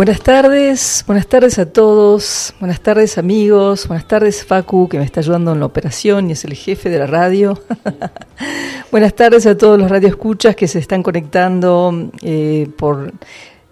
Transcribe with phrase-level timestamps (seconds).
[0.00, 5.20] Buenas tardes, buenas tardes a todos, buenas tardes amigos, buenas tardes Facu que me está
[5.20, 7.60] ayudando en la operación y es el jefe de la radio.
[8.90, 13.12] buenas tardes a todos los radioescuchas que se están conectando eh, por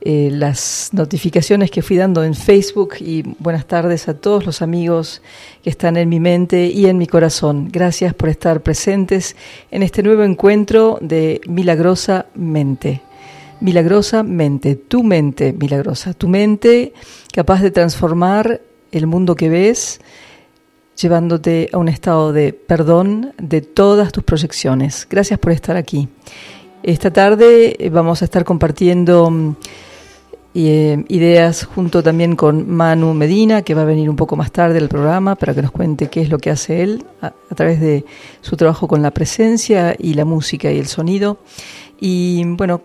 [0.03, 5.23] eh, las notificaciones que fui dando en Facebook y buenas tardes a todos los amigos
[5.63, 7.71] que están en mi mente y en mi corazón.
[7.73, 9.35] Gracias por estar presentes
[9.71, 13.08] en este nuevo encuentro de Milagrosa Mente
[13.61, 16.93] milagrosamente, tu mente milagrosa, tu mente
[17.33, 18.61] capaz de transformar
[18.93, 20.01] el mundo que ves,
[21.01, 25.07] llevándote a un estado de perdón de todas tus proyecciones.
[25.09, 26.09] Gracias por estar aquí.
[26.83, 29.57] Esta tarde eh, vamos a estar compartiendo mm,
[30.55, 34.79] eh, ideas junto también con Manu Medina, que va a venir un poco más tarde
[34.79, 38.05] al programa para que nos cuente qué es lo que hace él a través de
[38.41, 41.39] su trabajo con la presencia y la música y el sonido.
[42.01, 42.83] Y bueno,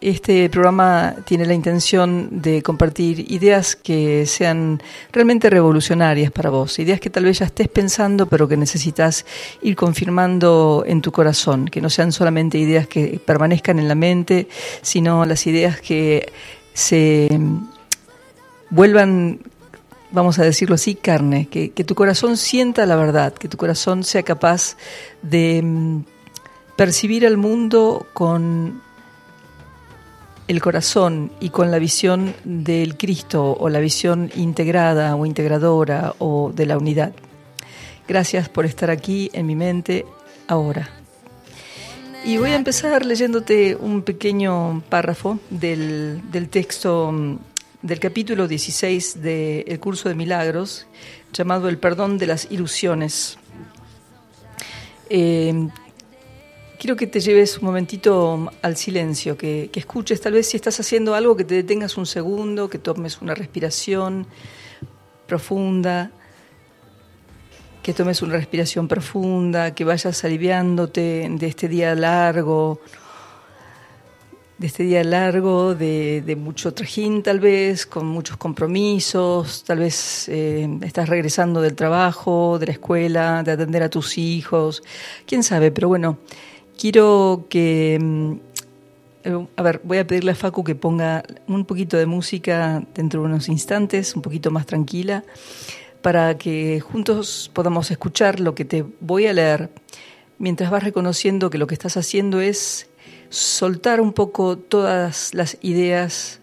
[0.00, 7.00] este programa tiene la intención de compartir ideas que sean realmente revolucionarias para vos, ideas
[7.00, 9.24] que tal vez ya estés pensando, pero que necesitas
[9.62, 14.48] ir confirmando en tu corazón, que no sean solamente ideas que permanezcan en la mente,
[14.82, 16.32] sino las ideas que
[16.72, 17.28] se
[18.70, 19.40] vuelvan
[20.14, 24.22] vamos a decirlo así, carne, que, tu corazón sienta la verdad, que tu corazón sea
[24.22, 24.76] capaz
[25.22, 26.04] de mm,
[26.76, 28.80] percibir al mundo con
[30.46, 36.52] el corazón y con la visión del Cristo o la visión integrada o integradora o
[36.54, 37.12] de la unidad.
[38.06, 40.04] Gracias por estar aquí en mi mente
[40.46, 40.90] ahora.
[42.24, 47.36] Y voy a empezar leyéndote un pequeño párrafo del, texto mm,
[47.82, 50.86] del capítulo 16 del curso de milagros,
[51.32, 53.38] llamado El perdón de las ilusiones.
[55.10, 55.68] Eh,
[56.84, 61.14] quiero que te lleves un momentito al silencio, que, escuches, tal vez si estás haciendo
[61.14, 64.26] algo, que te detengas un segundo, que tomes una respiración
[65.26, 66.10] profunda,
[67.82, 72.82] que tomes una respiración profunda, que vayas aliviándote de este día largo,
[74.58, 80.68] de este día largo, de, mucho trajín tal vez, con muchos compromisos, tal vez eh,
[80.82, 84.82] estás regresando del trabajo, de la escuela, de atender a tus hijos,
[85.26, 86.18] quién sabe, pero bueno,
[86.78, 87.98] Quiero que...
[88.00, 88.32] Mm,
[89.24, 93.20] eh, a ver, voy a pedirle a Facu que ponga un poquito de música dentro
[93.22, 95.24] de unos instantes, un poquito más tranquila,
[96.02, 99.70] para que juntos podamos escuchar lo que te voy a leer,
[100.38, 102.88] mientras vas reconociendo que lo que estás haciendo es
[103.30, 106.40] soltar un poco todas las ideas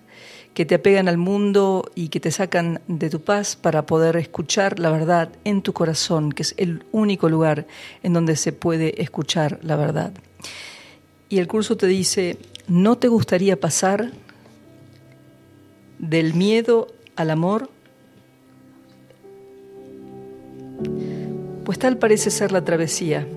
[0.61, 4.77] que te apegan al mundo y que te sacan de tu paz para poder escuchar
[4.77, 7.65] la verdad en tu corazón, que es el único lugar
[8.03, 10.13] en donde se puede escuchar la verdad.
[11.29, 14.11] Y el curso te dice, ¿no te gustaría pasar
[15.97, 17.71] del miedo al amor?
[21.65, 23.27] Pues tal parece ser la travesía.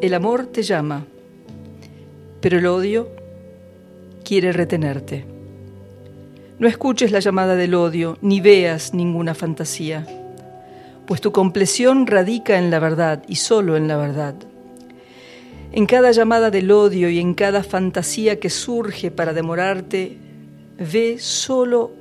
[0.00, 1.06] El amor te llama,
[2.40, 3.08] pero el odio
[4.24, 5.35] quiere retenerte.
[6.58, 10.06] No escuches la llamada del odio, ni veas ninguna fantasía,
[11.06, 14.34] pues tu compleción radica en la verdad y solo en la verdad.
[15.72, 20.16] En cada llamada del odio y en cada fantasía que surge para demorarte,
[20.78, 21.92] ve solo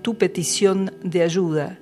[0.00, 1.78] tu petición de ayuda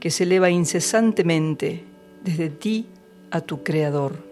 [0.00, 1.84] que se eleva incesantemente
[2.24, 2.86] desde ti
[3.30, 4.24] a tu Creador.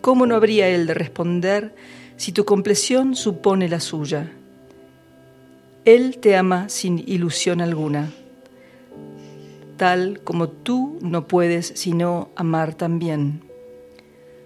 [0.00, 1.74] ¿Cómo no habría Él de responder
[2.16, 4.32] si tu compleción supone la suya.
[5.88, 8.12] Él te ama sin ilusión alguna,
[9.78, 13.40] tal como tú no puedes sino amar también,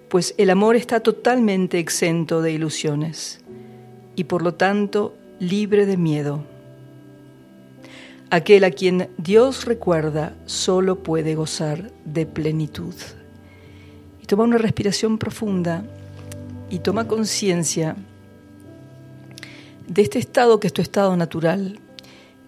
[0.08, 3.40] pues el amor está totalmente exento de ilusiones
[4.14, 6.44] y por lo tanto libre de miedo.
[8.30, 12.94] Aquel a quien Dios recuerda solo puede gozar de plenitud.
[14.22, 15.82] Y toma una respiración profunda
[16.70, 17.96] y toma conciencia
[19.86, 21.78] de este estado que es tu estado natural,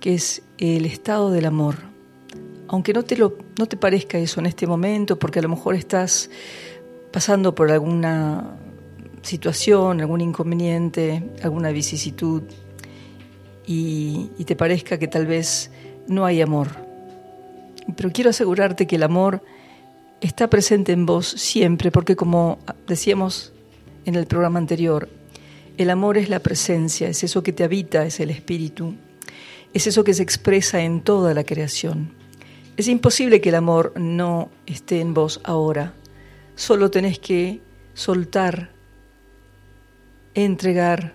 [0.00, 1.76] que es el estado del amor.
[2.68, 5.74] Aunque no te, lo, no te parezca eso en este momento, porque a lo mejor
[5.74, 6.30] estás
[7.12, 8.56] pasando por alguna
[9.22, 12.42] situación, algún inconveniente, alguna vicisitud,
[13.66, 15.70] y, y te parezca que tal vez
[16.06, 16.68] no hay amor.
[17.96, 19.42] Pero quiero asegurarte que el amor
[20.20, 23.52] está presente en vos siempre, porque como decíamos
[24.04, 25.08] en el programa anterior,
[25.76, 28.94] el amor es la presencia, es eso que te habita, es el espíritu,
[29.72, 32.12] es eso que se expresa en toda la creación.
[32.76, 35.94] Es imposible que el amor no esté en vos ahora,
[36.56, 37.60] solo tenés que
[37.94, 38.70] soltar,
[40.34, 41.14] entregar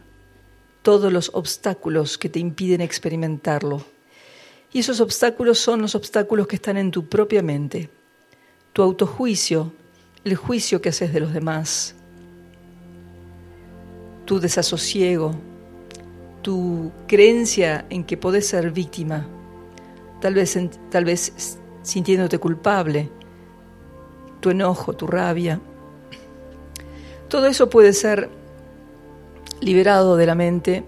[0.82, 3.86] todos los obstáculos que te impiden experimentarlo.
[4.72, 7.90] Y esos obstáculos son los obstáculos que están en tu propia mente,
[8.72, 9.74] tu autojuicio,
[10.24, 11.96] el juicio que haces de los demás,
[14.30, 15.34] tu desasosiego,
[16.44, 19.26] tu creencia en que podés ser víctima,
[20.22, 20.56] tal vez,
[20.92, 23.10] tal vez sintiéndote culpable,
[24.40, 25.60] tu enojo, tu rabia.
[27.28, 28.30] Todo eso puede ser
[29.62, 30.84] liberado de la mente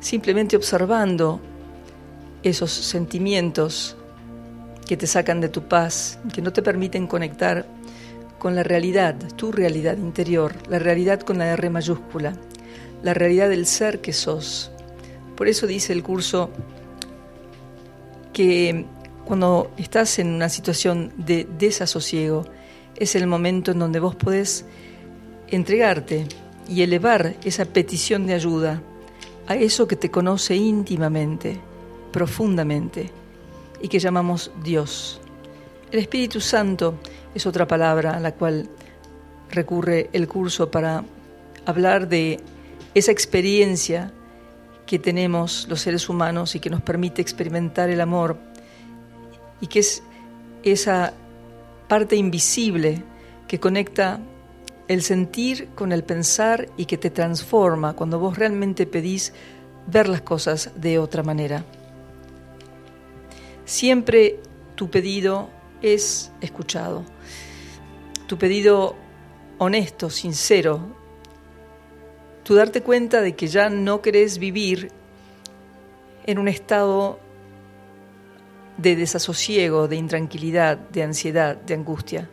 [0.00, 1.38] simplemente observando
[2.42, 3.96] esos sentimientos
[4.88, 7.64] que te sacan de tu paz, que no te permiten conectar
[8.40, 12.36] con la realidad, tu realidad interior, la realidad con la R mayúscula,
[13.02, 14.70] la realidad del ser que sos.
[15.36, 16.50] Por eso dice el curso
[18.32, 18.86] que
[19.24, 22.44] cuando estás en una situación de desasosiego,
[22.96, 24.64] es el momento en donde vos podés
[25.48, 26.26] entregarte
[26.68, 28.82] y elevar esa petición de ayuda
[29.46, 31.58] a eso que te conoce íntimamente,
[32.12, 33.10] profundamente,
[33.80, 35.20] y que llamamos Dios.
[35.90, 36.94] El Espíritu Santo
[37.34, 38.68] es otra palabra a la cual
[39.50, 41.04] recurre el curso para
[41.66, 42.40] hablar de
[42.94, 44.12] esa experiencia
[44.86, 48.38] que tenemos los seres humanos y que nos permite experimentar el amor
[49.60, 50.02] y que es
[50.62, 51.14] esa
[51.88, 53.02] parte invisible
[53.48, 54.20] que conecta
[54.88, 59.32] el sentir con el pensar y que te transforma cuando vos realmente pedís
[59.86, 61.64] ver las cosas de otra manera.
[63.64, 64.40] Siempre
[64.74, 65.48] tu pedido
[65.80, 67.04] es escuchado.
[68.26, 68.96] Tu pedido
[69.58, 71.01] honesto, sincero.
[72.44, 74.90] Tu darte cuenta de que ya no querés vivir
[76.26, 77.18] en un estado
[78.76, 82.28] de desasosiego, de intranquilidad, de ansiedad, de angustia.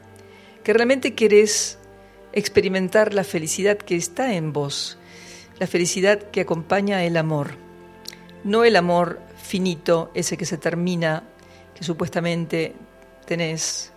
[0.63, 1.77] Que realmente querés
[2.33, 4.97] experimentar la felicidad que está en vos,
[5.59, 7.51] la felicidad que acompaña el amor.
[8.43, 11.23] No el amor finito, ese que se termina,
[11.75, 12.73] que supuestamente
[13.25, 13.91] tenés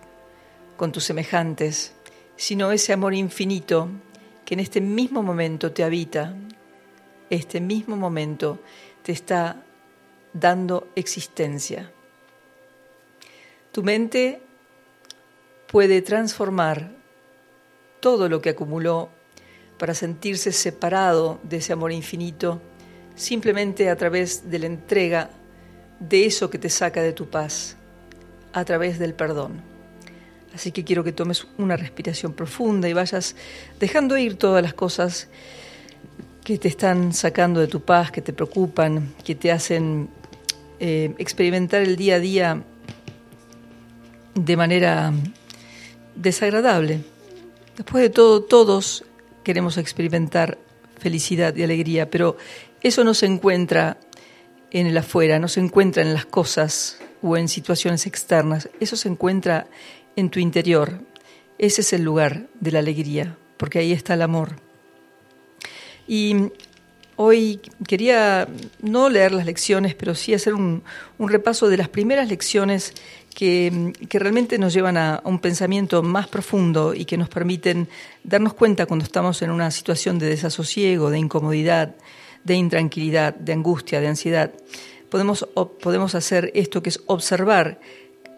[0.77, 1.93] con tus semejantes,
[2.35, 3.89] sino ese amor infinito
[4.45, 6.35] que en este mismo momento te habita,
[7.29, 8.59] este mismo momento
[9.01, 9.63] te está
[10.33, 11.91] dando existencia.
[13.71, 14.41] Tu mente
[15.67, 16.91] puede transformar
[17.99, 19.09] todo lo que acumuló
[19.77, 22.61] para sentirse separado de ese amor infinito,
[23.15, 25.29] simplemente a través de la entrega
[25.99, 27.75] de eso que te saca de tu paz,
[28.51, 29.72] a través del perdón.
[30.53, 33.35] Así que quiero que tomes una respiración profunda y vayas
[33.79, 35.27] dejando ir todas las cosas
[36.43, 40.09] que te están sacando de tu paz, que te preocupan, que te hacen
[40.79, 42.63] eh, experimentar el día a día
[44.35, 45.13] de manera
[46.15, 47.01] desagradable.
[47.75, 49.05] Después de todo, todos
[49.43, 50.57] queremos experimentar
[50.99, 52.37] felicidad y alegría, pero
[52.81, 53.97] eso no se encuentra
[54.71, 59.07] en el afuera, no se encuentra en las cosas o en situaciones externas, eso se
[59.07, 59.67] encuentra
[60.15, 60.99] en tu interior.
[61.57, 64.55] Ese es el lugar de la alegría, porque ahí está el amor.
[66.07, 66.35] Y
[67.15, 68.47] hoy quería
[68.81, 70.83] no leer las lecciones, pero sí hacer un,
[71.19, 72.93] repaso de las primeras lecciones
[73.33, 77.87] que, realmente nos llevan a, un pensamiento más profundo y que nos permiten
[78.23, 81.95] darnos cuenta cuando estamos en una situación de desasosiego, de incomodidad,
[82.43, 84.51] de intranquilidad, de angustia, de ansiedad.
[85.09, 85.47] Podemos,
[85.81, 87.79] podemos hacer esto que es observar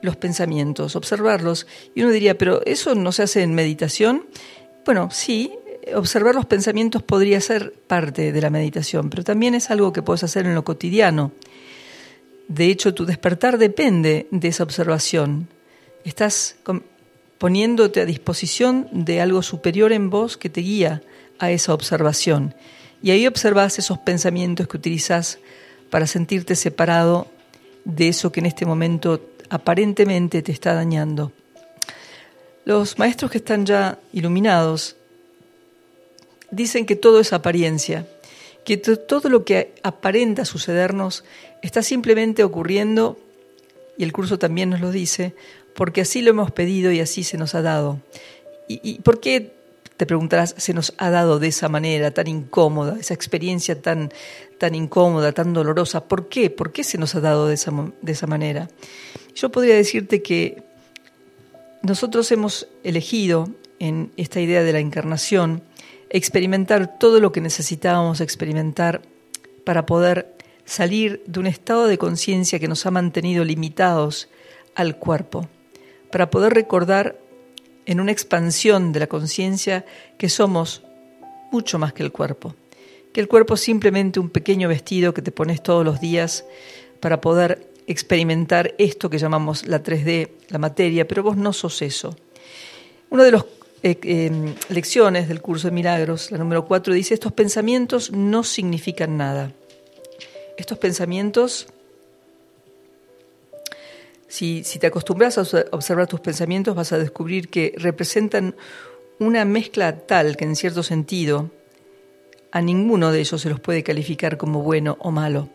[0.05, 1.67] los pensamientos, observarlos.
[1.93, 4.25] Y uno diría, pero ¿eso no se hace en meditación?
[4.85, 5.51] Bueno, sí,
[5.93, 10.23] observar los pensamientos podría ser parte de la meditación, pero también es algo que puedes
[10.23, 11.31] hacer en lo cotidiano.
[12.47, 15.47] De hecho, tu despertar depende de esa observación.
[16.03, 16.55] Estás
[17.37, 21.01] poniéndote a disposición de algo superior en vos que te guía
[21.39, 22.55] a esa observación.
[23.01, 25.39] Y ahí observas esos pensamientos que utilizas
[25.89, 27.27] para sentirte separado
[27.83, 29.21] de eso que en este momento
[29.55, 31.31] aparentemente te está dañando.
[32.65, 34.95] Los maestros que están ya iluminados
[36.51, 38.07] dicen que todo es apariencia,
[38.63, 41.23] que todo lo que aparenta sucedernos
[41.65, 43.17] Está simplemente ocurriendo,
[43.97, 45.33] y el curso también nos lo dice,
[45.73, 47.99] porque así lo hemos pedido y así se nos ha dado.
[48.67, 49.51] ¿Y, por qué,
[49.97, 54.13] te preguntarás, se nos ha dado de esa manera tan incómoda, esa experiencia tan,
[54.57, 56.07] tan incómoda, tan dolorosa?
[56.07, 56.49] ¿Por qué?
[56.49, 57.71] ¿Por qué se nos ha dado de esa,
[58.01, 58.69] de esa manera?
[59.35, 60.63] Yo podría decirte que
[61.81, 65.61] nosotros hemos elegido en esta idea de la encarnación
[66.09, 69.01] experimentar todo lo que necesitábamos experimentar
[69.65, 70.33] para poder
[70.65, 74.29] salir de un estado de conciencia que nos ha mantenido limitados
[74.75, 75.47] al cuerpo,
[76.11, 77.17] para poder recordar
[77.85, 79.85] en una expansión de la conciencia
[80.17, 80.83] que somos
[81.51, 82.55] mucho más que el cuerpo,
[83.15, 86.43] que el cuerpo es simplemente un pequeño vestido que te pones todos los días
[86.99, 92.13] para poder experimentar esto que llamamos la 3D, la materia, pero vos no sos eso.
[93.09, 93.45] Una de las
[93.83, 99.15] eh, em, lecciones del curso de milagros, la número 4, dice, estos pensamientos no significan
[99.15, 99.53] nada.
[100.57, 101.67] Estos pensamientos,
[104.27, 108.57] si, si te acostumbras a observar tus pensamientos, vas a descubrir que representan
[109.19, 111.49] una mezcla tal que en cierto sentido
[112.55, 115.49] a ninguno de ellos se los puede calificar como bueno o malo.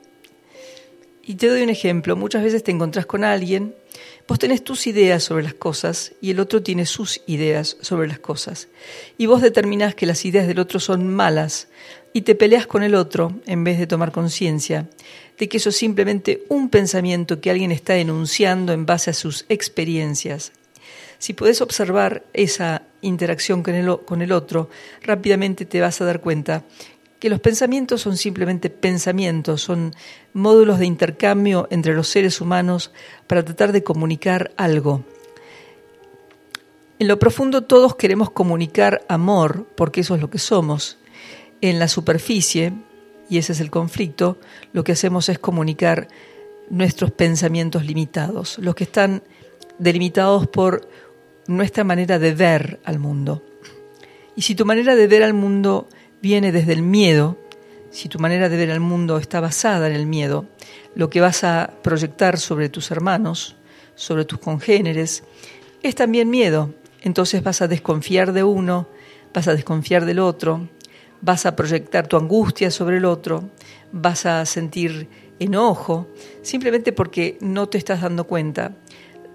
[1.25, 3.75] Y te doy un ejemplo, muchas veces te encontrás con alguien,
[4.29, 8.19] vos tenés tus ideas sobre las cosas y el otro tiene sus ideas sobre las
[8.19, 8.69] cosas.
[9.17, 11.69] Y vos determinás que las ideas del otro son malas
[12.13, 14.87] y te peleas con el otro en vez de tomar conciencia
[15.39, 19.47] de que eso es simplemente un pensamiento que alguien está enunciando en base a sus
[19.49, 20.53] experiencias.
[21.21, 24.71] Si puedes observar esa interacción con el, con el otro,
[25.03, 26.65] rápidamente te vas a dar cuenta
[27.19, 29.95] que los pensamientos son simplemente pensamientos, son
[30.33, 32.91] módulos de intercambio entre los seres humanos
[33.27, 35.05] para tratar de comunicar algo.
[36.99, 40.97] En lo profundo todos queremos comunicar amor, porque eso es lo que somos.
[41.61, 42.73] En la superficie,
[43.29, 44.39] y ese es el conflicto,
[44.73, 46.09] lo que hacemos es comunicar
[46.71, 49.23] nuestros pensamientos limitados, los que están
[49.79, 50.89] delimitados por
[51.51, 53.43] nuestra manera de ver al mundo.
[54.37, 55.89] Y si tu manera de ver al mundo
[56.23, 57.39] viene desde el miedo,
[57.91, 60.47] si tu manera de ver al mundo está basada en el miedo,
[60.95, 63.57] lo que vas a proyectar sobre tus hermanos,
[63.95, 65.25] sobre tus congéneres,
[65.83, 66.73] es también miedo.
[67.03, 68.89] Entonces vas a desconfiar de uno,
[69.35, 70.69] vas a desconfiar del otro,
[71.21, 73.51] vas a proyectar tu angustia sobre el otro,
[73.93, 76.07] vas a sentir enojo,
[76.43, 78.77] simplemente porque no te estás dando cuenta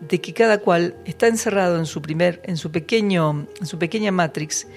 [0.01, 4.11] de que cada cual está encerrado en su primer, en su pequeño, en su pequeña
[4.11, 4.67] matrix,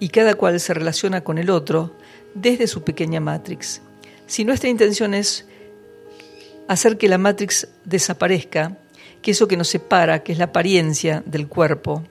[0.00, 1.96] y cada cual se relaciona con el otro
[2.34, 3.80] desde su pequeña matrix.
[4.26, 5.46] Si nuestra intención es
[6.68, 8.76] hacer que la matrix desaparezca,
[9.22, 12.04] que eso que nos separa, que es la apariencia del cuerpo,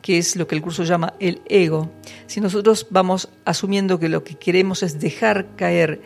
[0.00, 1.90] que es lo que el curso llama el ego,
[2.26, 6.00] si nosotros vamos asumiendo que lo que queremos es dejar caer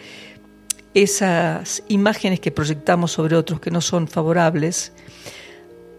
[0.94, 4.92] esas imágenes que proyectamos sobre otros que no son favorables,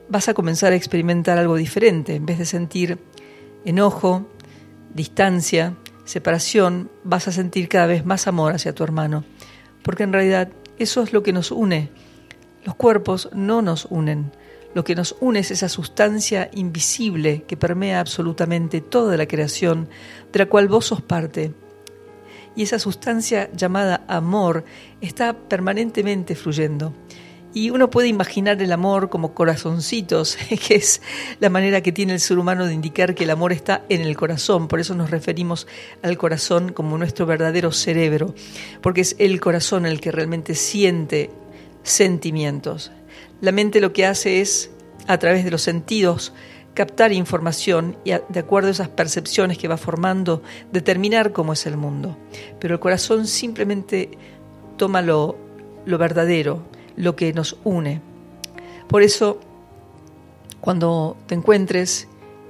[0.09, 2.15] vas a comenzar a experimentar algo diferente.
[2.15, 2.99] En vez de sentir
[3.63, 4.27] enojo,
[4.93, 5.75] distancia,
[6.05, 9.23] separación, vas a sentir cada vez más amor hacia tu hermano,
[9.83, 11.89] porque en realidad eso es lo que nos une.
[12.65, 14.31] Los cuerpos no nos unen,
[14.73, 19.89] lo que nos une es esa sustancia invisible que permea absolutamente toda la creación,
[20.31, 21.53] de la cual vos sos parte.
[22.55, 24.65] Y esa sustancia llamada amor
[25.01, 26.93] está permanentemente fluyendo.
[27.53, 30.37] Y uno puede imaginar el amor como corazoncitos,
[30.67, 31.01] que es
[31.39, 34.15] la manera que tiene el ser humano de indicar que el amor está en el
[34.15, 34.67] corazón.
[34.67, 35.67] Por eso nos referimos
[36.03, 38.35] al corazón como nuestro verdadero cerebro,
[38.81, 41.31] porque es el corazón el que realmente siente
[41.83, 42.91] sentimientos.
[43.41, 44.69] La mente lo que hace es,
[45.07, 46.33] a través de los sentidos,
[46.75, 51.77] captar información y de acuerdo a esas percepciones que va formando, determinar cómo es el
[51.77, 52.17] mundo.
[52.59, 54.11] Pero el corazón simplemente
[54.77, 55.35] toma lo,
[55.85, 56.63] lo verdadero,
[56.95, 58.01] lo que nos une.
[58.87, 59.39] Por eso,
[60.61, 62.07] cuando te encuentres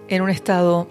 [0.08, 0.88] en un estado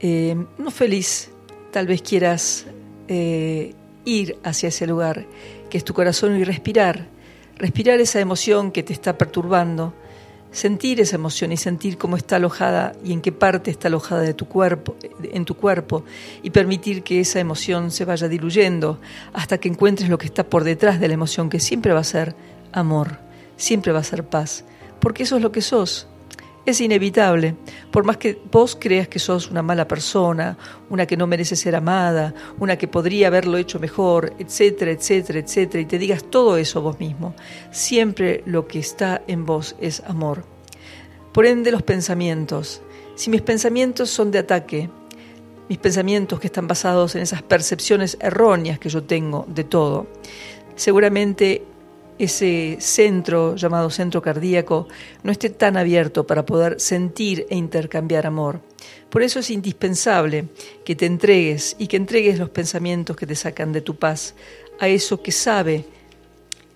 [0.00, 1.30] eh, no feliz,
[1.72, 2.66] tal vez quieras
[3.08, 3.74] eh,
[4.04, 5.26] ir hacia ese lugar,
[5.68, 7.06] que es tu corazón, y respirar,
[7.56, 9.94] respirar esa emoción que te está perturbando,
[10.56, 14.32] sentir esa emoción y sentir cómo está alojada y en qué parte está alojada de
[14.32, 16.02] tu cuerpo, en tu cuerpo
[16.42, 18.98] y permitir que esa emoción se vaya diluyendo
[19.34, 22.04] hasta que encuentres lo que está por detrás de la emoción que siempre va a
[22.04, 22.34] ser
[22.72, 23.18] amor,
[23.58, 24.64] siempre va a ser paz,
[24.98, 26.08] porque eso es lo que sos.
[26.66, 27.54] Es inevitable,
[27.92, 30.58] por más que vos creas que sos una mala persona,
[30.90, 35.80] una que no merece ser amada, una que podría haberlo hecho mejor, etcétera, etcétera, etcétera,
[35.80, 37.36] y te digas todo eso vos mismo,
[37.70, 40.44] siempre lo que está en vos es amor.
[41.32, 42.82] Por ende, los pensamientos.
[43.14, 44.90] Si mis pensamientos son de ataque,
[45.68, 50.08] mis pensamientos que están basados en esas percepciones erróneas que yo tengo de todo,
[50.74, 51.64] seguramente
[52.18, 54.88] ese centro llamado centro cardíaco
[55.22, 58.60] no esté tan abierto para poder sentir e intercambiar amor.
[59.10, 60.48] Por eso es indispensable
[60.84, 64.34] que te entregues y que entregues los pensamientos que te sacan de tu paz
[64.78, 65.84] a eso que sabe,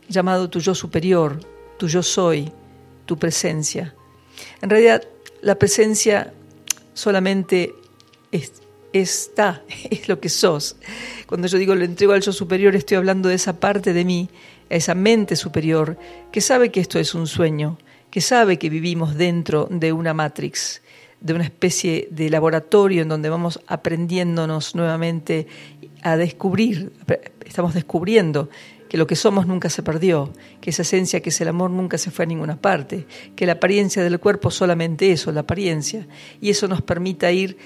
[0.09, 1.41] llamado tu yo superior,
[1.79, 2.51] tu yo soy,
[3.07, 3.95] tu presencia.
[4.63, 5.05] En realidad,
[5.43, 6.33] la presencia
[6.95, 7.75] solamente
[8.93, 10.77] está, es lo que sos.
[11.27, 14.29] Cuando yo digo lo entrego al yo superior, estoy hablando de esa parte de mí
[14.71, 15.99] a esa mente superior
[16.31, 17.79] que sabe que esto es un sueño,
[18.11, 20.83] que sabe que vivimos dentro de una matrix,
[21.21, 25.47] de una especie de laboratorio en donde vamos aprendiéndonos nuevamente
[26.03, 26.93] a descubrir,
[27.45, 28.49] estamos descubriendo
[28.89, 31.97] que lo que somos nunca se perdió, que esa esencia que es el amor nunca
[31.97, 36.09] se fue a ninguna parte, que la apariencia del cuerpo solamente eso, la apariencia,
[36.41, 37.57] y eso nos permita ir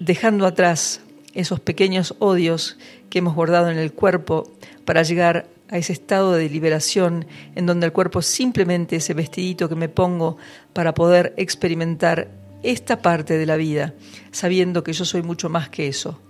[0.00, 1.02] dejando atrás
[1.34, 2.78] esos pequeños odios
[3.10, 4.50] que hemos guardado en el cuerpo
[4.86, 9.74] para llegar a ese estado de liberación en donde el cuerpo simplemente ese vestidito que
[9.74, 10.36] me pongo
[10.72, 12.28] para poder experimentar
[12.62, 13.94] esta parte de la vida,
[14.30, 16.20] sabiendo que yo soy mucho más que eso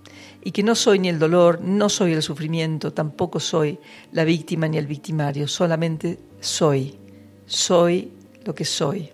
[0.42, 3.78] y que no soy ni el dolor, no soy el sufrimiento, tampoco soy
[4.12, 6.98] la víctima ni el victimario, solamente soy,
[7.46, 8.12] soy
[8.44, 9.13] lo que soy.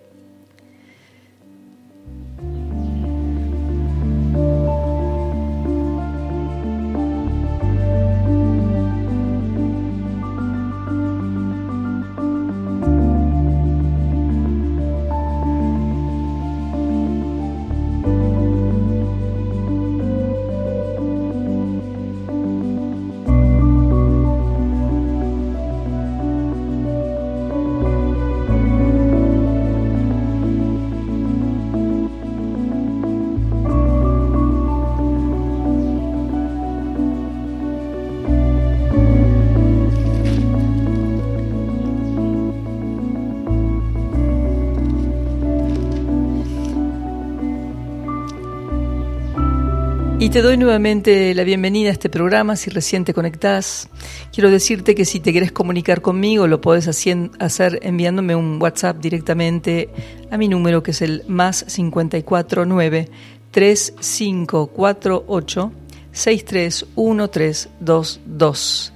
[50.31, 53.89] Te doy nuevamente la bienvenida a este programa, si recién te conectás.
[54.31, 59.89] Quiero decirte que si te quieres comunicar conmigo, lo puedes hacer enviándome un WhatsApp directamente
[60.29, 63.09] a mi número, que es el más 549
[63.51, 65.73] 3548
[66.13, 68.93] 631322.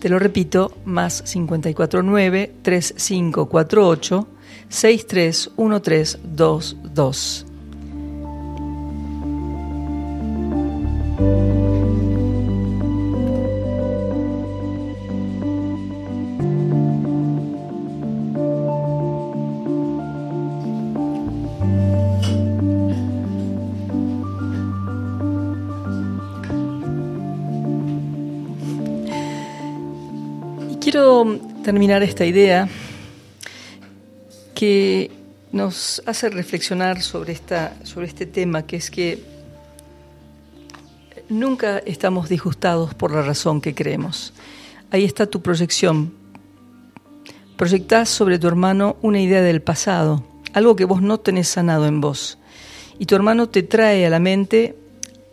[0.00, 4.28] Te lo repito, más 549 3548
[4.68, 7.53] 631322.
[30.94, 32.68] Quiero terminar esta idea
[34.54, 35.10] que
[35.50, 39.18] nos hace reflexionar sobre, esta, sobre este tema, que es que
[41.28, 44.32] nunca estamos disgustados por la razón que creemos.
[44.90, 46.12] Ahí está tu proyección.
[47.56, 52.00] Proyectás sobre tu hermano una idea del pasado, algo que vos no tenés sanado en
[52.00, 52.38] vos.
[52.98, 54.76] Y tu hermano te trae a la mente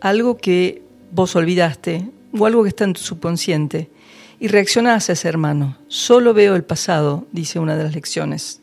[0.00, 3.90] algo que vos olvidaste o algo que está en tu subconsciente.
[4.40, 5.76] Y reaccionás a ese hermano.
[5.86, 8.61] Solo veo el pasado, dice una de las lecciones.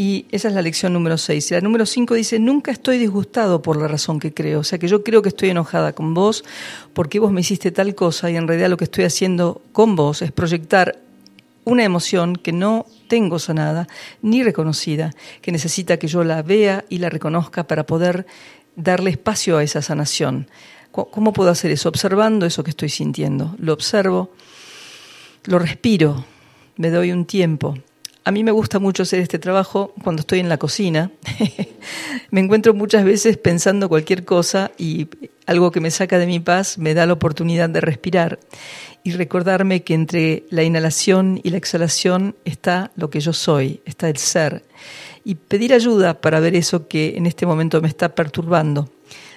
[0.00, 1.50] Y esa es la lección número 6.
[1.50, 4.60] Y la número 5 dice, nunca estoy disgustado por la razón que creo.
[4.60, 6.42] O sea que yo creo que estoy enojada con vos
[6.94, 10.22] porque vos me hiciste tal cosa y en realidad lo que estoy haciendo con vos
[10.22, 10.98] es proyectar
[11.64, 13.88] una emoción que no tengo sanada
[14.22, 15.10] ni reconocida,
[15.42, 18.24] que necesita que yo la vea y la reconozca para poder
[18.76, 20.48] darle espacio a esa sanación.
[20.92, 21.90] ¿Cómo puedo hacer eso?
[21.90, 23.54] Observando eso que estoy sintiendo.
[23.58, 24.32] Lo observo,
[25.44, 26.24] lo respiro,
[26.78, 27.74] me doy un tiempo
[28.30, 31.10] a mí me gusta mucho hacer este trabajo cuando estoy en la cocina.
[32.30, 35.08] me encuentro muchas veces pensando cualquier cosa y
[35.46, 38.38] algo que me saca de mi paz me da la oportunidad de respirar
[39.02, 44.08] y recordarme que entre la inhalación y la exhalación está lo que yo soy, está
[44.08, 44.62] el ser.
[45.24, 48.88] Y pedir ayuda para ver eso que en este momento me está perturbando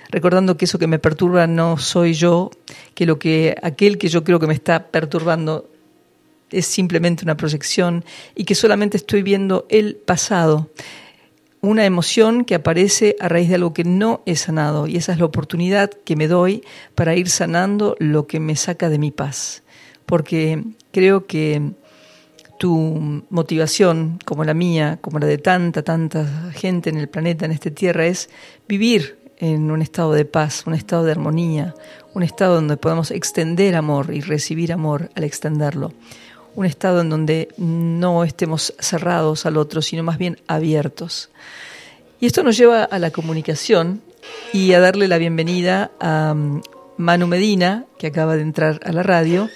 [0.09, 2.51] recordando que eso que me perturba no soy yo,
[2.93, 5.72] que lo que aquel que yo creo que me está perturbando
[6.53, 10.69] es simplemente una proyección y que solamente estoy viendo el pasado,
[11.61, 15.19] una emoción que aparece a raíz de algo que no he sanado y esa es
[15.19, 16.63] la oportunidad que me doy
[16.93, 19.63] para ir sanando lo que me saca de mi paz,
[20.05, 20.61] porque
[20.91, 21.71] creo que
[22.59, 27.51] tu motivación, como la mía, como la de tanta, tanta gente en el planeta, en
[27.51, 28.29] esta tierra, es
[28.67, 31.75] vivir en un estado de paz, un estado de armonía,
[32.13, 35.93] un estado donde podamos extender amor y recibir amor al extenderlo
[36.55, 41.29] un estado en donde no estemos cerrados al otro, sino más bien abiertos.
[42.19, 44.01] Y esto nos lleva a la comunicación
[44.53, 46.61] y a darle la bienvenida a um,
[46.97, 49.49] Manu Medina, que acaba de entrar a la radio,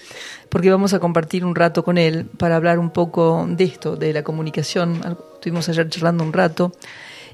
[0.50, 4.12] porque vamos a compartir un rato con él para hablar un poco de esto, de
[4.14, 5.02] la comunicación.
[5.36, 6.74] Estuvimos ayer charlando un rato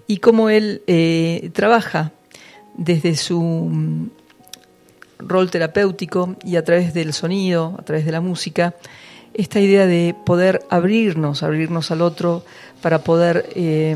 [0.07, 2.11] y cómo él eh, trabaja
[2.75, 4.09] desde su um,
[5.19, 8.75] rol terapéutico y a través del sonido, a través de la música,
[9.33, 12.43] esta idea de poder abrirnos, abrirnos al otro,
[12.81, 13.95] para poder eh,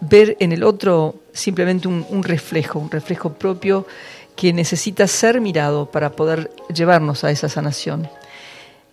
[0.00, 3.86] ver en el otro simplemente un, reflejo, un reflejo propio
[4.36, 8.08] que necesita ser mirado para poder llevarnos a esa sanación.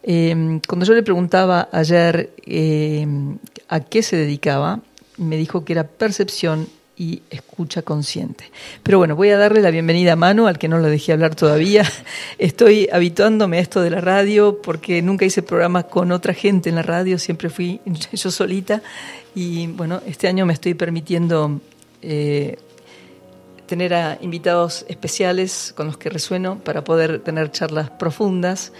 [0.04, 3.08] Eh, cuando yo le preguntaba ayer eh,
[3.68, 4.80] a qué se dedicaba,
[5.18, 8.52] me dijo que era percepción y escucha consciente.
[8.84, 11.36] Pero bueno, voy a darle la bienvenida a Manu, al que no lo dejé hablar
[11.36, 11.84] todavía.
[12.38, 16.76] Estoy habituándome a esto de la radio porque nunca hice programas con otra gente en
[16.76, 17.82] la radio, siempre fui
[18.14, 18.82] yo solita.
[19.34, 21.60] Y bueno, este año me estoy permitiendo
[22.02, 22.58] eh,
[23.66, 28.72] tener a invitados especiales con los que resueno para poder tener charlas profundas.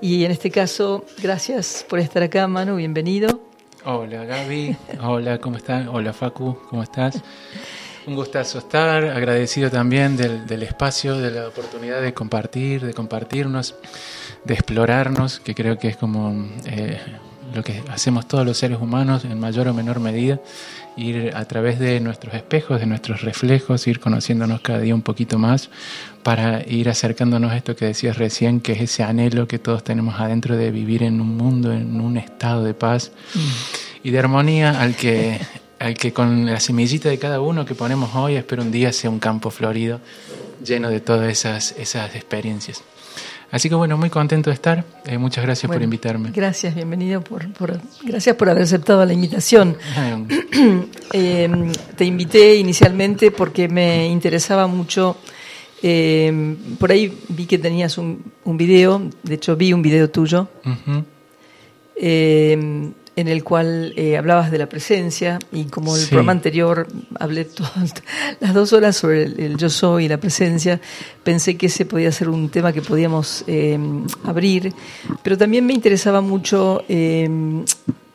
[0.00, 3.47] Y en este caso, gracias por estar acá, Manu, bienvenido.
[3.84, 5.86] Hola Gaby, hola, ¿cómo estás?
[5.86, 7.22] Hola Facu, ¿cómo estás?
[8.08, 13.76] Un gustazo estar, agradecido también del, espacio, de la oportunidad de compartir, de compartirnos,
[14.44, 17.00] de explorarnos, que creo que es como eh,
[17.54, 20.40] lo que hacemos todos los seres humanos en mayor o menor medida,
[20.98, 25.38] ir a través de nuestros espejos, de nuestros reflejos, ir conociéndonos cada día un poquito
[25.38, 25.70] más
[26.22, 30.20] para ir acercándonos a esto que decías recién, que es ese anhelo que todos tenemos
[30.20, 33.38] adentro de vivir en un mundo, en un estado de paz mm.
[34.04, 35.40] y de armonía al que,
[35.78, 39.10] al que con la semillita de cada uno que ponemos hoy, espero un día sea
[39.10, 40.00] un campo florido
[40.64, 42.82] lleno de todas esas, esas experiencias.
[43.50, 44.84] Así que bueno, muy contento de estar.
[45.06, 46.30] Eh, muchas gracias por invitarme.
[46.34, 47.22] Gracias, bienvenido.
[47.22, 49.76] Por, por, gracias por haber aceptado la invitación.
[51.12, 55.16] eh, te invité inicialmente porque me interesaba mucho.
[55.82, 60.48] Eh, por ahí vi que tenías un, un, video, de hecho vi un video tuyo
[63.18, 66.86] en el cual eh, hablabas de la presencia y como el programa anterior
[67.18, 67.92] hablé todas
[68.38, 70.80] las dos horas sobre el, yo soy y la presencia,
[71.24, 73.76] pensé que ese podía ser un tema que podíamos eh,
[74.22, 74.72] abrir,
[75.24, 77.28] pero también me interesaba mucho eh,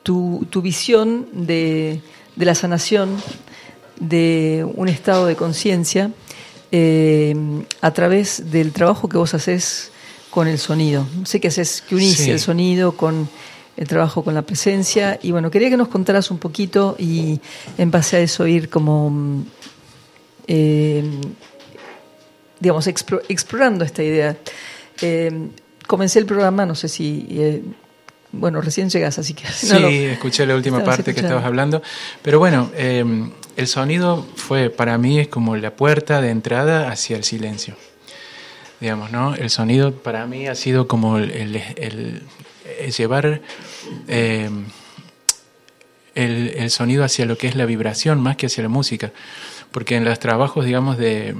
[0.03, 1.99] tu, tu, visión de,
[2.37, 3.09] de, la sanación
[3.99, 6.11] de un estado de conciencia
[7.81, 9.91] a través del trabajo que vos haces
[10.29, 11.05] con el sonido.
[11.25, 13.29] Sé que haces que unís el sonido con
[13.77, 15.19] el trabajo con la presencia.
[15.21, 17.39] Y bueno, quería que nos contaras un poquito y
[17.77, 19.43] en base a eso ir como,
[20.47, 21.03] eh,
[22.59, 24.37] digamos, explorando esta idea.
[25.01, 25.49] Eh,
[25.87, 27.27] comencé el programa, no sé si...
[27.29, 27.63] Eh,
[28.35, 29.45] bueno, recién llegas, así que...
[29.51, 31.83] Sí, escuché la última parte que estabas hablando.
[32.23, 37.23] Pero bueno, el sonido fue para mí es como la puerta de entrada hacia el
[37.23, 37.75] silencio
[38.83, 39.33] digamos, ¿no?
[39.33, 42.21] El sonido para mí ha sido como el,
[42.95, 43.41] llevar
[44.07, 44.49] eh,
[46.15, 49.11] el, sonido hacia lo que es la vibración más que hacia la música.
[49.71, 51.35] Porque en los trabajos, digamos, de,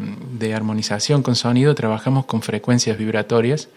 [0.55, 3.69] armonización con sonido trabajamos con frecuencias vibratorias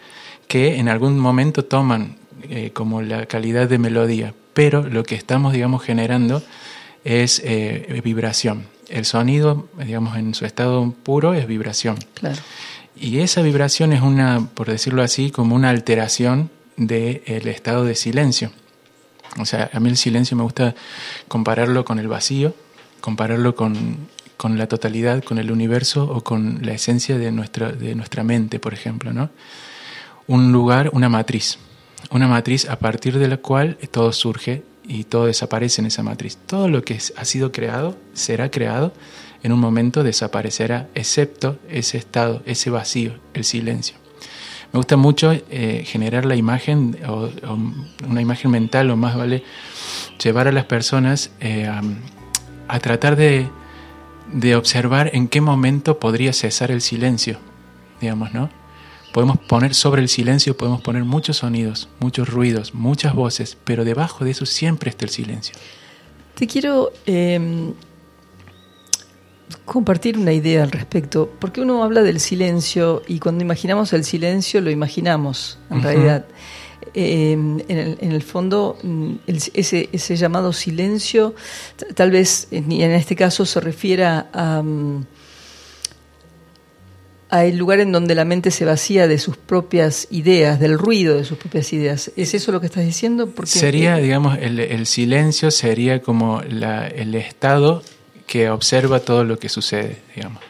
[0.49, 2.17] que en algún momento toman
[2.49, 6.43] eh, como la calidad de melodía, pero lo que estamos, digamos, generando
[7.05, 8.67] es eh, vibración.
[8.89, 11.97] El sonido, digamos, en su estado puro es vibración.
[12.15, 12.41] Claro.
[12.99, 18.51] Y esa vibración es una, por decirlo así, como una alteración del estado de silencio.
[19.39, 20.75] O sea, a mí el silencio me gusta
[21.29, 22.55] compararlo con el vacío,
[23.01, 27.95] compararlo con, con la totalidad, con el universo o con la esencia de nuestra, de
[27.95, 29.13] nuestra mente, por ejemplo.
[29.13, 29.31] ¿no?
[30.27, 31.59] Un lugar, una matriz.
[32.11, 36.39] Una matriz a partir de la cual todo surge y todo desaparece en esa matriz.
[36.47, 38.93] Todo lo que ha sido creado será creado,
[39.43, 43.97] en un momento desaparecerá, excepto ese estado, ese vacío, el silencio.
[44.73, 47.31] Me gusta mucho eh, generar la imagen, o,
[48.09, 49.43] una imagen mental, o más vale
[50.23, 51.71] llevar a las personas eh,
[52.69, 53.49] a, tratar de,
[54.33, 57.39] de, observar en qué momento podría cesar el silencio,
[58.01, 58.51] digamos, ¿no?
[59.13, 64.27] Podemos poner sobre el silencio, podemos poner muchos sonidos, muchos ruidos, muchas voces, pero debajo
[64.27, 65.55] de eso siempre está el silencio.
[66.35, 67.73] Te quiero em,
[69.65, 74.61] compartir una idea al respecto, porque uno habla del silencio y cuando imaginamos el silencio
[74.61, 76.27] lo imaginamos, en realidad.
[76.95, 81.35] Eh, en, el, fondo, mm, ese, ese, llamado silencio,
[81.95, 85.05] tal vez en, este caso se refiera a, mm,
[87.29, 91.17] a, el lugar en donde la mente se vacía de sus propias ideas, del ruido
[91.17, 92.13] de sus propias ideas.
[92.17, 93.29] ¿Es eso lo que estás diciendo?
[93.29, 97.83] Porque, sería, digamos, el, el, silencio sería como la, el estado
[98.27, 100.43] que observa todo lo que sucede, digamos.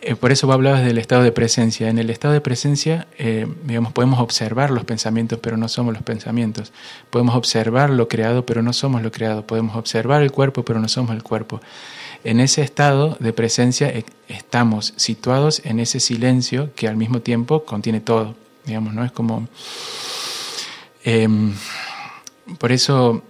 [0.00, 1.88] Eh, por eso hablabas del estado de presencia.
[1.88, 6.02] En el estado de presencia, eh, digamos, podemos observar los pensamientos, pero no somos los
[6.02, 6.72] pensamientos.
[7.10, 9.46] Podemos observar lo creado, pero no somos lo creado.
[9.46, 11.60] Podemos observar el cuerpo, pero no somos el cuerpo.
[12.22, 17.64] En ese estado de presencia eh, estamos situados en ese silencio que al mismo tiempo
[17.64, 18.36] contiene todo.
[18.64, 19.04] Digamos, ¿no?
[19.04, 19.48] Es como
[21.10, 21.54] Em,
[22.58, 23.22] por eso,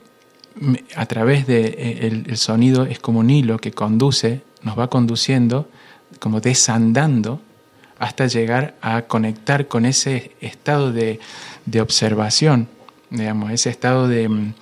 [0.96, 5.68] a través del de el sonido es como un hilo que conduce, nos va conduciendo,
[6.18, 7.40] como desandando,
[7.98, 11.18] hasta llegar a conectar con ese estado de,
[11.66, 12.68] de observación,
[13.10, 14.54] digamos, ese estado de, mm,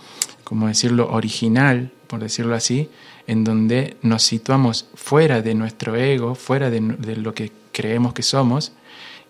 [0.45, 2.89] como decirlo, original, por decirlo así,
[3.27, 8.23] en donde nos situamos fuera de nuestro ego, fuera de, de lo que creemos que
[8.23, 8.73] somos,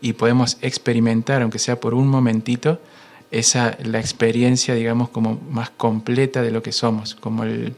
[0.01, 2.81] y podemos experimentar, aunque sea por un momentito,
[3.31, 7.75] esa, la experiencia, digamos, como más completa de lo que somos, como el,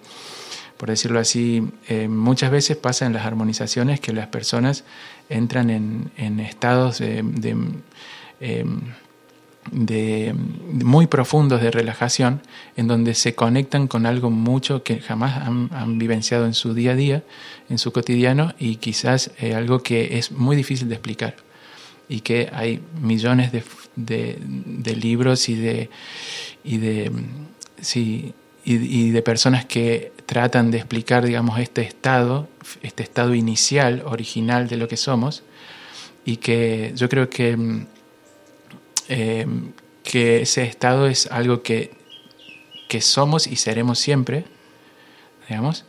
[0.76, 4.84] por decirlo así, eh, muchas veces pasa en las armonizaciones que las personas
[5.28, 7.56] entran en, en estados de, de,
[8.40, 8.92] em,
[10.84, 12.40] muy profundos de relajación,
[12.76, 16.92] en donde se conectan con algo mucho que jamás han, han vivenciado en su día
[16.92, 17.22] a día,
[17.68, 21.36] en su cotidiano, y quizás eh, algo que es muy difícil de explicar
[22.08, 23.62] y que hay millones de,
[23.98, 25.90] de, libros y de,
[26.64, 27.12] y de,
[27.80, 28.34] sí,
[28.64, 32.48] y, de personas que tratan de explicar, digamos, este estado,
[32.82, 35.42] este estado inicial, original de lo que somos,
[36.24, 37.56] y que yo creo que,
[39.08, 39.46] eh,
[40.02, 41.92] que ese estado es algo que,
[42.88, 44.44] que somos y seremos siempre,
[45.48, 45.84] digamos,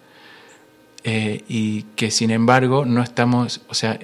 [1.04, 4.00] eh, y que sin embargo no estamos, o sea,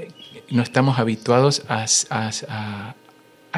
[0.49, 2.95] no estamos habituados a,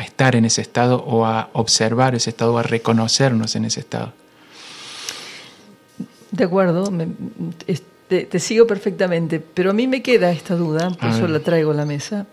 [0.01, 4.13] estar en ese estado o a observar ese estado o a reconocernos en ese estado.
[6.31, 7.07] De acuerdo, me,
[8.07, 11.71] te, te, sigo perfectamente, pero a mí me queda esta duda, por eso la traigo
[11.71, 12.27] a la mesa,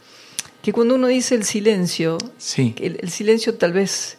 [0.62, 2.74] que cuando uno dice el silencio, sí.
[2.78, 4.18] el, el silencio tal vez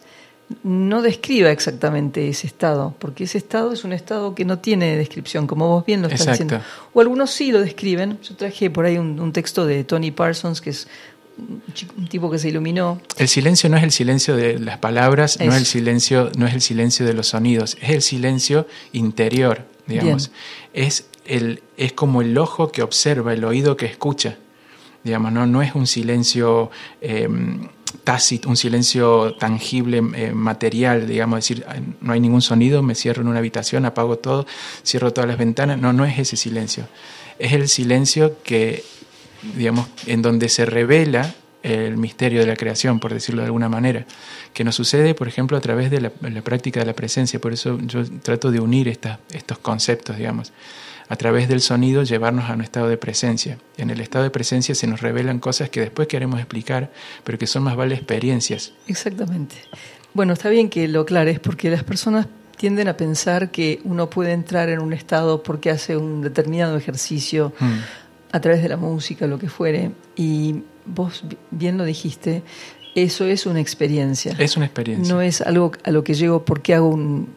[0.62, 5.46] no describa exactamente ese estado, porque ese estado es un estado que no tiene descripción,
[5.46, 6.44] como vos bien lo estás Exacto.
[6.44, 6.66] diciendo.
[6.94, 8.18] O algunos sí lo describen.
[8.22, 10.86] Yo traje por ahí un, un texto de Tony Parsons, que es
[11.38, 13.00] un, tipo que se iluminó.
[13.18, 15.46] El silencio no es el silencio de las palabras, es.
[15.46, 19.66] no es el silencio, no es el silencio de los sonidos, es el silencio interior,
[19.86, 20.30] digamos.
[20.72, 20.86] Bien.
[20.86, 24.38] Es el, es como el ojo que observa, el oído que escucha.
[25.04, 26.70] Digamos, no, no es un silencio
[27.00, 27.28] eh,
[28.02, 31.64] tácito, un silencio tangible, eh, material, digamos, decir,
[32.00, 34.46] no hay ningún sonido, me cierro en una habitación, apago todo,
[34.84, 35.78] cierro todas las ventanas.
[35.78, 36.88] No, no es ese silencio.
[37.38, 38.84] Es el silencio que,
[39.54, 44.06] digamos, en donde se revela el misterio de la creación, por decirlo de alguna manera,
[44.52, 47.40] que nos sucede, por ejemplo, a través de la, la práctica de la presencia.
[47.40, 50.52] Por eso yo trato de unir esta, estos conceptos, digamos
[51.08, 53.58] a través del sonido llevarnos a un estado de presencia.
[53.76, 56.90] En el estado de presencia se nos revelan cosas que después queremos explicar,
[57.24, 58.72] pero que son más vale experiencias.
[58.88, 59.56] Exactamente.
[60.14, 64.32] Bueno, está bien que lo aclares porque las personas tienden a pensar que uno puede
[64.32, 67.74] entrar en un estado porque hace un determinado ejercicio mm.
[68.36, 72.42] A través de la música, lo que fuere, y vos bien lo dijiste,
[72.94, 74.34] eso es una experiencia.
[74.38, 75.14] Es una experiencia.
[75.14, 77.28] No es algo a lo que llego porque hago un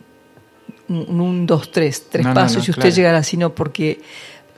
[0.90, 2.96] un, un dos, tres, tres no, pasos no, no, y usted claro.
[2.96, 4.02] llegará, sino porque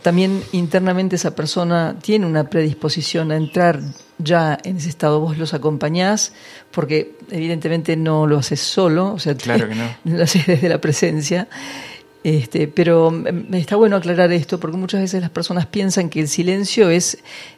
[0.02, 3.82] también internamente esa persona tiene una predisposición a entrar
[4.18, 5.20] ya en ese estado.
[5.20, 6.34] Vos los acompañás
[6.72, 9.86] porque evidentemente no lo haces solo, o sea, claro que no.
[10.18, 11.48] lo haces desde la presencia.
[12.24, 16.28] Este, pero me está bueno aclarar esto porque muchas veces las personas piensan que el
[16.28, 17.18] silencio es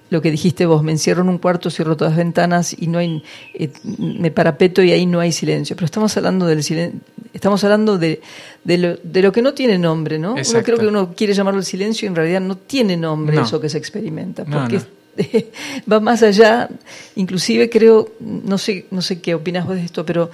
[0.10, 2.99] lo que dijiste vos, me encierro en un cuarto, cierro todas las ventanas y no
[2.99, 3.23] hay,
[3.56, 5.76] eh, me parapeto y ahí no hay silencio.
[5.76, 7.02] Pero estamos hablando del silencio,
[7.34, 8.21] estamos hablando de,
[8.63, 10.38] de, lo, de lo que no tiene nombre, ¿no?
[10.38, 10.58] Exacto.
[10.58, 13.43] Uno creo que uno quiere llamarlo el silencio y en realidad no tiene nombre no.
[13.43, 14.84] eso que se experimenta, porque no,
[15.91, 16.69] va más allá,
[17.15, 20.32] inclusive creo, no sé, no sé qué opinas vos de esto, pero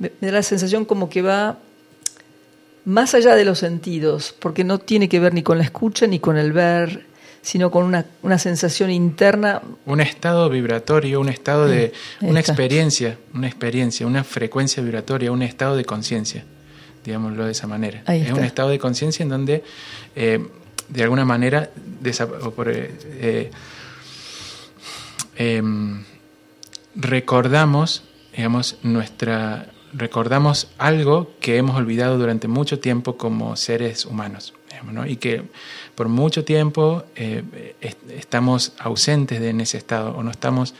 [0.00, 1.58] me, me da la sensación como que va
[2.88, 6.20] más allá de los sentidos, porque no tiene que ver ni con la escucha ni
[6.20, 7.04] con el ver,
[7.42, 9.60] sino con una, una sensación interna.
[9.84, 11.92] Un estado vibratorio, un estado de.
[12.22, 16.46] una experiencia, una experiencia, una frecuencia vibratoria, un estado de conciencia,
[17.04, 18.02] digámoslo de esa manera.
[18.06, 19.62] Es un estado de conciencia en donde,
[20.16, 20.42] eh,
[20.88, 21.68] de alguna manera,
[22.56, 23.50] por, eh,
[25.36, 25.62] eh,
[26.94, 35.06] recordamos, digamos, nuestra recordamos algo que hemos olvidado durante mucho tiempo como seres humanos ¿no?
[35.06, 35.42] y que
[35.94, 37.42] por mucho tiempo eh,
[37.80, 40.74] est estamos ausentes de en ese estado o no estamos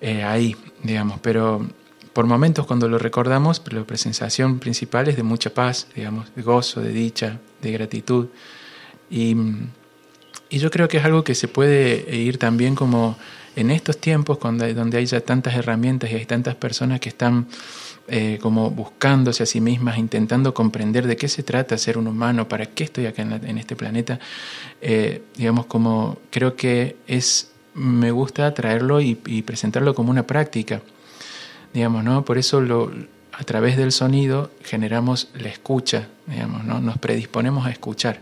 [0.00, 1.66] eh, ahí, digamos, pero
[2.12, 6.80] por momentos cuando lo recordamos, la sensación principal es de mucha paz, digamos, de gozo,
[6.80, 8.26] de dicha, de gratitud
[9.10, 9.36] y,
[10.50, 13.16] yo creo que es algo que se puede ir también como
[13.56, 17.46] en estos tiempos donde hay ya tantas herramientas y hay tantas personas que están
[18.14, 22.46] eh, como buscándose a sí mismas, intentando comprender de qué se trata ser un humano,
[22.46, 24.20] para qué estoy acá en, la, en este planeta,
[24.82, 30.82] eh, digamos como creo que es, me gusta traerlo y, y, presentarlo como una práctica,
[31.72, 32.22] digamos, ¿no?
[32.22, 32.92] Por eso lo,
[33.32, 36.82] a través del sonido generamos la escucha, digamos, ¿no?
[36.82, 38.20] Nos predisponemos a escuchar.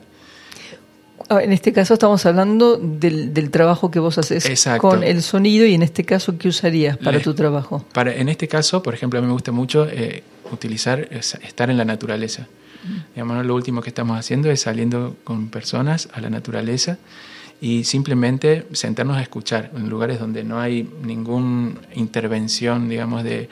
[1.32, 5.64] Ah, en este caso estamos hablando del, del trabajo que vos haces con el sonido
[5.64, 7.84] y en este caso, ¿qué usarías para tu trabajo?
[7.92, 11.76] Para, en este caso, por ejemplo, a mí me gusta mucho eh, utilizar, estar en
[11.76, 12.48] la naturaleza.
[13.14, 16.98] Digamos, lo último que estamos haciendo es saliendo con personas a la naturaleza
[17.60, 23.48] y simplemente sentarnos a escuchar en lugares donde no hay ninguna intervención, digamos, de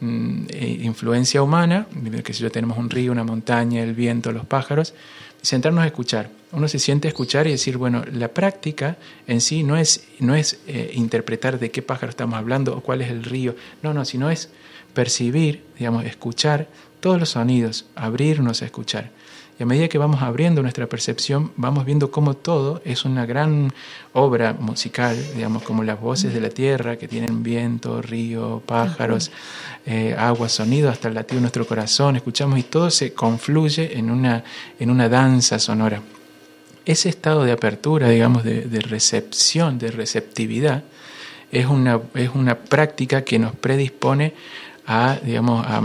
[0.00, 1.86] mm, eh, influencia humana,
[2.24, 4.94] que si yo tenemos un río, una montaña, el viento, los pájaros,
[5.42, 6.39] sentarnos a escuchar.
[6.52, 10.34] Uno se siente a escuchar y decir, bueno, la práctica en sí no es, no
[10.34, 14.04] es eh, interpretar de qué pájaro estamos hablando o cuál es el río, no, no,
[14.04, 14.50] sino es
[14.92, 16.66] percibir, digamos, escuchar
[16.98, 19.10] todos los sonidos, abrirnos a escuchar.
[19.60, 23.70] Y a medida que vamos abriendo nuestra percepción, vamos viendo cómo todo es una gran
[24.14, 29.30] obra musical, digamos, como las voces de la tierra que tienen viento, río, pájaros,
[29.84, 34.10] eh, agua, sonido, hasta el latido de nuestro corazón, escuchamos y todo se confluye en
[34.10, 34.42] una,
[34.78, 36.00] en una danza sonora.
[36.90, 40.82] Ese estado de apertura, digamos, de, recepción, de receptividad,
[41.52, 44.34] es una, es una práctica que nos predispone
[44.88, 45.82] a, digamos, a,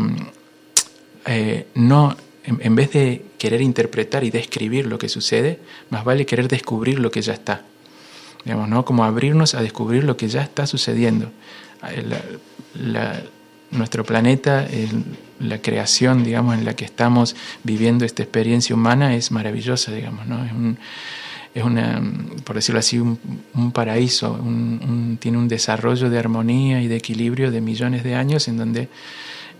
[1.27, 5.59] eh, no en, vez de querer interpretar y describir lo que sucede,
[5.91, 7.61] más vale querer descubrir lo que ya está.
[8.43, 8.83] Digamos, ¿no?
[8.83, 11.29] Como abrirnos a descubrir lo que ya está sucediendo.
[13.69, 14.67] nuestro planeta,
[15.39, 20.43] la creación, digamos, en la que estamos viviendo esta experiencia humana es maravillosa, digamos, ¿no?
[20.45, 20.77] Es un,
[21.53, 22.01] es una,
[22.43, 24.37] por decirlo así, un, paraíso,
[25.19, 28.89] tiene un desarrollo de armonía y de equilibrio de millones de años en donde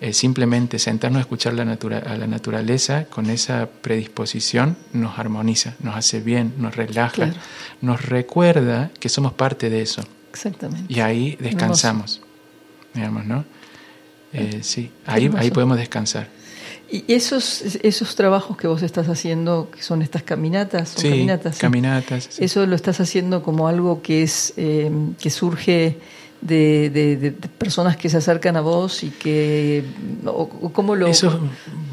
[0.01, 5.95] eh, simplemente sentarnos a escuchar la a la naturaleza con esa predisposición nos armoniza, nos
[5.95, 7.31] hace bien, nos relaja,
[7.79, 10.03] nos recuerda que somos parte de eso.
[10.31, 10.93] Exactamente.
[10.93, 12.21] Y ahí descansamos,
[12.93, 13.45] digamos, ¿no?
[14.36, 16.28] Eh, sí, ahí, ahí podemos descansar.
[16.91, 20.93] ¿Y esos, esos trabajos que vos estás haciendo, que son estas caminatas?
[20.95, 22.39] sí, caminatas, caminatas.
[22.39, 25.98] ¿Eso lo estás haciendo como algo que, es, eh, que surge
[26.41, 29.84] de, de, personas que se acercan a vos y que...
[30.74, 31.08] ¿Cómo lo...?
[31.08, 31.39] Eso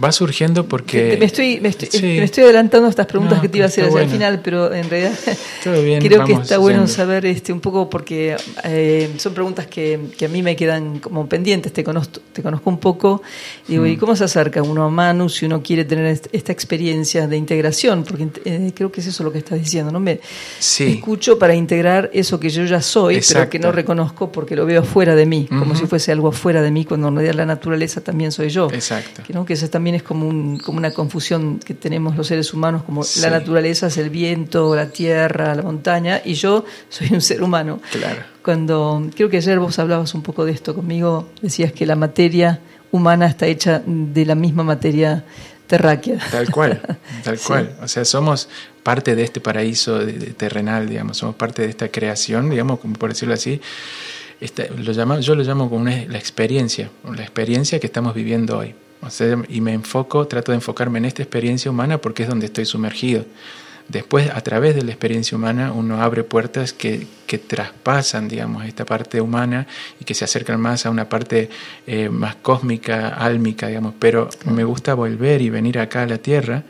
[0.02, 1.16] va surgiendo porque...
[1.18, 4.10] Me estoy, me estoy, adelantando a estas preguntas que te iba a hacer hacia el
[4.10, 5.12] final, pero en realidad
[5.62, 10.28] creo que está bueno saber este un poco porque eh, son preguntas que, que, a
[10.28, 13.22] mí me quedan como pendientes, te conozco, te conozco un poco.
[13.68, 14.00] Digo, ¿y mm.
[14.00, 18.04] cómo se acerca uno a Manu si uno quiere tener esta experiencia de integración?
[18.04, 20.00] Porque eh, creo que es eso lo que estás diciendo, ¿no?
[20.00, 20.20] Me,
[20.58, 24.82] escucho para integrar eso que yo ya soy, pero que no reconozco porque lo veo
[24.82, 28.00] fuera de mí, como si fuese algo fuera de mí, cuando en realidad la naturaleza
[28.00, 28.68] también soy yo.
[28.72, 29.22] Exacto.
[29.22, 29.44] Que, ¿no?
[29.44, 33.02] que eso también es como, un, como una confusión que tenemos los seres humanos, como
[33.20, 37.80] la naturaleza es el viento, la tierra, la montaña, y yo soy un ser humano.
[37.92, 38.22] Claro.
[38.42, 42.60] Cuando, creo que ayer vos hablabas un poco de esto conmigo, decías que la materia
[42.90, 45.24] humana está hecha de la misma materia
[45.66, 46.18] terráquea.
[46.30, 46.80] Tal cual,
[47.24, 47.74] tal cual.
[47.82, 48.48] O sea, somos
[48.82, 50.00] parte de este paraíso
[50.36, 53.60] terrenal, digamos, somos parte de esta creación, digamos, como por decirlo así,
[54.76, 58.74] lo llama, yo lo llamo como la experiencia, la experiencia que estamos viviendo hoy.
[59.02, 62.46] O sea, y me enfoco, trato de enfocarme en esta experiencia humana porque es donde
[62.46, 63.24] estoy sumergido.
[63.88, 68.84] Después, a través de la experiencia humana, uno abre puertas que, que traspasan, digamos, esta
[68.86, 69.66] parte humana
[70.00, 71.50] y que se acercan más a una parte
[71.86, 73.94] eh, más cósmica, álmica, digamos.
[73.98, 76.62] Pero me gusta volver y venir acá a la Tierra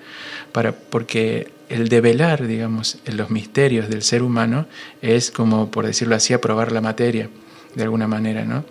[0.53, 4.67] para, porque el develar, digamos, los misterios del ser humano
[5.03, 7.29] es como, por decirlo así, aprobar la materia
[7.75, 8.65] de alguna manera, ¿no?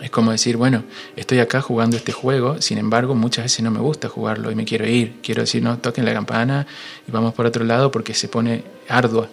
[0.00, 0.84] Es como decir, bueno,
[1.16, 4.64] estoy acá jugando este juego, sin embargo, muchas veces no me gusta jugarlo y me
[4.64, 5.16] quiero ir.
[5.22, 6.66] Quiero decir, no, toquen la campana
[7.06, 9.28] y vamos por otro lado porque se pone ardua.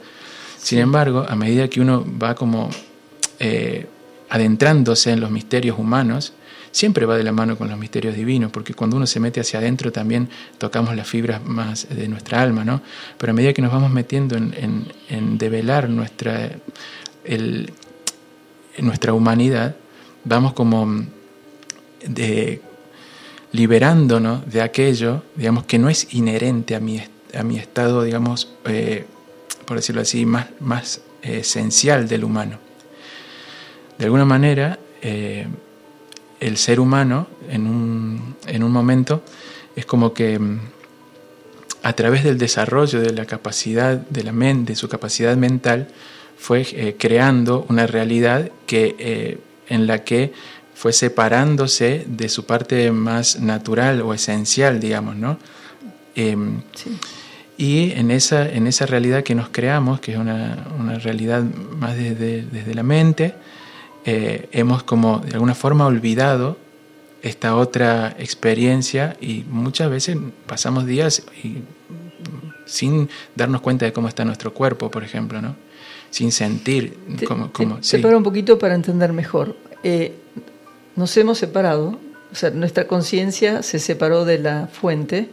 [0.57, 2.71] Sin embargo, a medida que uno va como
[3.39, 3.85] eh,
[4.29, 6.33] adentrándose en los misterios humanos,
[6.71, 9.59] siempre va de la mano con los misterios divinos, porque cuando uno se mete hacia
[9.59, 12.81] adentro también tocamos las fibras más de nuestra alma, ¿no?
[13.19, 16.51] Pero a medida que nos vamos metiendo en, en, en develar nuestra,
[17.23, 17.71] el,
[18.79, 19.75] nuestra humanidad,
[20.23, 21.05] vamos como
[22.05, 22.61] de,
[23.51, 27.01] liberándonos de aquello, digamos, que no es inherente a mi,
[27.33, 29.05] a mi estado, digamos, eh,
[29.65, 32.59] por decirlo así, más, más esencial del humano.
[33.97, 35.47] De alguna manera, eh,
[36.39, 39.23] el ser humano en un, en un momento
[39.75, 40.59] es como que mm,
[41.83, 45.87] a través del desarrollo de la capacidad de la mente, de su capacidad mental,
[46.37, 50.33] fue eh, creando una realidad que, eh, en la que
[50.73, 55.37] fue separándose de su parte más natural o esencial, digamos, ¿no?
[56.15, 56.61] Em,
[57.57, 61.95] y en esa, en esa realidad que nos creamos, que es una, una realidad más
[61.95, 63.35] desde, desde la mente,
[64.03, 66.57] eh, hemos como de alguna forma olvidado
[67.21, 71.23] esta otra experiencia y muchas veces pasamos días
[72.65, 75.55] sin darnos cuenta de cómo está nuestro cuerpo, por ejemplo, ¿no?
[76.15, 76.97] Sin sentir
[77.27, 77.51] cómo...
[77.51, 77.77] cómo
[78.17, 79.57] un poquito para entender mejor.
[79.83, 80.13] Eh,
[80.95, 81.99] nos hemos separado,
[82.31, 85.27] o sea, nuestra conciencia se separó de la fuente,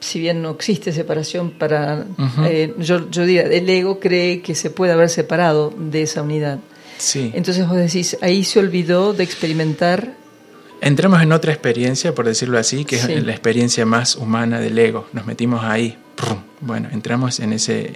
[0.00, 2.04] si bien no existe separación para...
[2.46, 6.58] Eh, yo, yo diría, el ego cree que se puede haber separado de esa unidad.
[6.98, 7.30] Sí.
[7.32, 10.16] Entonces vos decís, ahí se olvidó de experimentar
[10.80, 15.06] Entramos en otra experiencia, por decirlo así, que es la experiencia más humana del ego.
[15.12, 15.96] Nos metimos ahí.
[16.66, 17.92] Bueno, entramos en ese,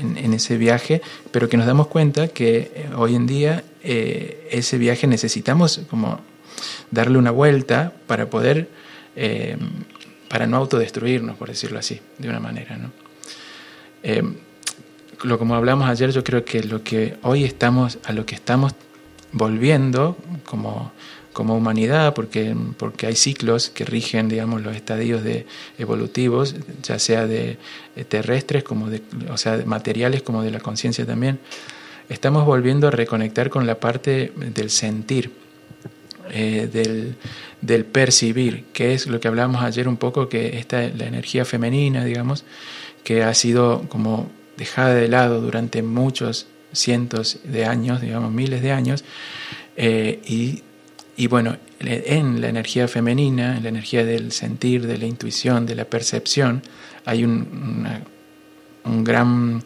[0.00, 1.02] en, ese viaje,
[1.32, 6.20] pero que nos damos cuenta que eh, hoy en día eh, ese viaje necesitamos como
[6.92, 8.68] darle una vuelta para poder,
[9.16, 9.56] eh,
[10.28, 12.78] para no autodestruirnos, por decirlo así, de una manera.
[12.78, 12.92] ¿no?
[15.24, 18.72] lo como hablamos ayer, yo creo que lo que hoy estamos, a lo que estamos
[19.32, 20.92] volviendo como
[21.32, 25.46] como humanidad, porque, porque hay ciclos que rigen, digamos, los estadios de
[25.78, 27.58] evolutivos, ya sea de
[27.96, 31.38] eh, terrestres como de, o sea, de materiales como de la conciencia también.
[32.08, 35.32] Estamos volviendo a reconectar con la parte del sentir,
[36.30, 37.16] eh, del,
[37.60, 42.04] del, percibir, que es lo que hablamos ayer un poco, que esta la energía femenina,
[42.04, 42.44] digamos,
[43.04, 48.72] que ha sido como dejada de lado durante muchos cientos de años, digamos miles de
[48.72, 49.04] años,
[49.76, 50.62] eh, y
[51.22, 55.76] y bueno, en la energía femenina, en la energía del sentir, de la intuición, de
[55.76, 56.64] la percepción,
[57.04, 57.86] hay un,
[58.84, 59.62] un gran...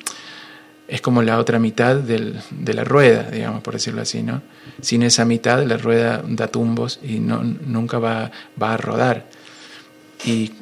[0.86, 4.42] Es como la otra mitad del, de la rueda, digamos, por decirlo así, ¿no?
[4.82, 8.30] Sin esa mitad, la rueda da tumbos y no, nunca va,
[8.62, 9.24] va a rodar.
[10.26, 10.52] Y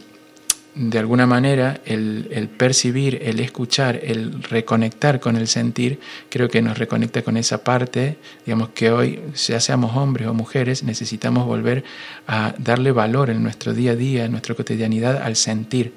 [0.74, 6.78] de alguna manera el, percibir, el escuchar, el reconectar con el sentir, creo que nos
[6.78, 11.84] reconecta con esa parte, digamos que hoy, ya seamos hombres o mujeres, necesitamos volver
[12.26, 15.92] a darle valor en nuestro día a día, en nuestra cotidianidad, al sentir,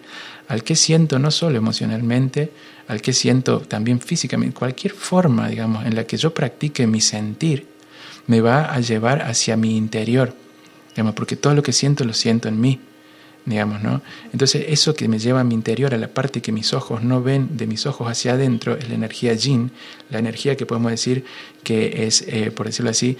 [0.47, 2.51] al que siento no solo emocionalmente,
[2.87, 7.65] al que siento también físicamente, cualquier forma, digamos, en la que yo practique mi sentir,
[8.27, 10.35] me va a llevar hacia mi interior,
[10.95, 12.79] digamos, porque todo lo que siento lo siento en mí
[13.47, 14.01] digamos, ¿no?
[14.33, 17.23] Entonces eso que me lleva a mi interior, a la parte que mis ojos no
[17.23, 19.71] ven, de mis ojos hacia adentro, es la energía yin,
[20.09, 21.23] la energía que podemos decir
[21.63, 23.17] que es, eh, por decirlo así,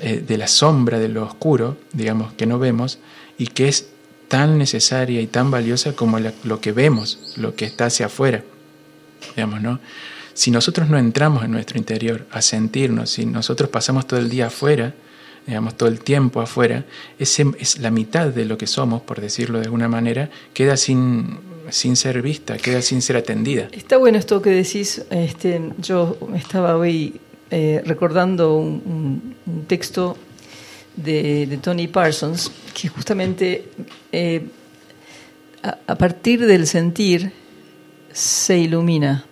[0.00, 3.00] eh, de la sombra, de lo oscuro, digamos, que no vemos,
[3.38, 3.88] y que es
[4.28, 8.44] tan necesaria y tan valiosa como lo que vemos, lo que está hacia afuera,
[9.34, 9.80] digamos, ¿no?
[10.32, 14.46] Si nosotros no entramos en nuestro interior a sentirnos, si nosotros pasamos todo el día
[14.46, 14.94] afuera,
[15.50, 16.84] digamos, todo el tiempo afuera,
[17.18, 21.40] ese es la mitad de lo que somos, por decirlo de alguna manera, queda sin,
[21.70, 23.68] sin ser vista, queda sin ser atendida.
[23.72, 25.04] Está bueno esto que decís.
[25.10, 27.20] Este, yo estaba hoy
[27.50, 29.34] eh, recordando un,
[29.66, 30.16] texto
[30.94, 33.70] de, Tony Parsons que justamente
[34.12, 34.46] eh,
[35.62, 37.32] a, partir del sentir
[38.12, 39.24] se ilumina.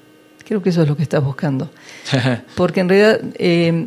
[0.44, 1.70] Creo que eso es lo que estás buscando.
[2.56, 3.86] Porque en realidad eh,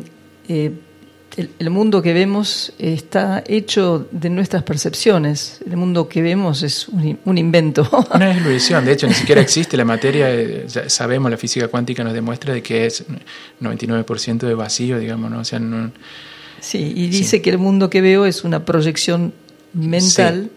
[1.36, 5.60] el, mundo que vemos está hecho de nuestras percepciones.
[5.66, 7.88] El mundo que vemos es un, invento.
[8.14, 10.30] Una ilusión, de hecho, ni siquiera existe la materia.
[10.30, 13.04] Eh, ya sabemos, la física cuántica nos demuestra de que es
[13.60, 15.38] 99% de vacío, digamos, ¿no?
[15.40, 15.60] O sea,
[16.60, 19.32] sí, y dice que el mundo que veo es una proyección
[19.72, 20.50] mental,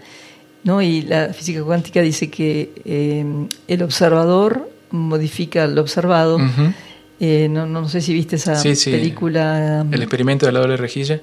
[0.63, 0.82] ¿no?
[0.82, 3.26] Y la física cuántica dice que eh,
[3.67, 6.38] el observador modifica al observado.
[7.20, 9.86] Eh, no, no, sé si viste esa película.
[9.89, 11.22] El experimento de la doble rejilla.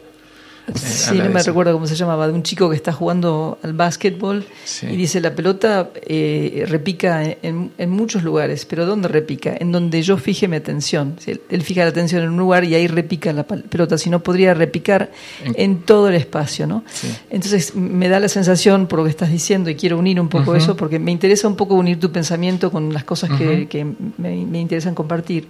[0.74, 4.44] Sí, no me recuerdo cómo se llamaba, de un chico que está jugando al básquetbol
[4.82, 9.54] y dice la pelota eh, repica en, en, muchos lugares, pero ¿dónde repica?
[9.58, 11.16] En donde yo fije mi atención.
[11.26, 14.54] Él fija la atención en un lugar y ahí repica la pelota, si no podría
[14.54, 15.10] repicar
[15.42, 16.66] en, todo el espacio.
[16.68, 16.84] ¿no?
[17.28, 20.54] Entonces me da la sensación, por lo que estás diciendo, y quiero unir un poco
[20.54, 24.46] eso, porque me interesa un poco unir tu pensamiento con las cosas que, que me,
[24.46, 25.48] me interesan compartir,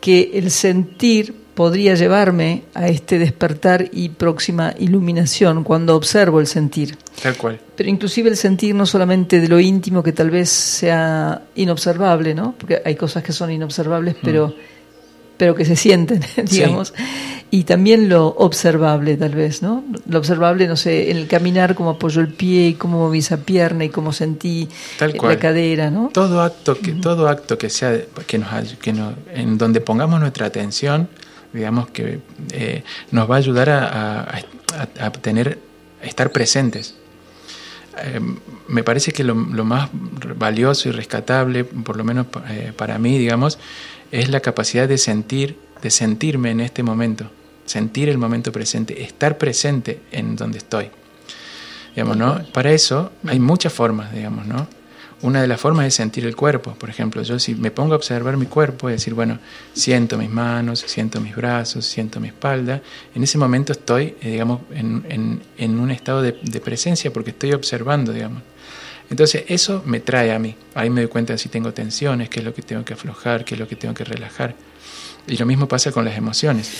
[0.00, 6.96] que el sentir podría llevarme a este despertar y próxima iluminación cuando observo el sentir.
[7.22, 7.60] Tal cual.
[7.76, 12.54] Pero inclusive el sentir no solamente de lo íntimo que tal vez sea inobservable, ¿no?
[12.58, 14.54] Porque hay cosas que son inobservables, pero, mm.
[15.36, 16.92] pero que se sienten, digamos.
[17.52, 19.84] Y también lo observable, tal vez, ¿no?
[20.08, 23.36] Lo observable, no sé, en el caminar, cómo apoyo el pie, y cómo moví esa
[23.36, 26.10] pierna y cómo sentí la cadera, ¿no?
[26.12, 27.96] Todo acto que, todo acto que sea,
[28.26, 28.48] que nos,
[28.82, 31.08] que nos, en donde pongamos nuestra atención,
[31.54, 32.18] digamos que
[32.50, 32.82] eh,
[33.12, 34.42] nos va a ayudar a,
[35.22, 35.58] tener,
[36.02, 36.96] estar presentes.
[38.02, 38.20] Eh,
[38.66, 39.88] me parece que lo, más
[40.36, 43.58] valioso y rescatable, por lo menos eh, para mí, digamos,
[44.10, 47.30] es la capacidad de sentir, de sentirme en este momento,
[47.64, 50.90] sentir el momento presente, estar presente en donde estoy.
[51.94, 52.44] Digamos, ¿no?
[52.52, 54.66] Para eso hay muchas formas, digamos, ¿no?
[55.24, 56.74] Una de las formas es sentir el cuerpo.
[56.74, 59.38] Por ejemplo, yo si me pongo a observar mi cuerpo y decir, bueno,
[59.72, 62.82] siento mis manos, siento mis brazos, siento mi espalda,
[63.14, 67.54] en ese momento estoy, eh, digamos, en, en, un estado de, de, presencia porque estoy
[67.54, 68.42] observando, digamos.
[69.08, 70.56] Entonces eso me trae a mí.
[70.74, 73.46] Ahí me doy cuenta de si tengo tensiones, qué es lo que tengo que aflojar,
[73.46, 74.54] qué es lo que tengo que relajar.
[75.26, 76.70] Y lo mismo pasa con las emociones.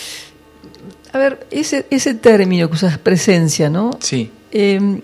[1.15, 3.99] A ver, ese, ese término que usas, presencia, ¿no?
[4.03, 4.31] Sí.
[4.53, 5.01] Eh,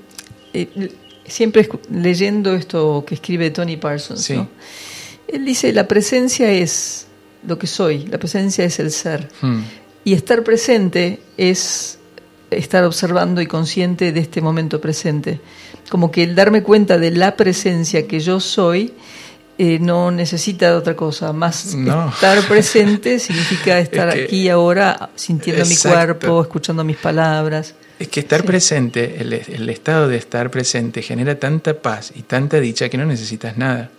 [0.53, 0.93] eh,
[1.31, 7.07] siempre leyendo esto que escribe Tony Parsons, él dice, la presencia es
[7.47, 9.28] lo que soy, la presencia es el ser.
[9.41, 9.62] Hmm.
[10.05, 11.99] Y estar presente es
[12.51, 15.41] estar observando y consciente de este momento presente.
[15.89, 18.95] Como que el darme cuenta de la presencia que yo soy
[19.59, 21.33] eh, no necesita de otra cosa.
[21.33, 27.74] Más estar presente significa estar aquí ahora sintiendo mi cuerpo, escuchando mis palabras.
[28.01, 32.88] Es que estar presente, el, estado de estar presente genera tanta paz y tanta dicha
[32.88, 33.90] que no necesitas nada.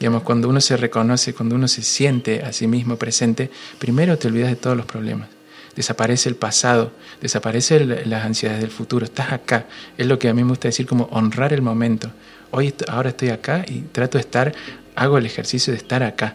[0.00, 4.26] Digamos, cuando uno se reconoce, cuando uno se siente a sí mismo presente, primero te
[4.26, 5.28] olvidas de todos los problemas.
[5.76, 6.90] Desaparece el pasado,
[7.22, 9.04] desaparecen las ansiedades del futuro.
[9.04, 9.66] Estás acá.
[9.96, 12.10] Es lo que a mí me gusta decir como honrar el momento.
[12.50, 14.56] Hoy, ahora estoy acá y trato de estar,
[14.96, 16.34] hago el ejercicio de estar acá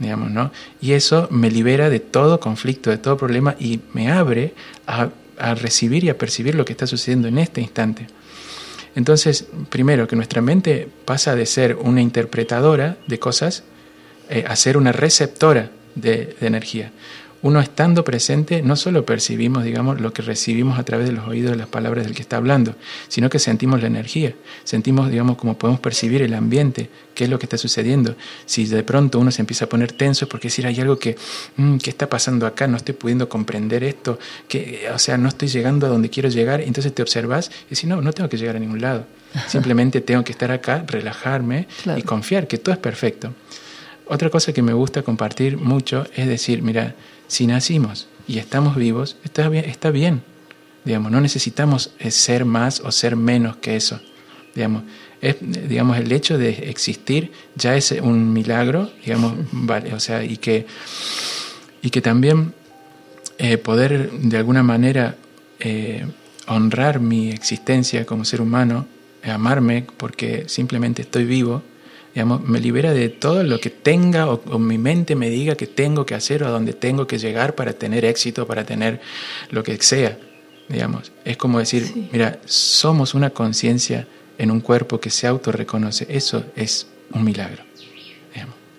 [0.00, 0.52] digamos, ¿no?
[0.80, 4.54] Y eso me libera de todo conflicto, de todo problema y me abre
[4.86, 5.08] a
[5.38, 8.06] a recibir y a percibir lo que está sucediendo en este instante.
[8.94, 13.62] Entonces, primero, que nuestra mente pasa de ser una interpretadora de cosas
[14.28, 16.92] eh, a ser una receptora de energía
[17.42, 21.52] uno estando presente, no solo percibimos, digamos, lo que recibimos a través de los oídos
[21.52, 22.74] de las palabras del que está hablando,
[23.08, 24.34] sino que sentimos la energía,
[24.64, 28.16] sentimos, digamos, cómo podemos percibir el ambiente, qué es lo que está sucediendo.
[28.44, 31.16] Si de pronto uno se empieza a poner tenso es porque decir, hay algo que,
[31.56, 32.66] mm, ¿qué está pasando acá?
[32.66, 34.18] No estoy pudiendo comprender esto,
[34.48, 37.84] que, o sea, no estoy llegando a donde quiero llegar, entonces te observas y dices,
[37.84, 39.06] no, no tengo que llegar a ningún lado,
[39.46, 43.32] simplemente tengo que estar acá, relajarme y confiar que todo es perfecto.
[44.08, 46.94] Otra cosa que me gusta compartir mucho es decir, mira,
[47.26, 50.22] si nacimos y estamos vivos, está bien, está bien.
[50.84, 54.00] Digamos, no necesitamos eh, ser más o ser menos que eso.
[54.54, 54.84] Digamos,
[55.20, 60.38] es, digamos, el hecho de existir ya es un milagro, digamos, vale, o sea, y
[60.38, 60.66] que,
[61.82, 62.54] y que también
[63.36, 65.16] eh, poder de alguna manera
[65.60, 66.06] eh,
[66.46, 68.86] honrar mi existencia como ser humano,
[69.22, 71.62] amarme porque simplemente estoy vivo,
[72.14, 76.14] me libera de todo lo que tenga o, mi mente me diga que tengo que
[76.14, 79.00] hacer o a dónde tengo que llegar para tener éxito, para tener
[79.50, 80.18] lo que sea.
[80.68, 81.12] Digamos.
[81.24, 84.06] Es como decir, mira, somos una conciencia
[84.36, 86.06] en un cuerpo que se autorreconoce.
[86.10, 87.68] Eso es un milagro.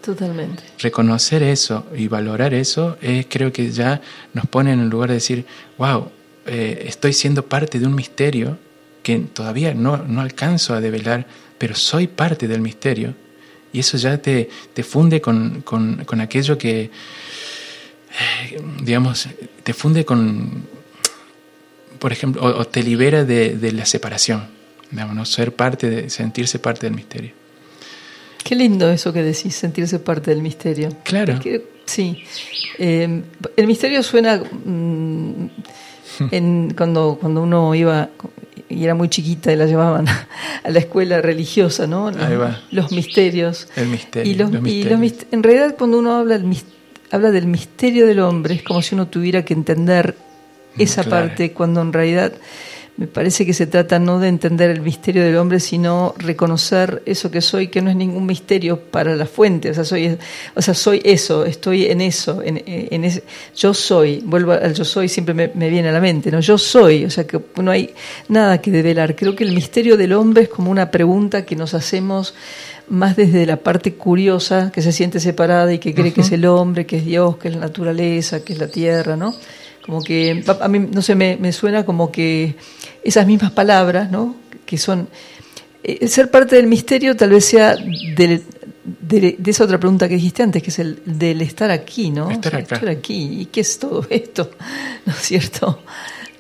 [0.02, 0.64] Totalmente.
[0.80, 4.02] Reconocer eso y valorar eso es, creo que ya
[4.34, 5.46] nos pone en el lugar de decir,
[5.78, 6.10] wow,
[6.46, 8.58] eh, estoy siendo parte de un misterio
[9.04, 11.28] que todavía no, no alcanzo a develar,
[11.60, 13.14] pero soy parte del misterio
[13.72, 16.90] y eso ya te, te funde con, con, con, aquello que, eh,
[18.82, 19.28] digamos,
[19.62, 20.64] te funde con,
[22.00, 24.48] por ejemplo, o, te libera de, de, la separación,
[24.90, 25.26] digamos, ¿no?
[25.26, 27.34] ser parte, de, sentirse parte del misterio.
[28.44, 30.90] Qué lindo eso que decís, sentirse parte del misterio.
[31.04, 31.40] Claro.
[31.86, 32.24] sí.
[32.80, 33.22] Eh,
[33.56, 35.50] el misterio suena mm,
[36.32, 38.10] en, cuando, cuando uno iba
[38.70, 40.08] y era muy chiquita y la llevaban
[40.64, 42.12] a la escuela religiosa, ¿no?
[42.72, 43.68] Los, misterios.
[43.76, 44.32] El misterio.
[44.32, 44.52] Y, los,
[45.32, 46.40] en realidad cuando uno habla,
[47.12, 50.16] habla del misterio del hombre es como si uno tuviera que entender
[50.78, 52.34] esa parte cuando en realidad
[52.98, 57.32] me parece que se trata no de entender el misterio del hombre, sino reconocer eso
[57.32, 59.70] que soy, que no es ningún misterio para la fuente.
[59.70, 60.18] O sea, soy,
[60.54, 63.24] o sea, soy eso, estoy en eso, en, en ese,
[63.56, 64.22] yo soy.
[64.26, 66.42] Vuelvo al yo soy, siempre me, me, viene a la mente, ¿no?
[66.42, 67.94] Yo soy, o sea, que no hay
[68.28, 69.16] nada que develar.
[69.16, 72.34] Creo que el misterio del hombre es como una pregunta que nos hacemos
[72.90, 76.46] más desde la parte curiosa, que se siente separada y que cree que es el
[76.46, 79.34] hombre, que es Dios, que es la naturaleza, que es la tierra, ¿no?
[79.86, 82.56] Como que a mí, no sé, me, me suena como que
[83.04, 84.36] esas mismas palabras, ¿no?
[84.66, 85.08] Que son.
[85.84, 88.44] El eh, ser parte del misterio tal vez sea de,
[89.46, 92.30] esa otra pregunta que dijiste antes, que es el del estar aquí, ¿no?
[92.30, 93.42] Estar, aquí.
[93.42, 94.52] ¿Y qué es todo esto?
[95.06, 95.84] ¿No es cierto?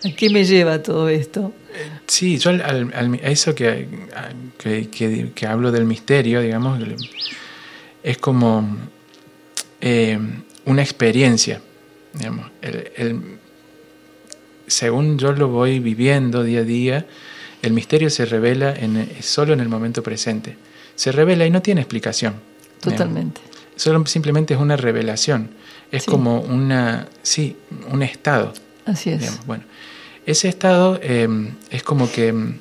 [0.03, 1.53] ¿A qué me lleva todo esto?
[2.07, 3.88] Sí, yo al, a eso que,
[4.57, 6.80] que, que, hablo del misterio, digamos,
[8.03, 8.78] es como
[9.80, 10.20] eh,
[10.66, 11.62] una experiencia.
[12.14, 13.38] Digamos, el,
[14.70, 17.05] según yo lo voy viviendo día a día,
[17.61, 20.57] el misterio se revela en, solo en el momento presente.
[20.95, 22.36] Se revela y no tiene explicación.
[22.80, 23.41] Totalmente.
[23.76, 25.51] Solo simplemente es una revelación.
[25.91, 27.57] Es como una, sí,
[27.91, 28.53] un estado.
[28.86, 29.45] Así es.
[29.45, 29.63] Bueno,
[30.26, 32.57] ese estado em, es como que em,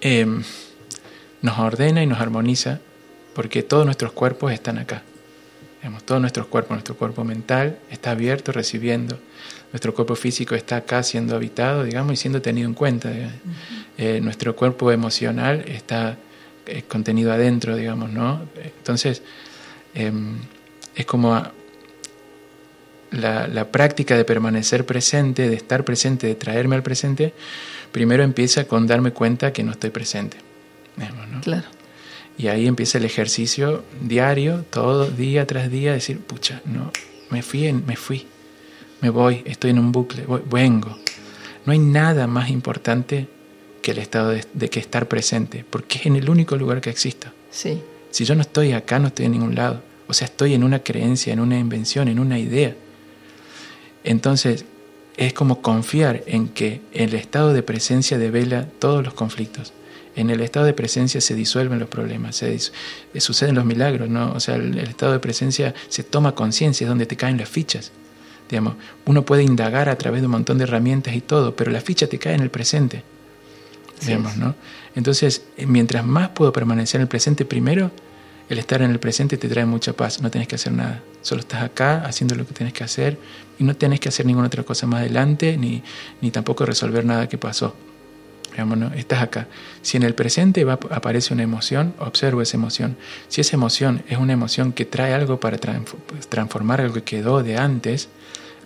[0.00, 0.42] em,
[1.42, 2.80] nos ordena y nos armoniza
[3.34, 5.02] porque todos nuestros cuerpos están acá.
[5.80, 9.18] Digamos, todos nuestros cuerpos, nuestro cuerpo mental está abierto, recibiendo.
[9.76, 13.12] Nuestro cuerpo físico está acá siendo habitado, digamos, y siendo tenido en cuenta.
[13.98, 16.16] Eh, nuestro cuerpo emocional está
[16.64, 18.40] eh, contenido adentro, digamos, ¿no?
[18.56, 19.20] Entonces,
[19.92, 20.38] em,
[20.94, 21.42] es como
[23.10, 27.34] la, la, práctica de permanecer presente, de estar presente, de traerme al presente,
[27.92, 30.38] primero empieza con darme cuenta que no estoy presente.
[30.96, 31.42] ¿no?
[31.42, 31.68] Claro.
[32.38, 36.92] Y ahí empieza el ejercicio diario, todo día tras día, decir, pucha, no,
[37.28, 38.26] me fui, me fui,
[39.00, 40.96] me voy, estoy en un bucle, vengo.
[41.64, 43.28] No hay nada más importante
[43.82, 47.32] que el estado de, que estar presente, porque es en el único lugar que exista.
[47.50, 47.82] Sí.
[48.10, 49.82] Si yo no estoy acá, no estoy en ningún lado.
[50.08, 52.74] O sea, estoy en una creencia, en una invención, en una idea.
[54.04, 54.64] Entonces,
[55.16, 59.72] es como confiar en que el estado de presencia devela todos los conflictos
[60.16, 64.32] en el estado de presencia se disuelven los problemas, se eh, suceden los milagros, ¿no?
[64.32, 67.92] O sea, el, estado de presencia se toma conciencia, es donde te caen las fichas.
[68.48, 68.74] Digamos,
[69.04, 72.06] uno puede indagar a través de un montón de herramientas y todo, pero la ficha
[72.06, 73.02] te cae en el presente.
[74.04, 74.54] Digamos, ¿no?
[74.94, 77.90] Entonces, eh, mientras más puedo permanecer en el presente, primero,
[78.48, 81.40] el estar en el presente te trae mucha paz, no tienes que hacer nada, solo
[81.40, 83.18] estás acá haciendo lo que tienes que hacer
[83.58, 85.82] y no tienes que hacer ninguna otra cosa más adelante, ni,
[86.20, 87.74] ni tampoco resolver nada que pasó
[88.96, 89.48] estás acá.
[89.82, 92.96] Si en el presente va, aparece una emoción, observo esa emoción.
[93.28, 97.56] Si esa emoción es una emoción que trae algo para transformar algo que quedó de
[97.56, 98.08] antes,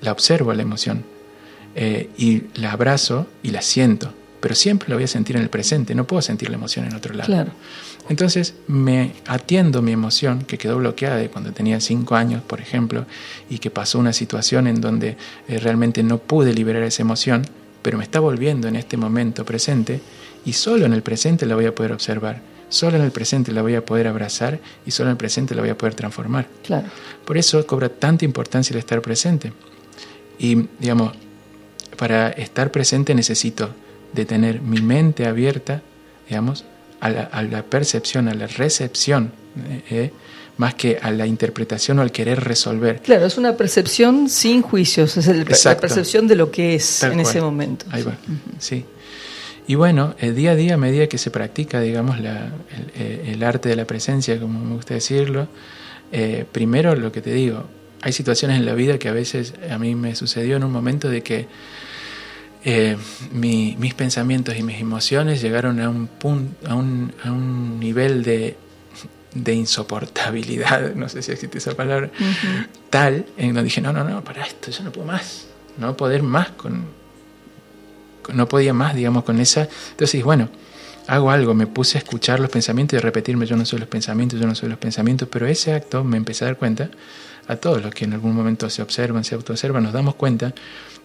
[0.01, 1.05] la observo la emoción
[1.75, 4.13] eh, y la abrazo y la siento.
[4.41, 6.95] Pero siempre la voy a sentir en el presente, no puedo sentir la emoción en
[6.95, 7.27] otro lado.
[7.27, 7.53] Claro.
[8.09, 13.05] Entonces me atiendo mi emoción que quedó bloqueada de cuando tenía cinco años, por ejemplo,
[13.51, 17.45] y que pasó una situación en donde eh, realmente no pude liberar esa emoción
[17.83, 20.01] pero me está volviendo en este momento presente
[20.45, 23.63] y solo en el presente la voy a poder observar, solo en el presente la
[23.63, 26.49] voy a poder abrazar y solo en el presente la voy a poder transformar.
[26.65, 26.89] Claro.
[27.25, 29.53] Por eso cobra tanta importancia el estar presente.
[30.41, 31.13] Y, digamos,
[31.97, 33.71] para estar presente necesito
[34.13, 35.83] de tener mi mente abierta,
[36.29, 36.65] digamos,
[37.01, 39.33] a la, percepción, a la recepción.
[39.69, 39.83] ¿eh?
[39.91, 40.13] ¿eh?
[40.61, 43.01] más que a la interpretación o al querer resolver.
[43.01, 47.41] Claro, es una percepción sin juicios, es la percepción de lo que es en ese
[47.41, 47.87] momento.
[47.91, 48.19] Ahí va,
[48.59, 48.85] sí.
[49.67, 53.71] Y bueno, el día a día, a medida que se practica, digamos, eh, el, arte
[53.71, 55.49] de la presencia, como me gusta decirlo,
[56.13, 57.65] eh, primero lo que te digo,
[58.03, 61.09] hay situaciones en la vida que a veces a mí me sucedió en un momento
[61.09, 61.49] de que
[62.65, 62.97] eh,
[63.33, 68.57] mis pensamientos y mis emociones llegaron a un, punto, a un, a un nivel de
[69.35, 72.11] de insoportabilidad, no sé si existe esa palabra,
[72.89, 75.47] tal, en donde dije, no, no, no, para esto, yo no puedo más,
[75.79, 76.85] no poder más con,
[78.33, 80.49] no podía más, digamos, con esa, entonces, bueno,
[81.07, 84.39] hago algo, me puse a escuchar los pensamientos y repetirme, yo no soy los pensamientos,
[84.41, 86.91] yo no soy los pensamientos, pero ese acto me empecé a dar cuenta,
[87.51, 90.55] a todos los que en algún momento se observan, se autoobservan, nos damos cuenta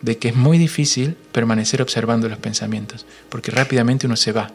[0.02, 4.52] de que es muy difícil permanecer observando los pensamientos, porque rápidamente uno se va,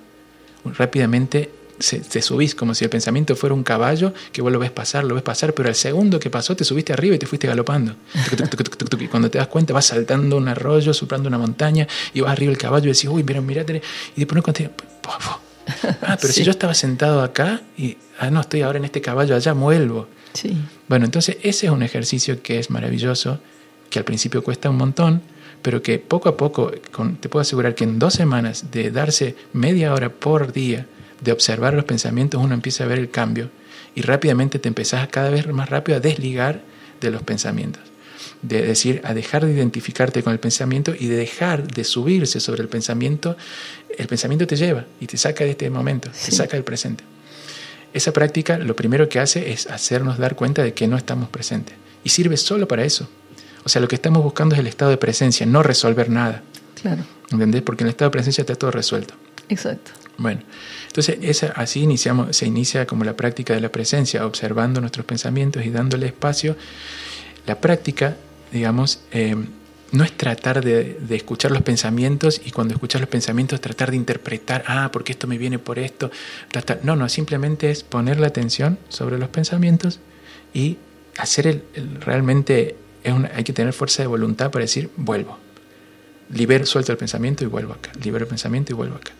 [0.77, 5.03] rápidamente te subís como si el pensamiento fuera un caballo que vos lo ves pasar,
[5.03, 7.97] lo ves pasar, pero al segundo que pasó te subiste arriba y te fuiste galopando.
[9.01, 12.53] Y cuando te das cuenta vas saltando un arroyo, soplando una montaña y vas arriba
[12.53, 13.83] el caballo y decís, uy, mira, mirate.
[14.15, 14.71] Y después cuando te
[16.03, 19.35] ah, pero si yo estaba sentado acá y, ah, no, estoy ahora en este caballo
[19.35, 20.07] allá, vuelvo.
[20.35, 20.57] Sí.
[20.91, 23.39] Bueno, entonces ese es un ejercicio que es maravilloso,
[23.91, 25.23] que al principio cuesta un montón,
[25.63, 26.73] pero que poco a poco,
[27.21, 30.89] te puedo asegurar que en dos semanas de darse media hora por día,
[31.21, 33.51] de observar los pensamientos, uno empieza a ver el cambio
[33.95, 36.61] y rápidamente te empezás cada vez más rápido a desligar
[37.01, 37.85] de los pensamientos.
[38.43, 42.63] De decir, a dejar de identificarte con el pensamiento y de dejar de subirse sobre
[42.63, 43.37] el pensamiento.
[43.97, 47.05] El pensamiento te lleva y te saca de este momento, te saca del presente.
[47.93, 51.75] Esa práctica lo primero que hace es hacernos dar cuenta de que no estamos presentes.
[52.05, 53.09] Y sirve solo para eso.
[53.65, 56.43] O sea, lo que estamos buscando es el estado de presencia, no resolver nada.
[56.81, 57.05] Claro.
[57.31, 57.63] ¿Entendés?
[57.63, 59.15] Porque en el estado de presencia está todo resuelto.
[59.49, 59.91] Exacto.
[60.17, 60.43] Bueno,
[60.87, 65.65] entonces esa, así iniciamos, se inicia como la práctica de la presencia, observando nuestros pensamientos
[65.65, 66.57] y dándole espacio.
[67.47, 68.17] La práctica,
[68.53, 69.35] digamos, eh,
[69.93, 74.65] no es tratar de, escuchar los pensamientos y cuando escuchas los pensamientos tratar de interpretar,
[74.67, 76.11] ah, porque esto me viene por esto.
[76.83, 80.01] No, no, simplemente es poner la atención sobre los pensamientos
[80.55, 80.79] y
[81.19, 81.65] hacer el,
[82.01, 85.39] realmente, es hay que tener fuerza de voluntad para decir, vuelvo.
[86.33, 87.91] Libero, suelto el pensamiento y vuelvo acá.
[88.03, 89.13] Libero el pensamiento y vuelvo acá.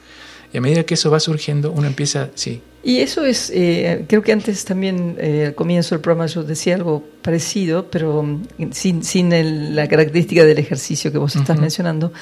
[0.53, 2.63] Y a medida que eso va surgiendo, uno empieza, sí.
[2.83, 6.75] Y eso es, eh, creo que antes también eh, al comienzo del programa yo decía
[6.75, 12.13] algo parecido, pero mm, sin, sin la característica del ejercicio que vos estás mencionando.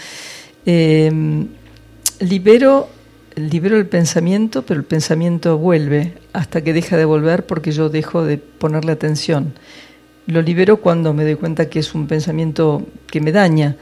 [0.67, 1.11] Eh,
[2.21, 2.89] libero
[3.39, 8.25] libero el pensamiento, pero el pensamiento vuelve hasta que deja de volver porque yo dejo
[8.25, 9.55] de ponerle atención.
[10.27, 13.77] Lo libero cuando me doy cuenta que es un pensamiento que me daña.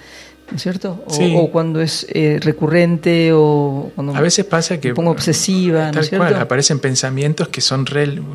[0.51, 1.05] ¿No es cierto?
[1.07, 6.01] O, cuando es eh, recurrente o cuando a veces pasa que me pongo obsesiva, ¿no
[6.01, 6.37] es cierto?
[6.37, 7.85] aparecen pensamientos que son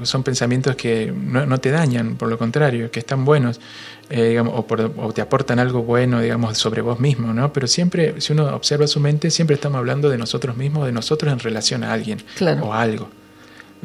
[0.04, 3.62] son pensamientos que no, te dañan, por lo contrario, que están buenos,
[4.10, 4.66] eh, digamos,
[4.98, 7.54] o, te aportan algo bueno, digamos, sobre vos mismo, ¿no?
[7.54, 11.32] Pero siempre, si uno observa su mente, siempre estamos hablando de nosotros mismos, de nosotros
[11.32, 12.22] en relación a alguien
[12.62, 13.10] o a algo.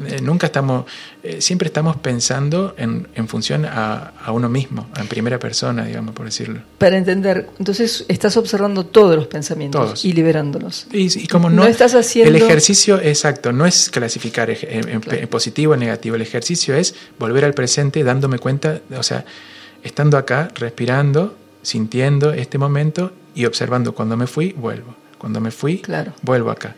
[0.05, 0.85] Eh, nunca estamos,
[1.23, 6.13] eh, siempre estamos pensando en, en función a, a, uno mismo, en primera persona, digamos,
[6.13, 6.61] por decirlo.
[6.77, 10.85] Para entender, entonces estás observando todos los pensamientos y liberándolos.
[10.91, 12.29] Y, como no, estás haciendo...
[12.29, 17.55] El ejercicio, exacto, no es clasificar en, positivo o negativo, el ejercicio es volver al
[17.55, 19.25] presente dándome cuenta, o sea,
[19.83, 24.95] estando acá, respirando, sintiendo este momento y observando cuando me fui, vuelvo.
[25.17, 26.13] Cuando me fui, claro.
[26.21, 26.75] vuelvo acá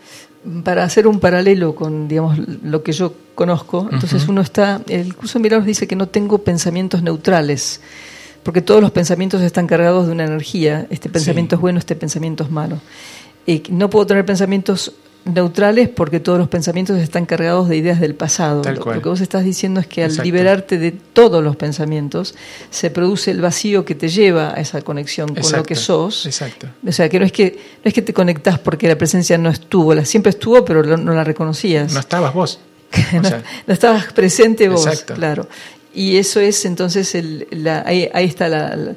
[0.63, 5.39] para hacer un paralelo con digamos lo que yo conozco, entonces uno está, el curso
[5.39, 7.81] de Milagros dice que no tengo pensamientos neutrales,
[8.43, 12.43] porque todos los pensamientos están cargados de una energía, este pensamiento es bueno, este pensamiento
[12.43, 12.79] es malo.
[13.45, 14.93] Y no puedo tener pensamientos
[15.33, 18.61] neutrales porque todos los pensamientos están cargados de ideas del pasado.
[18.63, 22.35] Lo, que vos estás diciendo es que al liberarte de todos los pensamientos
[22.69, 26.25] se produce el vacío que te lleva a esa conexión con lo que sos.
[26.25, 26.67] Exacto.
[26.85, 29.49] O sea, que no es que no es que te conectás porque la presencia no
[29.49, 31.93] estuvo, la siempre estuvo, pero no la reconocías.
[31.93, 32.59] No estabas vos.
[33.67, 35.47] no, estabas presente vos, claro.
[35.93, 38.95] Y eso es entonces el, la, ahí, está la la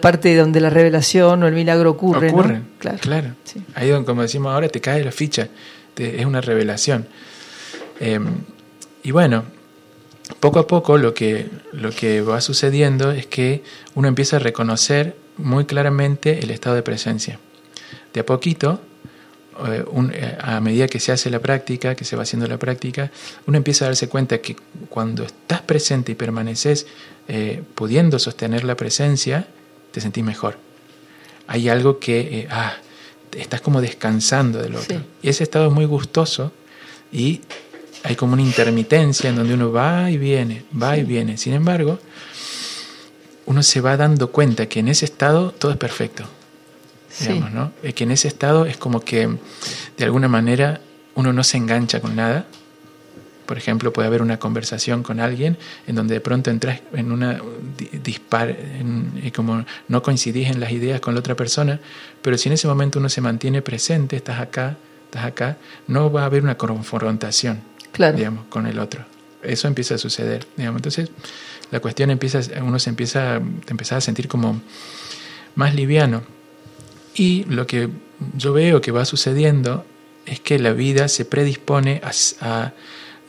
[0.00, 2.30] parte donde la revelación o el milagro ocurre.
[2.30, 2.98] Ocurre, claro.
[2.98, 3.28] claro.
[3.74, 5.48] Ahí donde, como decimos ahora, te cae la ficha,
[5.96, 7.06] es una revelación.
[8.00, 8.26] Em,
[9.02, 9.44] y bueno,
[10.40, 13.62] poco a poco lo que, lo que va sucediendo es que
[13.94, 17.38] uno empieza a reconocer muy claramente el estado de presencia.
[18.12, 18.80] De a poquito,
[19.68, 23.10] eh, eh, a medida que se hace la práctica, que se va haciendo la práctica,
[23.46, 24.56] uno empieza a darse cuenta que
[24.88, 26.86] cuando estás presente y permaneces
[27.28, 29.48] eh, pudiendo sostener la presencia,
[29.96, 30.58] te sentís mejor.
[31.46, 32.74] Hay algo que, eh, ah,
[33.32, 35.02] estás como descansando del otro.
[35.22, 36.52] Y ese estado es muy gustoso
[37.10, 37.40] y
[38.02, 41.38] hay como una intermitencia en donde uno va y viene, va y viene.
[41.38, 41.98] Sin embargo,
[43.46, 46.28] uno se va dando cuenta que en ese estado todo es perfecto.
[47.18, 47.72] Digamos, ¿no?
[47.94, 49.30] Que en ese estado es como que
[49.96, 50.82] de alguna manera
[51.14, 52.44] uno no se engancha con nada,
[53.46, 57.40] por ejemplo, puede haber una conversación con alguien en donde de pronto entras en una
[58.02, 58.56] dispar,
[59.22, 61.80] y como no coincidís en las ideas con la otra persona,
[62.22, 66.22] pero si en ese momento uno se mantiene presente, estás acá, estás acá, no va
[66.22, 67.62] a haber una confrontación,
[68.14, 69.04] digamos, con el otro.
[69.42, 70.80] Eso empieza a suceder, digamos.
[70.80, 71.10] Entonces,
[71.70, 73.40] la cuestión empieza, uno se empieza,
[73.90, 74.60] a sentir como
[75.54, 76.22] más liviano.
[77.14, 77.88] Y lo que
[78.36, 79.84] yo veo que va sucediendo
[80.26, 82.72] es que la vida se predispone a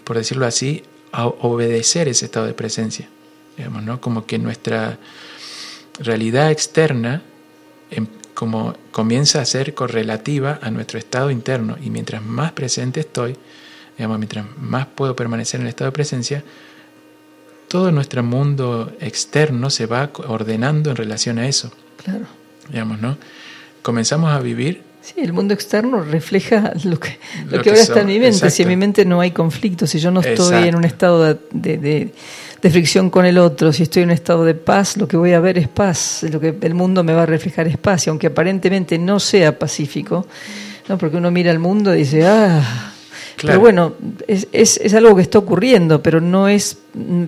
[0.07, 3.09] por decirlo así, a obedecer ese estado de presencia.
[3.57, 3.99] Digamos, ¿no?
[3.99, 4.97] Como que nuestra
[5.99, 7.23] realidad externa
[7.91, 13.35] em, como comienza a ser correlativa a nuestro estado interno y mientras más presente estoy,
[13.97, 16.41] digamos, mientras más puedo permanecer en el estado de presencia,
[17.67, 21.69] todo nuestro mundo externo se va ordenando en relación a eso.
[22.01, 22.27] Claro.
[22.69, 23.17] Digamos, ¿no?
[23.81, 27.17] Comenzamos a vivir Sí, el mundo externo refleja lo que,
[27.49, 28.49] lo, que, ahora está en mi mente.
[28.49, 32.11] Si en mi mente no hay conflicto, si yo no estoy en un estado de,
[32.61, 35.31] de, fricción con el otro, si estoy en un estado de paz, lo que voy
[35.31, 38.09] a ver es paz, lo que el mundo me va a reflejar es paz, y
[38.09, 40.27] aunque aparentemente no sea pacífico,
[40.89, 40.97] ¿no?
[40.97, 42.91] porque uno mira al mundo y dice, ah,
[43.41, 43.93] pero bueno,
[44.27, 46.79] es, es, es algo que está ocurriendo, pero no es,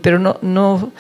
[0.02, 0.92] pero no, no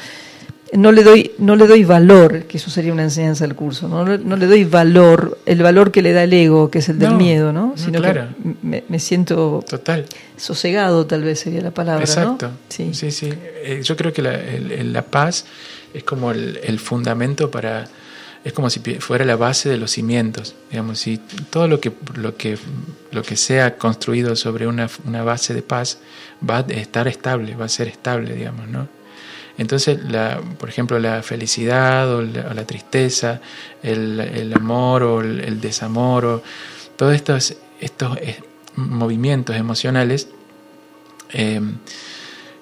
[0.74, 4.05] no le doy no le doy valor, que eso sería una enseñanza del curso, no,
[4.05, 7.13] no le doy valor, el valor que le da el ego, que es el del
[7.13, 7.74] miedo, ¿no?
[7.76, 8.24] Sino que
[8.61, 10.05] me, siento Total.
[10.38, 12.51] sosegado, tal vez sería la palabra, Exacto.
[12.70, 13.11] Sí, sí.
[13.11, 13.34] sí.
[13.63, 14.39] Eh, yo creo que la,
[14.84, 15.45] la paz
[15.93, 17.88] es como el, fundamento para
[18.43, 21.17] es como si fuera la base de los cimientos, digamos, si
[21.49, 22.57] todo lo que lo que
[23.11, 25.99] lo que sea construido sobre una, una base de paz
[26.47, 28.99] va a estar estable, va a ser estable, digamos, ¿no?
[29.60, 33.41] Entonces, la, por ejemplo, la felicidad o la, tristeza,
[33.84, 36.43] el, amor o el, desamor, o
[36.95, 38.39] todos estos, estos eh,
[38.78, 40.30] movimientos emocionales,
[41.34, 41.76] em,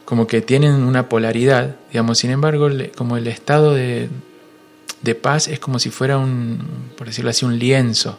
[0.06, 4.10] como que tienen una polaridad, digamos, sin embargo, como el estado de,
[5.22, 8.18] paz es como si fuera un, por decirlo así, un lienzo,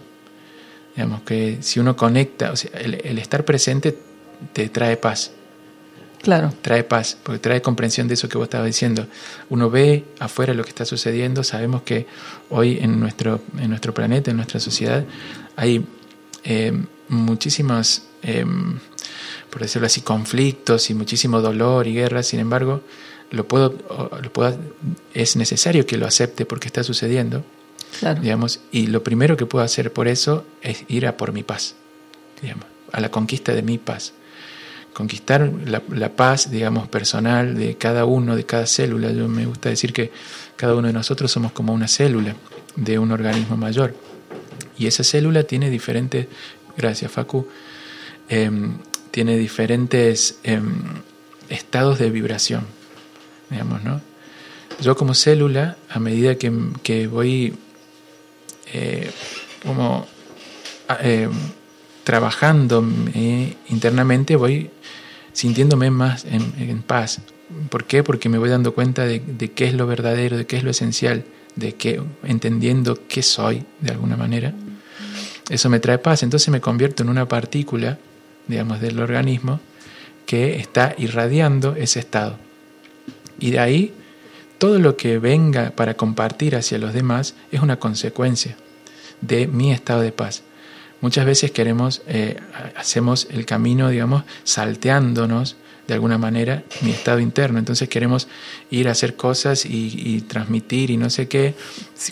[0.94, 3.98] digamos, que si uno conecta, o sea, el estar presente
[4.52, 5.32] te trae paz.
[6.22, 6.52] Claro.
[6.62, 9.06] Trae paz, porque trae comprensión de eso que vos estabas diciendo.
[9.50, 12.06] Uno ve afuera lo que está sucediendo, sabemos que
[12.50, 15.04] hoy en nuestro, en nuestro planeta, en nuestra sociedad,
[15.56, 15.86] hay
[16.44, 16.72] eh,
[17.08, 18.78] muchísimas em,
[19.50, 22.82] por decirlo así, conflictos y muchísimo dolor y guerra, sin embargo,
[23.30, 23.74] lo puedo,
[24.22, 24.58] lo puedo,
[25.14, 27.44] es necesario que lo acepte porque está sucediendo,
[28.20, 31.74] digamos, y lo primero que puedo hacer por eso es ir a por mi paz,
[32.42, 34.12] digamos, a la conquista de mi paz.
[34.98, 39.12] Conquistar la, paz, digamos, personal de cada uno, de cada célula.
[39.12, 40.10] Yo me gusta decir que
[40.56, 42.34] cada uno de nosotros somos como una célula
[42.74, 43.94] de un organismo mayor.
[44.76, 46.26] Y esa célula tiene diferentes,
[46.76, 47.46] gracias Facu,
[48.28, 48.78] em,
[49.12, 50.82] tiene diferentes em,
[51.48, 52.66] estados de vibración,
[53.50, 54.00] digamos, ¿no?
[54.80, 57.54] Yo como célula, a medida que, voy
[58.72, 59.12] eh,
[59.62, 60.08] como
[60.98, 61.30] em,
[62.08, 62.82] trabajando
[63.12, 64.70] eh, internamente, voy
[65.34, 67.20] sintiéndome más en, paz.
[67.68, 68.02] ¿Por qué?
[68.02, 70.70] Porque me voy dando cuenta de, de, qué es lo verdadero, de qué es lo
[70.70, 74.54] esencial, de qué, entendiendo qué soy de alguna manera.
[75.50, 76.22] Eso me trae paz.
[76.22, 77.98] Entonces me convierto en una partícula
[78.46, 79.60] digamos, del organismo
[80.24, 82.38] que está irradiando ese estado.
[83.38, 83.92] Y de ahí,
[84.56, 88.56] todo lo que venga para compartir hacia los demás es una consecuencia
[89.20, 90.42] de mi estado de paz.
[91.00, 92.38] Muchas veces queremos, eh,
[92.76, 97.58] hacemos el camino, digamos, salteándonos de alguna manera mi estado interno.
[97.58, 98.28] Entonces queremos
[98.70, 101.54] ir a hacer cosas y, transmitir y no sé qué,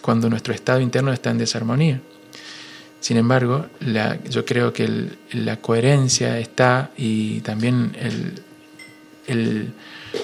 [0.01, 2.01] cuando nuestro estado interno está en desarmonía.
[3.01, 3.67] Sin embargo,
[4.31, 7.95] yo creo que la coherencia está y también
[9.27, 9.73] el,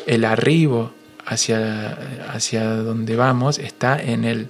[0.06, 0.92] el, arribo
[1.26, 1.98] hacia,
[2.32, 4.48] hacia donde vamos está en el,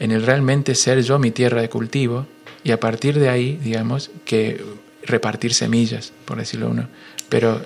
[0.00, 2.26] en el realmente ser yo mi tierra de cultivo
[2.64, 4.62] y a partir de ahí, digamos, que
[5.04, 6.88] repartir semillas, por decirlo uno.
[7.28, 7.60] Pero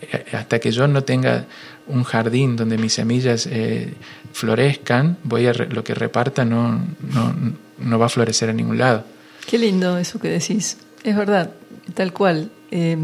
[0.00, 1.46] eh, hasta que yo no tenga
[1.86, 3.94] un jardín donde mis semillas eh,
[4.32, 7.34] florezcan, voy a lo que reparta no, no,
[7.78, 9.04] no va a florecer en ningún lado.
[9.46, 10.78] Qué lindo eso que decís.
[11.02, 11.52] Es verdad,
[11.94, 12.50] tal cual.
[12.70, 12.96] Eh,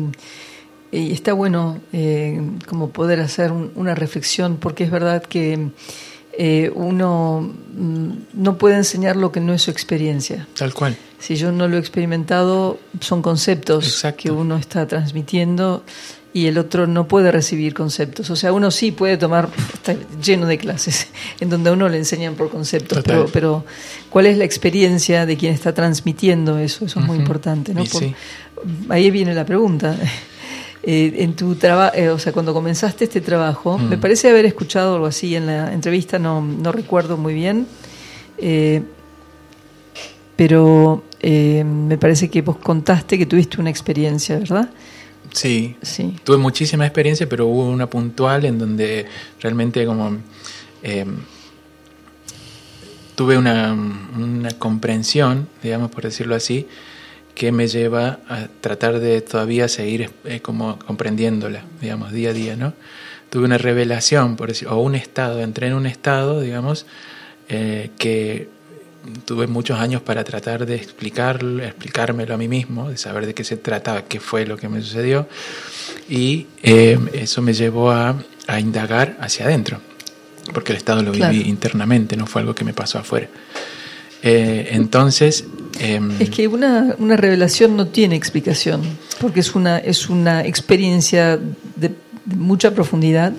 [0.93, 5.71] y está bueno eh, como poder hacer una reflexión, porque es verdad que
[6.39, 10.47] eh, uno mm, no puede enseñar lo que no es su experiencia.
[10.57, 10.97] Tal cual.
[11.19, 15.83] Si yo no lo he experimentado, son conceptos que uno está transmitiendo
[16.37, 18.29] y el otro no puede recibir conceptos.
[18.29, 21.09] O sea, uno sí puede tomar, está lleno de clases
[21.41, 23.65] en donde a uno le enseñan por conceptos, pero,
[24.11, 26.85] ¿cuál es la experiencia de quien está transmitiendo eso?
[26.85, 27.73] Eso es muy importante.
[27.73, 27.83] ¿no?
[28.91, 29.97] Ahí viene la pregunta.
[30.89, 34.01] Eh, en tu trabajo, eh, o sea, cuando comenzaste este trabajo, me mm.
[34.01, 37.67] parece haber escuchado algo así en la entrevista, no, no recuerdo muy bien,
[38.39, 38.83] eh,
[40.37, 44.71] pero me parece que vos contaste que tuviste una experiencia, ¿verdad?
[45.33, 46.15] Sí, sí.
[46.23, 49.07] Tuve muchísima experiencia, pero hubo una puntual en donde
[49.41, 50.19] realmente como
[53.17, 56.69] tuve una, una, comprensión, digamos por decirlo así,
[57.37, 62.57] que me lleva a tratar de todavía seguir eh, como comprendiéndola, digamos, día a día,
[62.57, 62.73] ¿no?
[63.29, 66.87] Tuve una revelación, por decir, o un estado, entré en un estado, digamos,
[67.51, 68.49] eh, que
[69.27, 73.45] tuve muchos años para tratar de explicarlo, explicármelo a mí mismo, de saber de qué
[73.45, 75.29] se trataba, qué fue lo que me sucedió,
[76.09, 78.17] y eh, eso me llevó a,
[78.59, 79.81] indagar hacia adentro,
[80.55, 83.29] porque el estado lo viví internamente, no fue algo que me pasó afuera.
[84.23, 85.45] Eh, entonces...
[85.81, 88.83] Em, es que una, una, revelación no tiene explicación,
[89.21, 91.39] porque es una, es una experiencia
[91.77, 93.33] de mucha profundidad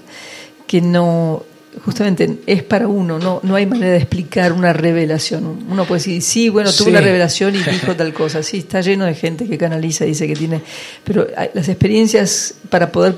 [0.68, 1.44] que no
[1.84, 5.66] justamente es para uno, no, no hay manera de explicar una revelación.
[5.70, 8.44] Uno puede decir, sí, bueno, tuve una revelación y dijo tal cosa.
[8.44, 10.62] Sí, está lleno de gente que canaliza y dice que tiene.
[11.04, 13.16] Pero las experiencias para poder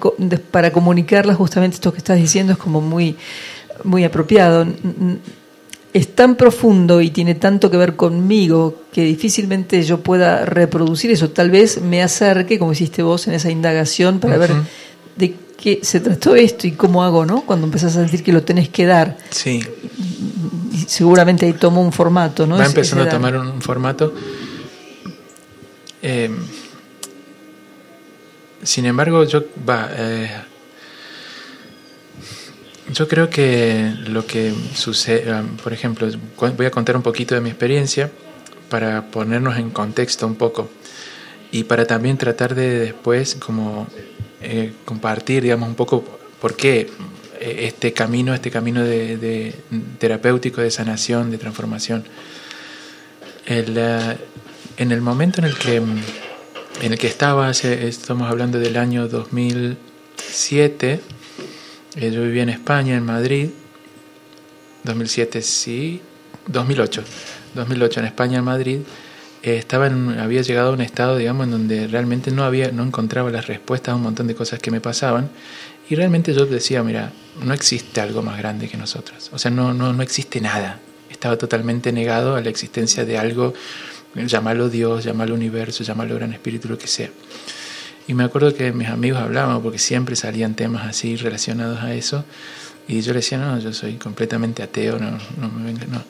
[0.51, 3.15] para comunicarlas, justamente esto que estás diciendo, es como muy,
[3.83, 4.67] muy apropiado.
[5.91, 11.31] Es tan profundo y tiene tanto que ver conmigo que difícilmente yo pueda reproducir eso.
[11.31, 14.51] Tal vez me acerque, como hiciste vos, en esa indagación para ver
[15.15, 17.41] de que se trató esto y cómo hago, ¿no?
[17.41, 19.17] Cuando empezás a decir que lo tenés que dar.
[19.29, 19.61] Sí.
[20.87, 22.57] seguramente ahí tomó un formato, ¿no?
[22.57, 24.13] Va empezando a tomar un, formato.
[26.01, 26.29] Eh,
[28.63, 30.31] sin embargo, yo va, eh,
[32.93, 37.41] yo creo que lo que sucede, ah, por ejemplo, voy a contar un poquito de
[37.41, 38.11] mi experiencia
[38.69, 40.69] para ponernos en contexto un poco
[41.51, 43.87] y para también tratar de después como
[44.41, 46.03] eh, compartir, digamos, un poco
[46.39, 46.89] por qué
[47.39, 49.53] eh, este camino, este camino de,
[49.97, 52.05] terapéutico, de sanación, de transformación.
[53.45, 54.17] Eh,
[54.77, 56.03] en el momento en el que, en
[56.81, 61.01] el que estaba, estamos hablando del año 2007,
[61.95, 63.49] yo vivía en España, en Madrid,
[64.83, 66.01] 2007 sí,
[66.47, 67.03] 2008,
[67.55, 68.79] 2008 en España, en Madrid,
[69.41, 72.83] eh, estaba en, había llegado a un estado, digamos, en donde realmente no había, no
[72.83, 75.29] encontraba las respuestas a un montón de cosas que me pasaban.
[75.89, 77.11] Y realmente yo decía, mira,
[77.43, 79.29] no existe algo más grande que nosotros.
[79.33, 80.79] O sea, no, no, no existe nada.
[81.09, 83.53] Estaba totalmente negado a la existencia de algo,
[84.13, 87.09] llamarlo Dios, llamarlo universo, llamarlo gran espíritu, lo que sea.
[88.09, 92.25] Y me acuerdo que mis amigos hablaban, porque siempre salían temas así relacionados a eso.
[92.87, 96.03] Y yo le decía, no, yo soy completamente ateo, no, no me venga, no.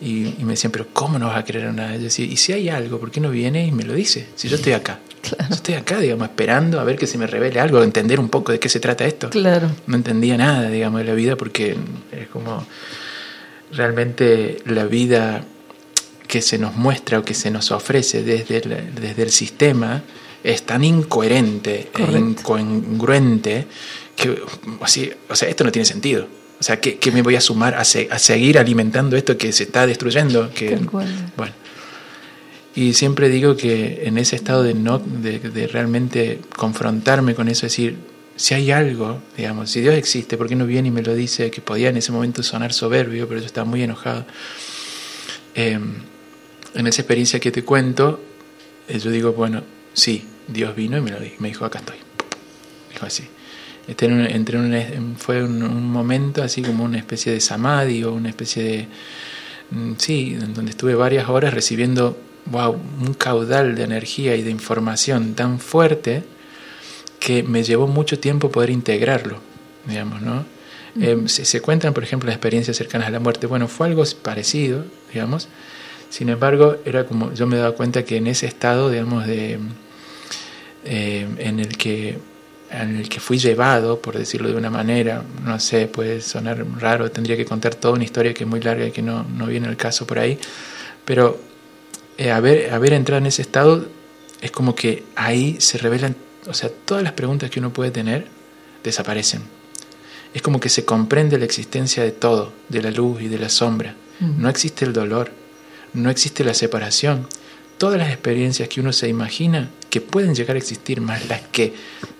[0.00, 1.94] Y, me decían, pero ¿cómo no vas a creer en nada?
[1.94, 4.26] Yo decía, y si hay algo, ¿por qué no viene y me lo dice?
[4.34, 4.98] Si yo estoy acá.
[5.50, 8.50] Yo estoy acá, digamos, esperando a ver que se me revele algo, entender un poco
[8.50, 9.30] de qué se trata esto.
[9.30, 9.70] Claro.
[9.86, 11.76] No entendía nada, digamos, de la vida porque
[12.10, 12.66] es como
[13.70, 15.44] realmente la vida
[16.26, 20.02] que se nos muestra o que se nos ofrece desde el, desde el sistema
[20.42, 23.66] es tan incoherente e incongruente
[24.16, 24.42] que
[24.80, 26.26] así, o sea, esto no tiene sentido.
[26.60, 30.50] O sea, ¿qué, me voy a sumar a, seguir alimentando esto que se está destruyendo?
[30.52, 31.54] Que, bueno.
[32.74, 37.96] Y siempre digo que en ese estado de, no, de, realmente confrontarme con eso, decir,
[38.36, 41.50] si hay algo, digamos, si Dios existe, ¿por qué no viene y me lo dice?
[41.50, 44.26] Que podía en ese momento sonar soberbio, pero yo estaba muy enojado.
[45.54, 45.94] Em,
[46.74, 48.20] en esa experiencia que te cuento,
[48.86, 49.62] eh, yo digo, bueno,
[49.94, 51.96] sí, Dios vino y me lo dijo, me dijo, acá estoy.
[52.92, 53.28] Dijo así.
[53.86, 58.62] Este, entre un, fue un, momento así como una especie de samadhi o una especie
[58.62, 58.88] de...
[59.70, 65.34] Mm, sí, donde estuve varias horas recibiendo wow, un caudal de energía y de información
[65.34, 66.24] tan fuerte
[67.18, 69.38] que me llevó mucho tiempo poder integrarlo,
[69.86, 70.44] digamos, ¿no?
[71.00, 73.46] Eh, se, cuentan, por ejemplo, las experiencias cercanas a la muerte.
[73.46, 75.48] Bueno, fue algo parecido, digamos.
[76.08, 79.58] Sin embargo, era como yo me daba cuenta que en ese estado, digamos, de
[80.84, 82.18] eh, en el que
[82.70, 87.10] en el que fui llevado, por decirlo de una manera, no sé, puede sonar raro,
[87.10, 89.68] tendría que contar toda una historia que es muy larga y que no, no viene
[89.68, 90.38] el caso por ahí,
[91.04, 91.40] pero
[92.16, 93.86] eh, haber, haber entrado en ese estado
[94.40, 96.14] es como que ahí se revelan,
[96.46, 98.28] o sea, todas las preguntas que uno puede tener
[98.84, 99.42] desaparecen.
[100.32, 103.48] Es como que se comprende la existencia de todo, de la luz y de la
[103.48, 103.96] sombra.
[104.20, 105.32] No existe el dolor,
[105.94, 107.26] no existe la separación,
[107.80, 111.72] todas las experiencias que uno se imagina que pueden llegar a existir, más las que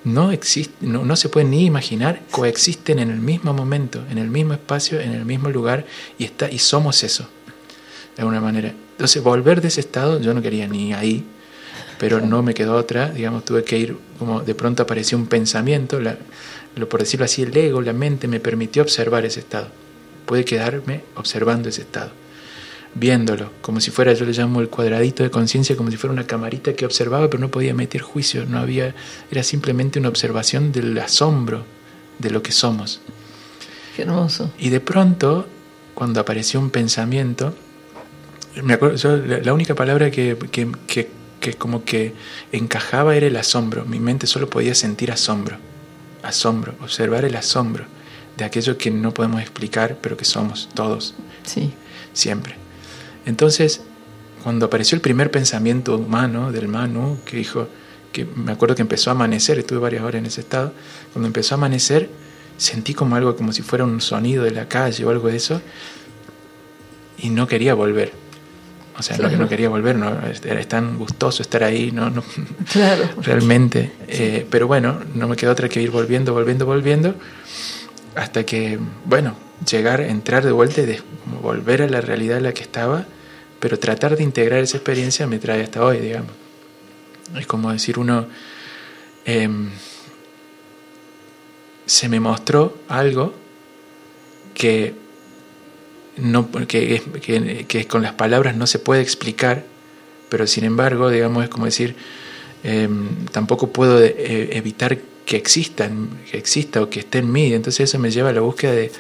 [0.05, 4.55] no, existen, no, se pueden ni imaginar, coexisten en el mismo momento, en el mismo
[4.55, 5.85] espacio, en el mismo lugar,
[6.19, 7.29] y, está, y somos eso,
[8.17, 8.73] de alguna manera.
[8.93, 11.27] Entonces, volver de ese estado, yo no quería ni ahí,
[11.99, 16.01] pero no me quedó otra, digamos, tuve que ir, como de pronto apareció un pensamiento,
[16.01, 19.69] lo, por decirlo así, el ego, la mente me permitió observar ese estado.
[20.25, 22.13] Pude quedarme observando ese estado
[22.95, 26.27] viéndolo, como si fuera, yo le llamo el cuadradito de conciencia, como si fuera una
[26.27, 28.95] camarita que observaba, pero no podía meter juicio, no había,
[29.31, 31.65] era simplemente una observación del asombro
[32.19, 33.01] de lo que somos.
[33.95, 34.53] Qué hermoso.
[34.59, 35.47] Y de pronto,
[35.95, 37.55] cuando apareció un pensamiento,
[38.63, 41.11] me acuerdo, yo, la, única palabra que, que, que,
[41.41, 42.15] que como que
[42.53, 45.57] encajaba era el asombro, mi mente solo podía sentir asombro,
[46.23, 47.85] asombro, observar el asombro
[48.37, 51.15] de aquello que no podemos explicar, pero que somos todos.
[51.45, 51.73] Sí.
[52.13, 52.60] Siempre.
[53.31, 53.81] Entonces,
[54.43, 57.69] cuando apareció el primer pensamiento humano del Manu, que dijo,
[58.13, 60.73] que me acuerdo que empezó a amanecer, estuve varias horas en ese estado,
[61.13, 62.11] cuando empezó a amanecer,
[62.57, 65.63] sentí como algo, como si fuera un sonido de la calle o algo de eso,
[67.19, 68.13] y no quería volver.
[68.99, 70.11] O sea, no, no quería volver, no,
[70.45, 72.25] era tan gustoso estar ahí, no, no
[72.73, 73.05] claro.
[73.23, 73.93] realmente.
[74.09, 77.15] Eh, pero bueno, no me quedó otra que ir volviendo, volviendo, volviendo,
[78.17, 79.37] hasta que, bueno,
[79.71, 80.99] llegar, entrar de vuelta y
[81.41, 83.07] volver a la realidad en la que estaba,
[83.61, 86.33] pero tratar de integrar esa experiencia me trae hasta hoy, digamos.
[87.39, 88.27] Es como decir uno,
[89.25, 89.71] em,
[91.87, 93.35] se me mostró algo
[94.55, 94.95] que,
[96.17, 97.03] no, que,
[97.69, 99.65] que, con las palabras no se puede explicar,
[100.29, 101.95] pero sin embargo, digamos, es como decir,
[102.65, 105.91] em, tampoco puedo eh, evitar que exista,
[106.31, 107.53] que exista o que esté en mí.
[107.53, 108.91] Entonces eso me lleva a la búsqueda de,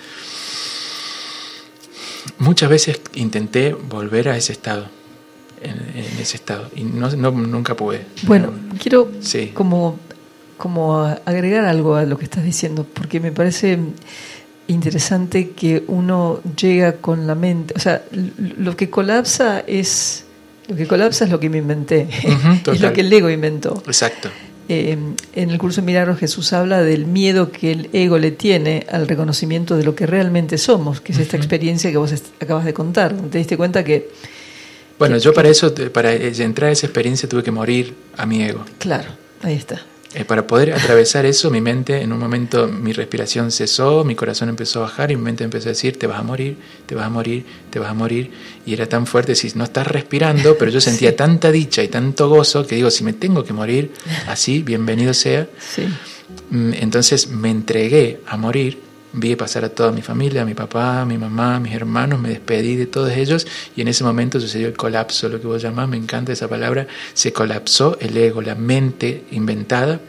[2.38, 4.86] muchas veces intenté volver a ese estado,
[5.62, 5.78] en,
[6.20, 8.06] ese estado, y no, nunca pude.
[8.22, 9.10] Bueno, quiero
[9.54, 9.98] como,
[10.56, 13.78] como agregar algo a lo que estás diciendo, porque me parece
[14.66, 20.24] interesante que uno llega con la mente, o sea, lo que colapsa es
[20.68, 22.08] lo que colapsa es lo que me inventé,
[22.72, 23.82] es lo que el ego inventó.
[23.86, 24.30] Exacto.
[24.72, 24.96] Eh,
[25.34, 29.08] en el curso de Milagros Jesús habla del miedo que el ego le tiene al
[29.08, 33.12] reconocimiento de lo que realmente somos, que es esta experiencia que vos acabas de contar.
[33.32, 34.10] ¿Te diste cuenta que...
[34.96, 38.64] Bueno, yo para eso, para entrar a esa experiencia tuve que morir a mi ego.
[38.78, 39.08] Claro,
[39.42, 39.82] ahí está.
[40.12, 44.48] Eh, para poder atravesar eso, mi mente, en un momento, mi respiración cesó, mi corazón
[44.48, 46.56] empezó a bajar y mi mente empezó a decir, te vas a morir,
[46.86, 48.32] te vas a morir, te vas a morir.
[48.66, 52.28] Y era tan fuerte, si no estás respirando, pero yo sentía tanta dicha y tanto
[52.28, 53.92] gozo que digo, si me tengo que morir,
[54.26, 55.46] así, bienvenido sea.
[56.50, 61.02] Mm, entonces me entregué a morir vi pasar a toda mi familia, a mi papá,
[61.02, 63.46] a mi mamá, a mis hermanos, me despedí de todos ellos
[63.76, 66.86] y en ese momento sucedió el colapso, lo que vos llamás, me encanta esa palabra,
[67.12, 70.00] se colapsó el ego, la mente inventada,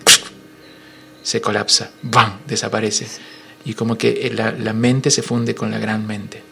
[1.24, 3.08] se colapsa, ¡bam!, desaparece.
[3.64, 6.43] Y como que la, la mente se funde con la gran mente.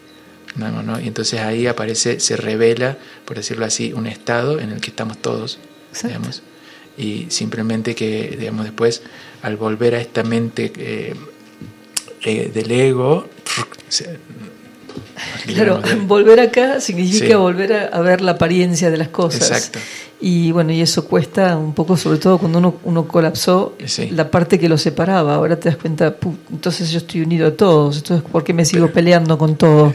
[0.56, 4.80] No, no, Y entonces ahí aparece, se revela, por decirlo así, un estado en el
[4.80, 5.58] que estamos todos,
[6.02, 6.42] digamos,
[6.96, 9.02] y simplemente que, digamos, después,
[9.42, 11.14] al volver a esta mente eh,
[12.24, 13.26] eh, del ego.
[15.46, 19.50] Claro, volver acá significa volver a, ver la apariencia de las cosas.
[19.50, 19.78] Exacto.
[20.22, 23.74] Y bueno, y eso cuesta un poco, sobre todo cuando uno, uno colapsó
[24.10, 25.34] la parte que lo separaba.
[25.34, 26.14] Ahora te das cuenta,
[26.50, 29.94] entonces yo estoy unido a todos, entonces ¿por qué me sigo peleando con todo?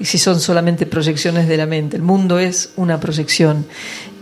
[0.00, 3.64] Y si son solamente proyecciones de la mente, el mundo es una proyección.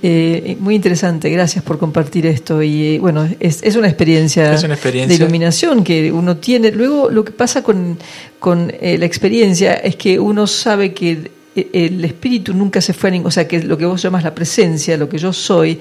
[0.03, 2.63] Eh, muy interesante, gracias por compartir esto.
[2.63, 6.71] Y eh, bueno, es, es, una experiencia de iluminación que uno tiene.
[6.71, 7.99] Luego, lo que pasa con,
[8.39, 11.31] con eh, la experiencia es que uno sabe que
[11.73, 14.33] el espíritu nunca se fue a ningún, o sea, que lo que vos llamas la
[14.33, 15.81] presencia, lo que yo soy,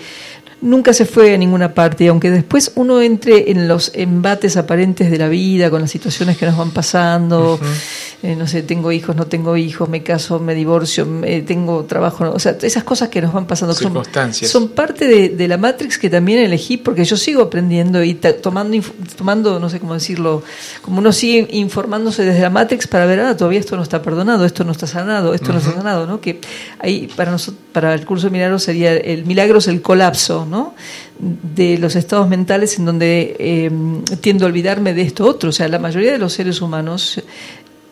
[0.62, 5.12] nunca se fue a ninguna parte, y aunque después uno entre en los embates aparentes
[5.12, 7.60] de la vida, con las situaciones que nos van pasando,
[8.24, 11.08] eh, no sé, tengo hijos, no tengo hijos, me caso, me divorcio,
[11.46, 15.58] tengo trabajo, o sea, esas cosas que nos van pasando son, son, parte de, la
[15.58, 18.80] Matrix que también elegí, porque yo sigo aprendiendo y tomando,
[19.16, 20.42] tomando, no sé cómo decirlo,
[20.82, 24.46] como uno sigue informándose desde la Matrix para ver, ah, todavía esto no está perdonado,
[24.46, 26.20] esto no está sanado, esto no está sanado, ¿no?
[26.20, 26.42] Que
[26.80, 30.47] ahí para nosotros, para el curso de milagros sería, el milagro es el colapso,
[31.20, 33.72] de los estados mentales en donde eh,
[34.22, 35.50] tiendo a olvidarme de esto otro.
[35.50, 37.22] O sea, la mayoría de los seres humanos,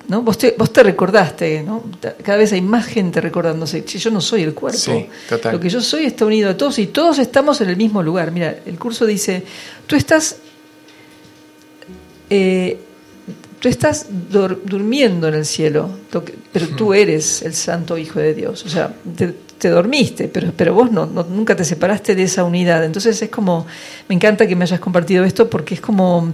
[0.07, 0.21] ¿no?
[0.21, 1.83] Vos te, vos te recordaste, ¿no?
[2.23, 5.07] Cada vez hay más gente recordándose, yo no soy el cuerpo.
[5.51, 8.31] Lo que yo soy está unido a todos y todos estamos en el mismo lugar.
[8.31, 9.43] Mira, el curso dice,
[9.87, 10.37] tú estás...
[12.29, 12.79] Eh,
[13.59, 15.89] tú estás durmiendo en el cielo,
[16.53, 18.63] pero tú eres el santo Hijo de Dios.
[18.63, 19.33] O sea, te
[19.63, 22.83] dormiste, pero, pero vos no, nunca te separaste de esa unidad.
[22.83, 23.65] Entonces es como,
[24.07, 26.31] me encanta que me hayas compartido esto porque es como,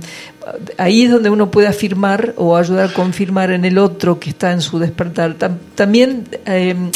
[0.78, 4.52] ahí es donde uno puede afirmar o ayudar a confirmar en el otro que está
[4.52, 5.36] en su despertar.
[5.76, 6.92] también em,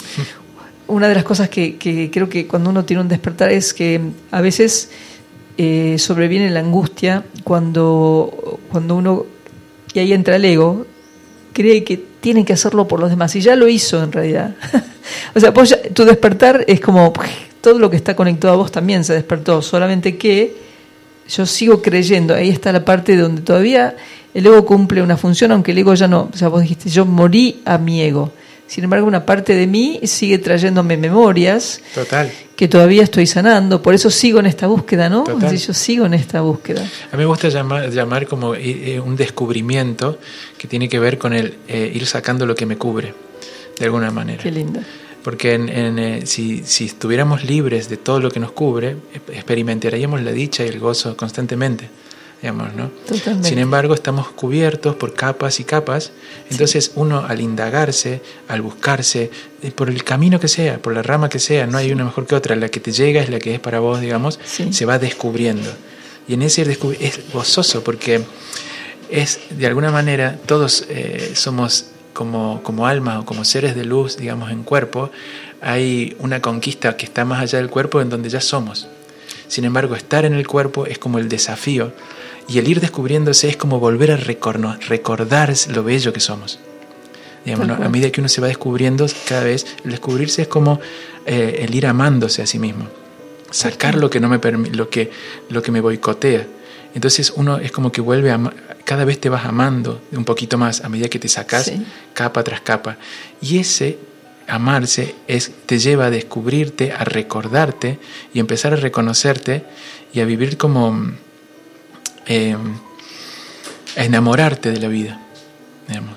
[0.88, 1.78] una de las cosas que,
[2.12, 4.02] creo que cuando uno tiene un despertar es que
[4.32, 4.90] a veces
[5.58, 9.26] eh, sobreviene la angustia cuando, cuando uno,
[9.94, 10.86] y ahí entra el ego,
[11.54, 14.56] cree que tiene que hacerlo por los demás y ya lo hizo en realidad.
[15.36, 15.54] O sea,
[15.94, 17.14] tu despertar es como
[17.62, 20.56] todo lo que está conectado a vos también se despertó, solamente que
[21.30, 23.96] yo sigo creyendo, ahí está la parte donde todavía
[24.34, 27.06] el ego cumple una función, aunque el ego ya no, o sea, vos dijiste, yo
[27.06, 28.32] morí a mi ego.
[28.68, 32.32] Sin embargo, una parte de mí sigue trayéndome memorias Total.
[32.56, 33.82] que todavía estoy sanando.
[33.82, 35.24] Por eso sigo en esta búsqueda, ¿no?
[35.40, 36.82] yo sigo en esta búsqueda.
[36.82, 40.18] A mí me gusta llamar, llamar como eh, un descubrimiento
[40.58, 43.14] que tiene que ver con el eh, ir sacando lo que me cubre,
[43.78, 44.42] de alguna manera.
[44.42, 44.80] Qué lindo.
[45.24, 48.98] Porque eh, si, estuviéramos libres de todo lo que nos cubre,
[49.32, 51.90] experimentaríamos la dicha y el gozo constantemente.
[52.46, 52.92] Digamos, ¿no?
[53.42, 56.12] Sin embargo, estamos cubiertos por capas y capas.
[56.52, 59.32] Entonces, uno al indagarse, al buscarse,
[59.64, 62.28] eh, por el camino que sea, por la rama que sea, no hay una mejor
[62.28, 62.56] que otra.
[62.56, 65.72] La que te llega es la que es para vos, digamos, se va descubriendo.
[66.28, 68.22] Y en ese es gozoso porque
[69.10, 74.18] es, de alguna manera, todos eh, somos como, como almas o como seres de luz,
[74.18, 75.10] digamos, en cuerpo,
[75.62, 78.88] hay una conquista que está más allá del cuerpo en donde ya somos.
[79.48, 81.92] Sin embargo, estar en el cuerpo es como el desafío
[82.48, 86.60] y el ir descubriéndose es como volver a recordar lo bello que somos.
[87.44, 90.80] Digamos, A medida que uno se va descubriendo cada vez, el descubrirse es como
[91.26, 92.88] eh, el ir amándose a sí mismo,
[93.52, 94.40] sacar lo que, no me,
[94.72, 95.12] lo que,
[95.50, 96.48] lo que me boicotea.
[96.96, 98.40] Entonces uno es como que vuelve a,
[98.84, 101.72] cada vez te vas amando un poquito más a medida que te sacas
[102.14, 102.98] capa tras capa.
[103.42, 104.00] Y ese
[104.48, 108.00] amarse es, te lleva a descubrirte, a recordarte
[108.34, 109.64] y empezar a reconocerte
[110.14, 111.14] y a vivir como
[112.26, 112.76] em,
[113.98, 115.22] a enamorarte de la vida.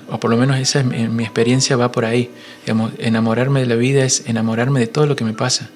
[0.09, 2.31] O por lo menos esa es mi, experiencia va por ahí.
[2.61, 5.69] Digamos, enamorarme de la vida es enamorarme de todo lo que me pasa.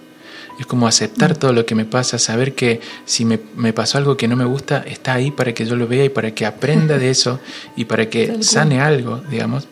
[0.59, 3.37] Es como aceptar todo lo que me pasa, saber que si me,
[3.73, 6.31] pasó algo que no me gusta, está ahí para que yo lo vea y para
[6.31, 7.39] que aprenda de eso
[7.75, 9.67] y para que sane algo, digamos.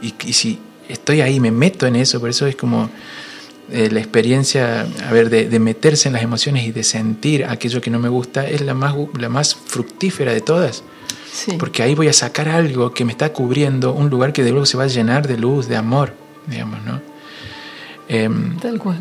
[0.00, 0.58] Y, si
[0.88, 2.90] estoy ahí, me meto en eso, por eso es como
[3.70, 7.90] eh, la experiencia, a ver, de, meterse en las emociones y de sentir aquello que
[7.90, 10.82] no me gusta es la más, la más fructífera de todas.
[11.58, 14.66] Porque ahí voy a sacar algo que me está cubriendo, un lugar que de luego
[14.66, 16.14] se va a llenar de luz, de amor,
[16.46, 17.00] digamos, ¿no?
[18.08, 18.98] Em, Tal cual.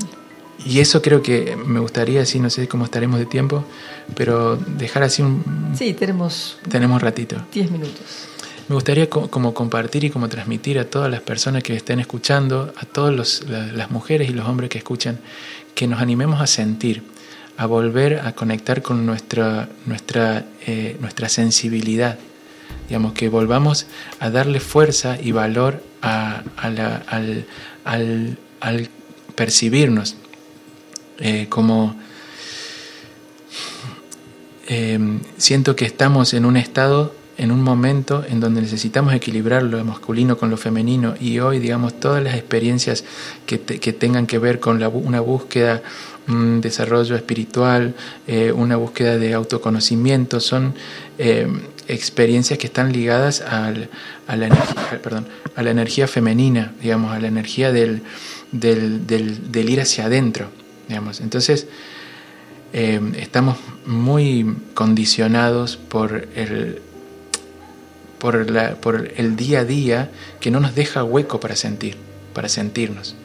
[0.65, 3.64] Y eso creo que me gustaría, así no sé cómo estaremos de tiempo,
[4.15, 5.44] pero dejar así un...
[5.77, 6.57] Sí, tenemos...
[6.69, 7.38] Tenemos ratito.
[7.53, 8.27] Diez minutos.
[8.68, 12.85] Me gustaría como compartir y como transmitir a todas las personas que estén escuchando, a
[12.85, 15.19] todas las mujeres y los hombres que escuchan,
[15.73, 17.03] que nos animemos a sentir,
[17.56, 22.19] a volver a conectar con nuestra, nuestra, eh, nuestra sensibilidad.
[22.89, 23.88] Digamos, que volvamos
[24.19, 27.45] a darle fuerza y valor a, al,
[27.85, 28.89] al,
[29.35, 30.15] percibirnos
[31.19, 31.95] eh, como
[34.68, 34.99] eh,
[35.38, 40.38] siento que estamos en un estado en un momento en donde necesitamos equilibrar lo masculino
[40.38, 43.03] con lo femenino y hoy, digamos, todas las experiencias
[43.45, 45.84] que, que tengan que ver con la, una búsqueda,
[46.27, 47.93] un desarrollo espiritual,
[48.27, 50.73] eh, una búsqueda de autoconocimiento, son
[51.18, 51.47] eh,
[51.88, 53.89] experiencias que están ligadas al,
[54.27, 58.01] a, la energía, perdón, a la energía femenina, digamos, a la energía del,
[58.51, 60.49] del, del, ir hacia adentro,
[60.88, 61.22] digamos.
[61.22, 61.68] Entonces,
[62.73, 66.81] eh, estamos muy condicionados por el,
[68.19, 71.95] por, el día a día que no nos deja hueco para sentir,
[72.34, 73.15] para sentirnos.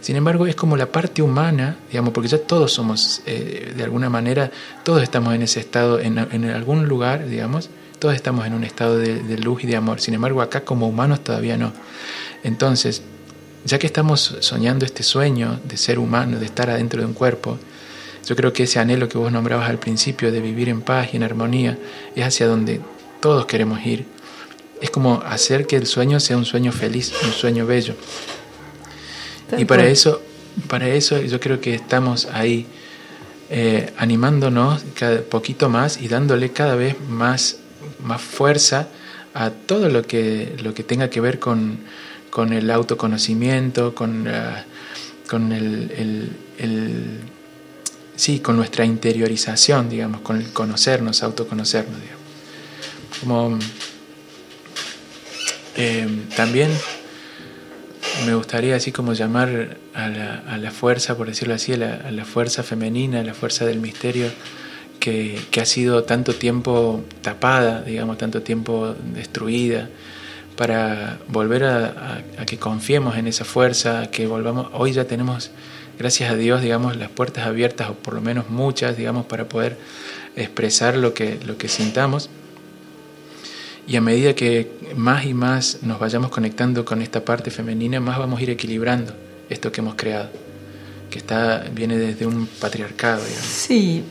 [0.00, 4.10] Sin embargo, es como la parte humana, digamos, porque ya todos somos, eh, de alguna
[4.10, 4.50] manera,
[4.82, 8.98] todos estamos en ese estado, en, en, algún lugar, digamos, todos estamos en un estado
[8.98, 10.00] de, de, luz y de amor.
[10.00, 11.72] Sin embargo, acá como humanos todavía no.
[12.42, 13.02] Entonces,
[13.64, 17.58] ya que estamos soñando este sueño de ser humano, de estar adentro de un cuerpo,
[18.26, 21.16] yo creo que ese anhelo que vos nombrabas al principio de vivir en paz y
[21.16, 21.78] en armonía
[22.14, 22.80] es hacia donde
[23.20, 24.04] todos queremos ir
[24.84, 27.94] es como hacer que el sueño sea un sueño feliz, un sueño bello.
[29.56, 30.20] y para eso,
[30.68, 32.66] para eso yo creo que estamos ahí
[33.48, 37.56] eh, animándonos cada poquito más y dándole cada vez más,
[38.02, 38.88] más fuerza
[39.32, 41.78] a todo lo que, lo que tenga que ver con,
[42.28, 44.28] con el autoconocimiento, con,
[45.30, 47.20] con el, el,
[48.16, 52.24] sí, con nuestra interiorización, digamos, con el conocernos, autoconocernos, digamos.
[53.22, 53.58] Como
[55.76, 56.06] eh,
[56.36, 56.70] también
[58.26, 63.20] me gustaría así como llamar a la, fuerza, por decirlo así, a la, fuerza femenina,
[63.20, 64.28] a la fuerza del misterio
[65.00, 69.88] que, ha sido tanto tiempo tapada, digamos, tanto tiempo destruida,
[70.56, 75.50] para volver a, que confiemos en esa fuerza, que volvamos, hoy ya tenemos,
[75.98, 79.76] gracias a Dios, digamos, las puertas abiertas, o por lo menos muchas, digamos, para poder
[80.36, 82.30] expresar lo que, lo que sintamos
[83.86, 88.18] y a medida que más y más nos vayamos conectando con esta parte femenina, más
[88.18, 89.14] vamos a ir equilibrando
[89.48, 90.30] esto que hemos creado,
[91.10, 93.22] que está viene desde un patriarcado.
[93.42, 94.04] Sí,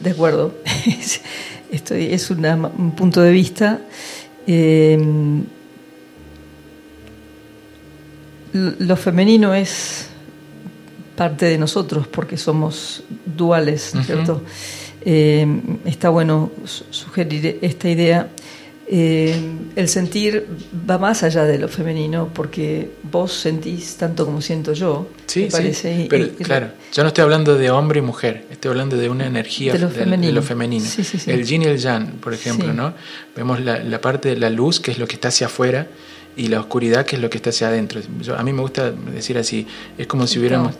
[0.00, 0.54] de acuerdo.
[1.70, 3.80] Esto es un punto de vista.
[4.46, 5.44] Em,
[8.52, 10.06] lo femenino es
[11.14, 14.42] parte de nosotros porque somos duales, ¿cierto?
[15.04, 16.50] Em, está bueno
[16.90, 18.30] sugerir esta idea
[18.90, 19.36] eh,
[19.76, 20.46] el sentir
[20.88, 25.08] va más allá de lo femenino porque vos sentís tanto como siento yo.
[25.26, 26.06] Sí, sí.
[26.08, 29.74] pero claro, yo no estoy hablando de hombre y mujer, estoy hablando de una energía
[29.74, 29.90] de lo
[30.42, 30.88] femenino.
[31.26, 32.94] el yin y el yang, por ejemplo, ¿no?
[33.36, 35.88] Vemos la, parte de la luz, que es lo que está hacia afuera,
[36.34, 38.00] y la oscuridad, que es lo que está hacia adentro.
[38.36, 39.66] a mí me gusta decir así,
[39.98, 40.74] es como si hubiéramos,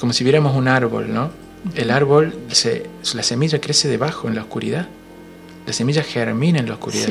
[0.00, 1.30] como si viéramos un árbol, ¿no?
[1.74, 4.88] El árbol, se, la semilla crece debajo, en la oscuridad
[5.66, 7.08] la semilla germina en la oscuridad.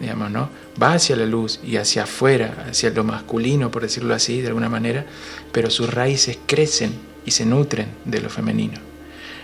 [0.00, 0.50] Digamos, ¿no?
[0.82, 4.68] Va hacia la luz y hacia afuera, hacia lo masculino, por decirlo así, de alguna
[4.68, 5.06] manera,
[5.52, 6.92] pero sus raíces crecen
[7.24, 8.80] y se nutren de lo femenino.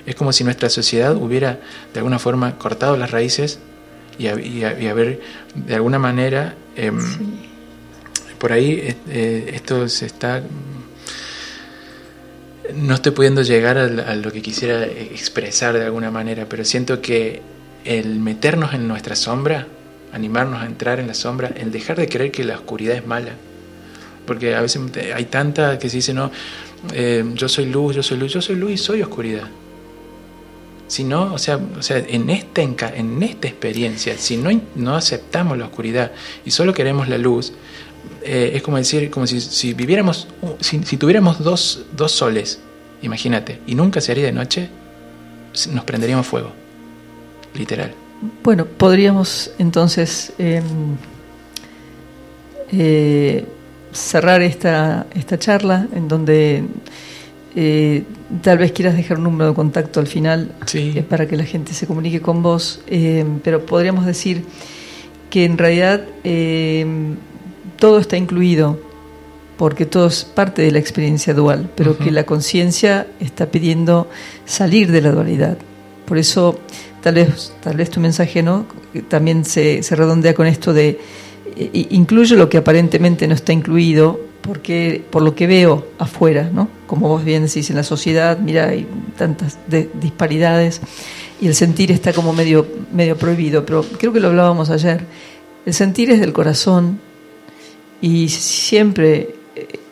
[0.07, 1.61] Es como si nuestra sociedad hubiera
[1.93, 3.61] de alguna forma cortado las raíces
[4.19, 5.21] y, haber
[5.55, 6.99] de alguna manera em,
[8.39, 10.43] por ahí eh, eh, esto se está
[12.75, 17.43] no estoy pudiendo llegar a, lo que quisiera expresar de alguna manera, pero siento que
[17.85, 19.67] el meternos en nuestra sombra,
[20.13, 23.33] animarnos a entrar en la sombra, el dejar de creer que la oscuridad es mala.
[24.27, 24.83] Porque a veces
[25.15, 26.31] hay tanta que se dice, no,
[26.93, 29.49] eh, yo soy luz, yo soy luz, yo soy luz y soy oscuridad.
[30.89, 35.57] Si no, o sea, o sea en, esta, en esta experiencia, si no, no aceptamos
[35.57, 36.11] la oscuridad
[36.45, 37.53] y solo queremos la luz,
[38.23, 40.27] eh, es como decir, como si, si viviéramos,
[40.59, 42.61] si, tuviéramos dos, dos soles,
[43.03, 44.69] imagínate, y nunca se haría de noche,
[45.73, 46.53] nos prenderíamos fuego
[47.55, 47.93] literal.
[48.43, 50.63] Bueno, podríamos entonces em,
[52.73, 53.47] eh,
[53.93, 56.65] cerrar esta, esta charla en donde
[57.57, 58.05] eh,
[58.43, 61.05] tal vez quieras dejar un número de contacto al final sí.
[61.09, 62.83] para que la gente se comunique con vos,
[63.43, 64.45] pero podríamos decir
[65.31, 66.05] que en realidad
[67.79, 68.79] todo está incluido
[69.61, 74.09] porque todo es parte de la experiencia dual, pero que la conciencia está pidiendo
[74.47, 75.59] salir de la dualidad.
[76.07, 76.59] Por eso,
[77.03, 78.67] tal vez, tal vez tu mensaje no
[79.09, 80.99] también se, se redondea con esto de
[81.73, 86.69] incluyo lo que aparentemente no está incluido, porque por lo que veo afuera, ¿no?
[86.87, 88.87] Como vos bien decís en la sociedad, mira, hay
[89.17, 89.59] tantas
[90.01, 90.81] disparidades
[91.41, 95.05] y el sentir está como medio medio prohibido, pero creo que lo hablábamos ayer.
[95.67, 97.01] El sentir es del corazón
[98.01, 99.35] y siempre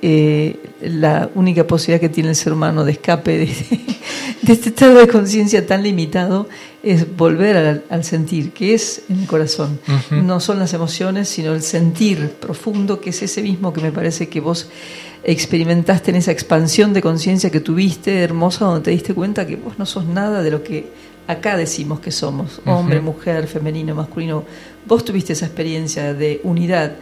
[0.01, 3.45] eh, la única posibilidad que tiene el ser humano de escape de,
[4.53, 6.49] este estado de conciencia tan limitado
[6.83, 9.81] es volver al, sentir, que es en el corazón.
[10.11, 14.29] No son las emociones, sino el sentir profundo, que es ese mismo que me parece
[14.29, 14.71] que vos
[15.25, 19.79] experimentaste en esa expansión de conciencia que tuviste, hermosa, donde te diste cuenta que vos
[19.79, 20.87] no sos nada de lo que
[21.27, 24.45] acá decimos que somos, hombre, mujer, femenino, masculino.
[24.87, 26.93] Vos tuviste esa experiencia de unidad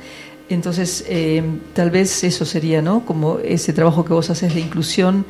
[0.48, 1.42] entonces, eh,
[1.74, 3.04] tal vez eso sería, ¿no?
[3.04, 5.26] Como ese trabajo que vos haces de inclusión,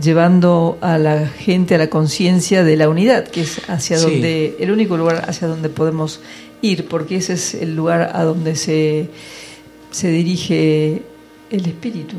[0.00, 4.70] llevando a la gente a la conciencia de la unidad, que es hacia donde, el
[4.70, 6.20] único lugar hacia donde podemos
[6.62, 9.10] ir, porque ese es el lugar a donde se,
[9.90, 11.02] se dirige
[11.50, 12.16] el espíritu.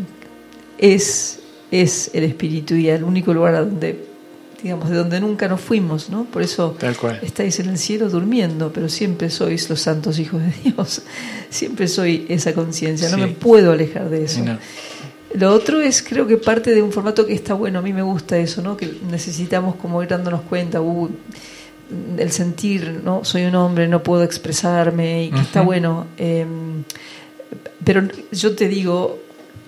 [0.77, 1.39] Es,
[1.71, 4.05] es el espíritu y el único lugar a donde
[4.61, 6.25] digamos, de donde nunca nos fuimos, ¿no?
[6.25, 6.75] Por eso
[7.21, 11.01] estáis en el cielo durmiendo, pero siempre sois los santos hijos de Dios.
[11.49, 14.41] Siempre soy esa conciencia, no me puedo alejar de eso.
[15.33, 18.01] Lo otro es, creo que parte de un formato que está bueno, a mí me
[18.01, 18.75] gusta eso, ¿no?
[18.75, 21.09] Que necesitamos como ir dándonos cuenta, uh,
[22.17, 23.23] el sentir, ¿no?
[23.23, 26.07] Soy un hombre, no puedo expresarme, y que está bueno.
[26.17, 26.83] Em,
[27.83, 29.19] pero yo te digo,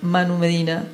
[0.02, 0.86] Manu Medina,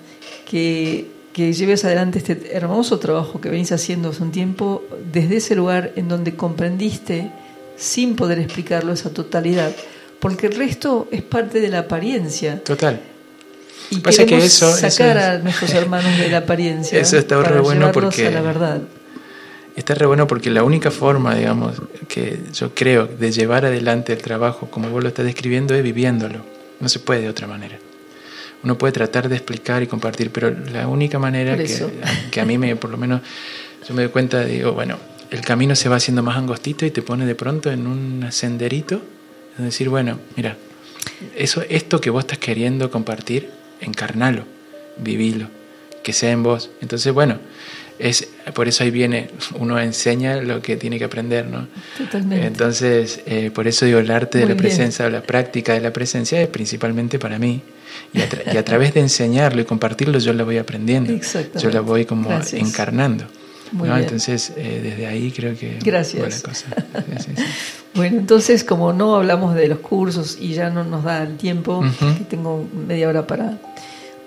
[0.45, 5.53] que que lleves adelante este hermoso trabajo que venís haciendo hace un tiempo desde ese
[5.53, 7.29] lugar en donde comprendiste,
[7.75, 9.75] sin poder explicarlo, esa totalidad,
[10.21, 12.63] porque el resto es parte de la apariencia.
[12.63, 13.01] Total.
[13.89, 16.97] Y Pasa que eso, sacar a nuestros hermanos de la apariencia.
[17.01, 18.27] Eso está re bueno porque.
[18.27, 18.81] A la verdad.
[19.75, 24.21] Está re bueno porque la única forma, digamos, que yo creo de llevar adelante el
[24.21, 26.39] trabajo, como vos lo estás describiendo, es viviéndolo.
[26.79, 27.77] No se puede de otra manera
[28.65, 31.55] uno puede tratar de explicar y compartir, pero la única manera
[32.31, 33.21] que, a mí me, por lo menos,
[33.87, 34.97] yo me doy cuenta, digo, bueno,
[35.29, 39.01] el camino se va haciendo más angostito y te pone de pronto en un senderito,
[39.57, 40.57] es decir, bueno, mira,
[41.35, 43.51] eso, esto que vos estás queriendo compartir,
[43.81, 44.45] encarnalo,
[44.97, 45.47] vivilo,
[46.03, 46.71] que sea en vos.
[46.81, 47.37] Entonces, bueno,
[47.99, 51.67] es por eso ahí viene, uno enseña lo que tiene que aprender, ¿no?
[51.97, 52.45] Totalmente.
[52.45, 55.91] Entonces, eh, por eso digo, el arte de la presencia, o la práctica de la
[55.91, 57.61] presencia es principalmente para mí.
[58.13, 61.13] Y a, través de enseñarlo y compartirlo yo lo voy aprendiendo.
[61.57, 63.25] Yo lo voy como encarnando.
[63.83, 65.79] Entonces, eh, desde ahí creo que...
[65.83, 66.43] Gracias.
[67.95, 71.83] bueno, entonces, como no hablamos de los cursos y ya no nos da el tiempo,
[72.17, 73.57] que tengo media hora para,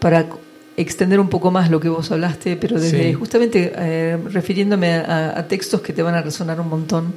[0.01, 0.27] para
[0.79, 5.81] extender un poco más lo que vos hablaste, pero desde justamente eh, refiriéndome a, textos
[5.81, 7.15] que te van a resonar un montón.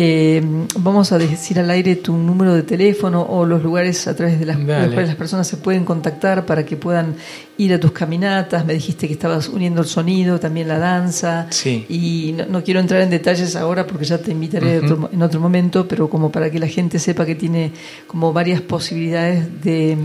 [0.00, 0.40] Eh,
[0.78, 4.46] vamos a decir al aire tu número de teléfono o los lugares a través de
[4.46, 7.16] las, los cuales las personas se pueden contactar para que puedan
[7.58, 8.64] ir a tus caminatas.
[8.64, 11.48] Me dijiste que estabas uniendo el sonido, también la danza.
[11.88, 16.08] Y no, quiero entrar en detalles ahora porque ya te invitaré en otro momento, pero
[16.08, 17.72] como para que la gente sepa que tiene
[18.06, 19.96] como varias posibilidades de,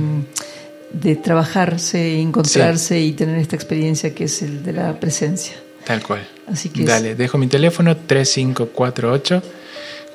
[0.93, 5.55] de trabajarse, encontrarse y tener esta experiencia que es el de la presencia.
[5.83, 6.27] Tal cual.
[6.47, 9.41] Así que Dale, dejo mi teléfono 3548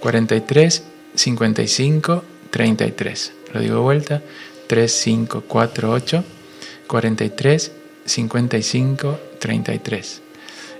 [0.00, 0.82] 43
[1.14, 3.32] 55 33.
[3.52, 4.22] Lo digo de vuelta,
[4.68, 6.24] 3548
[6.86, 7.72] 43
[8.04, 10.22] 55 33.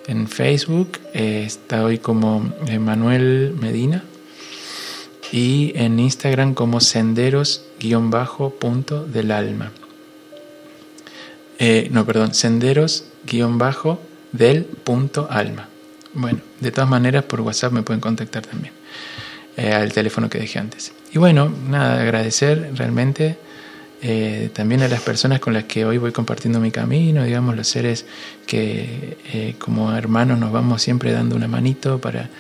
[0.07, 4.05] En Facebook eh, está hoy como Manuel Medina
[5.31, 9.71] y en Instagram como senderos-punto del alma.
[11.59, 15.69] Eh, no, perdón, senderos-del punto alma.
[16.15, 18.73] Bueno, de todas maneras por WhatsApp me pueden contactar también.
[19.59, 20.93] Eh, al teléfono que dejé antes.
[21.13, 23.37] Y bueno, nada, agradecer realmente
[24.01, 27.67] eh, también a las personas con las que hoy voy compartiendo mi camino, digamos, los
[27.67, 28.07] seres
[28.47, 32.31] que eh, como hermanos nos vamos siempre dando una manito para,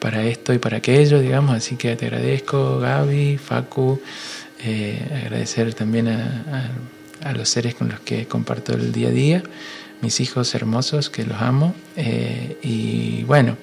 [0.00, 3.98] para esto y para aquello, digamos, así que te agradezco, Gaby, Facu,
[5.24, 6.72] agradecer también a,
[7.34, 9.42] los seres con los que comparto el día a día,
[10.00, 11.74] mis hijos hermosos, que los amo,
[12.62, 13.56] y bueno,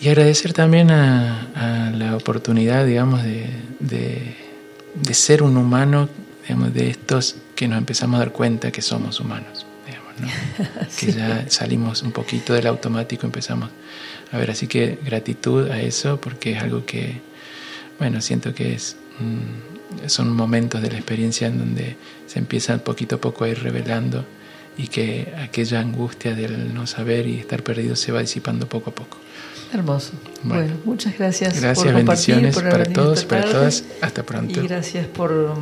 [0.00, 3.46] y agradecer también a, la oportunidad, digamos, de,
[3.80, 6.08] de, ser un humano
[6.42, 10.88] digamos, de estos que nos empezamos a dar cuenta que somos humanos, digamos, ¿no?
[10.98, 13.70] que ya salimos un poquito del automático, empezamos
[14.34, 17.20] a ver, así que gratitud a eso porque es algo que,
[17.98, 18.96] bueno, siento que es...
[20.06, 21.96] son momentos de la experiencia en donde
[22.26, 24.24] se empieza poquito a poco a ir revelando
[24.76, 28.94] y que aquella angustia del no saber y estar perdido se va disipando poco a
[28.94, 29.18] poco.
[29.72, 30.12] Hermoso.
[30.44, 31.60] Bueno, muchas gracias.
[31.60, 33.82] Gracias, por bendiciones para todos y para todas.
[34.00, 34.60] Hasta pronto.
[34.60, 35.56] Y gracias por,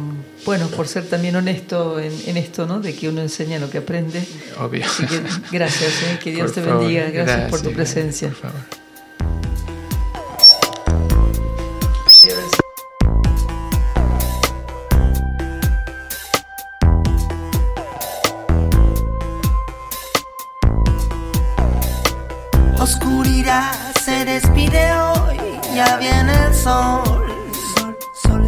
[0.45, 2.81] bueno, por ser también honesto en, esto, ¿no?
[2.81, 4.23] De que uno enseña lo que aprende.
[4.59, 4.85] Obvio.
[5.51, 6.19] gracias, ¿eh?
[6.23, 7.09] que Dios te bendiga.
[7.09, 8.29] Gracias, por tu presencia.
[8.29, 8.83] Por favor.
[24.05, 25.37] se despide hoy,
[25.74, 27.53] ya viene el sol.
[27.74, 28.47] sol, sol,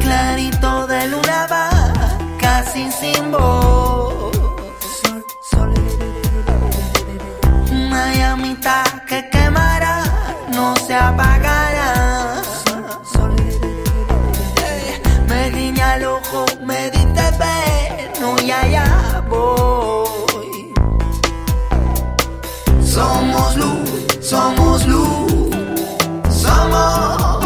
[0.00, 1.68] Clarito de luna va,
[2.40, 4.36] casi sin voz.
[7.70, 10.02] Una llamita que quemará,
[10.54, 11.47] no se apaga.
[24.28, 25.56] Somos luz,
[26.28, 27.42] somos.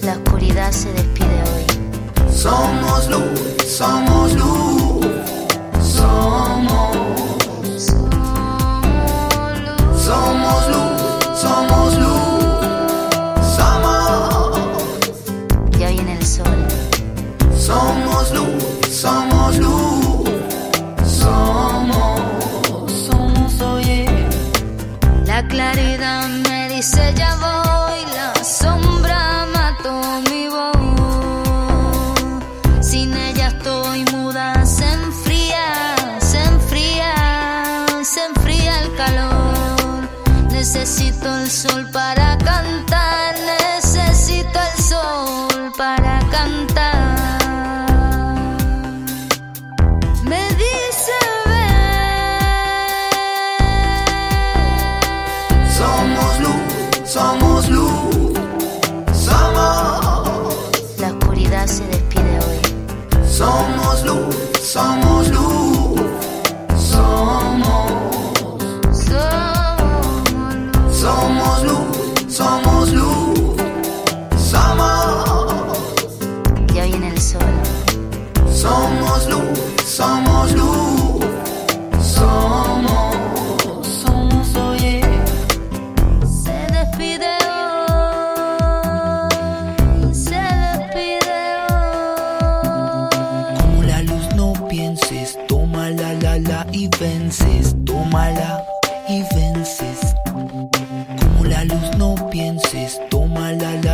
[0.00, 2.32] La oscuridad se despide hoy.
[2.34, 4.65] Somos luz, somos luz.
[41.68, 42.15] sol para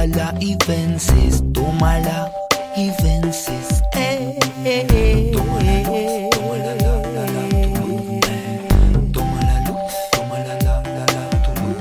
[0.02, 2.32] tómala y vences, tómala
[2.76, 3.82] y vences.
[3.94, 5.30] Eh.
[5.32, 8.02] Toma la luz, toma la la la la tu luz.
[9.12, 11.78] Toma la luz, toma la la la la tu luz.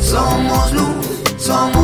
[0.00, 1.06] Somos luz,
[1.38, 1.83] somos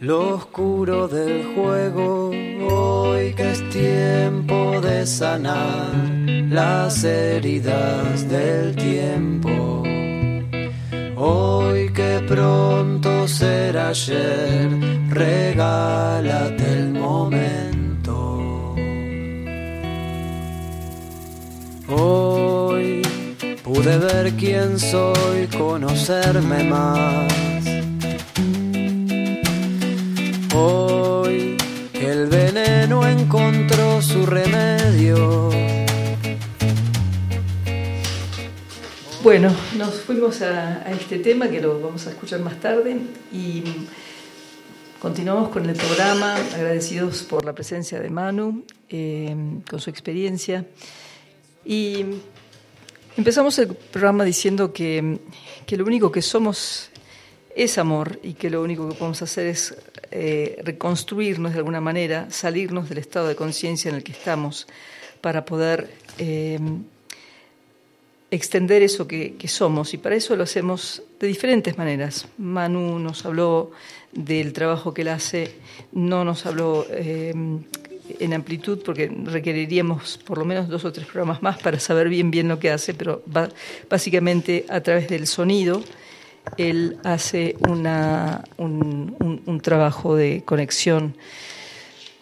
[0.00, 2.30] lo oscuro del juego.
[2.30, 5.94] Hoy que es tiempo de sanar
[6.50, 9.82] las heridas del tiempo.
[11.16, 14.70] Hoy que pronto será ayer,
[15.10, 18.74] regálate el momento.
[21.88, 23.02] Hoy
[23.64, 27.57] pude ver quién soy, conocerme más
[30.60, 31.56] Hoy
[31.94, 35.50] el veneno encontró su remedio.
[39.22, 42.98] Bueno, nos fuimos a, este tema que lo vamos a escuchar más tarde
[43.32, 43.62] y
[44.98, 49.36] continuamos con el programa, agradecidos por la presencia de Manu, eh,
[49.70, 50.66] con su experiencia.
[51.64, 52.04] Y
[53.16, 55.20] empezamos el programa diciendo que,
[55.64, 56.90] que, lo único que somos
[57.58, 59.76] es amor y que lo único que podemos hacer es
[60.10, 64.66] eh, reconstruirnos de alguna manera, salirnos del estado de conciencia en el que estamos
[65.20, 65.90] para poder...
[66.18, 66.58] Eh,
[68.30, 72.28] extender eso que, somos y para eso lo hacemos de diferentes maneras.
[72.36, 73.70] Manu nos habló
[74.12, 75.54] del trabajo que él hace,
[75.92, 77.32] no nos habló eh,
[78.18, 82.30] en amplitud porque requeriríamos por lo menos dos o tres programas más para saber bien
[82.30, 83.22] bien lo que hace, pero
[83.88, 85.82] básicamente a través del sonido
[86.56, 91.16] él hace una, un, trabajo de conexión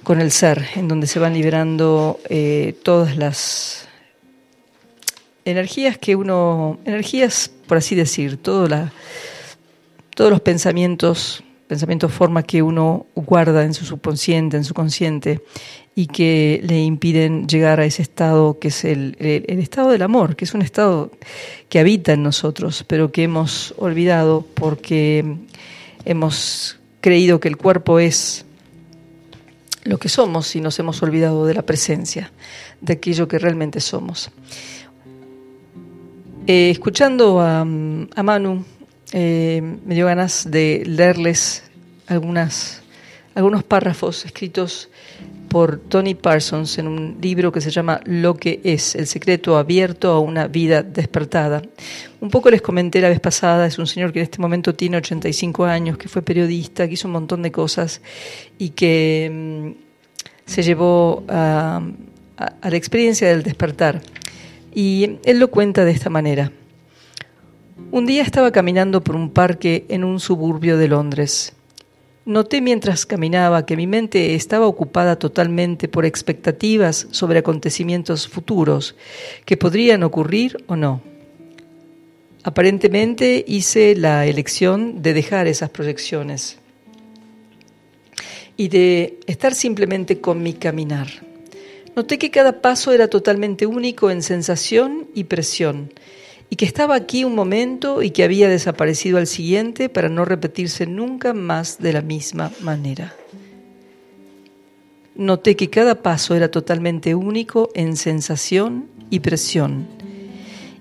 [0.03, 3.89] con el ser, en donde se van liberando eh, todas las
[5.45, 8.69] energías que uno, energías por así decir, todo
[10.15, 15.43] todos los pensamientos, pensamientos forma que uno guarda en su subconsciente, en su consciente,
[15.99, 20.37] y que le impiden llegar a ese estado que es el, el, estado del amor,
[20.37, 21.11] que es un estado
[21.71, 25.25] que habita en nosotros, pero que hemos olvidado porque
[26.05, 28.45] hemos creído que el cuerpo es
[29.85, 32.31] lo que somos y nos hemos olvidado de la presencia,
[32.83, 34.31] de aquello que realmente somos.
[36.47, 38.67] Eh, escuchando a, Manu,
[39.13, 41.63] eh, me dio ganas de leerles
[42.07, 42.83] algunas,
[43.35, 44.91] algunos párrafos escritos
[45.57, 50.11] por Tony Parsons en un libro que se llama Lo que es, el secreto abierto
[50.11, 51.63] a una vida despertada.
[52.21, 54.99] Un poco les comenté la vez pasada, es un señor que en este momento tiene
[54.99, 58.03] 85 años, que fue periodista, que hizo un montón de cosas
[58.59, 59.71] y que mm,
[60.45, 61.81] se llevó a
[62.37, 64.03] la experiencia del despertar.
[64.75, 66.53] Y él lo cuenta de esta manera.
[67.93, 71.56] Un día estaba caminando por un parque en un suburbio de Londres.
[72.27, 78.97] Noté mientras caminaba que mi mente estaba ocupada totalmente por expectativas sobre acontecimientos futuros
[79.45, 81.03] que podrían ocurrir o no.
[82.43, 86.59] Aparentemente hice la elección de dejar esas proyecciones
[88.57, 91.07] y de estar simplemente con mi caminar.
[91.95, 95.93] Noté que cada paso era totalmente único en sensación y presión,
[96.49, 100.87] y que estaba aquí un momento y que había desaparecido al siguiente para no repetirse
[100.87, 103.15] nunca más de la misma manera.
[105.17, 109.87] Noté que cada paso era totalmente único en sensación y presión,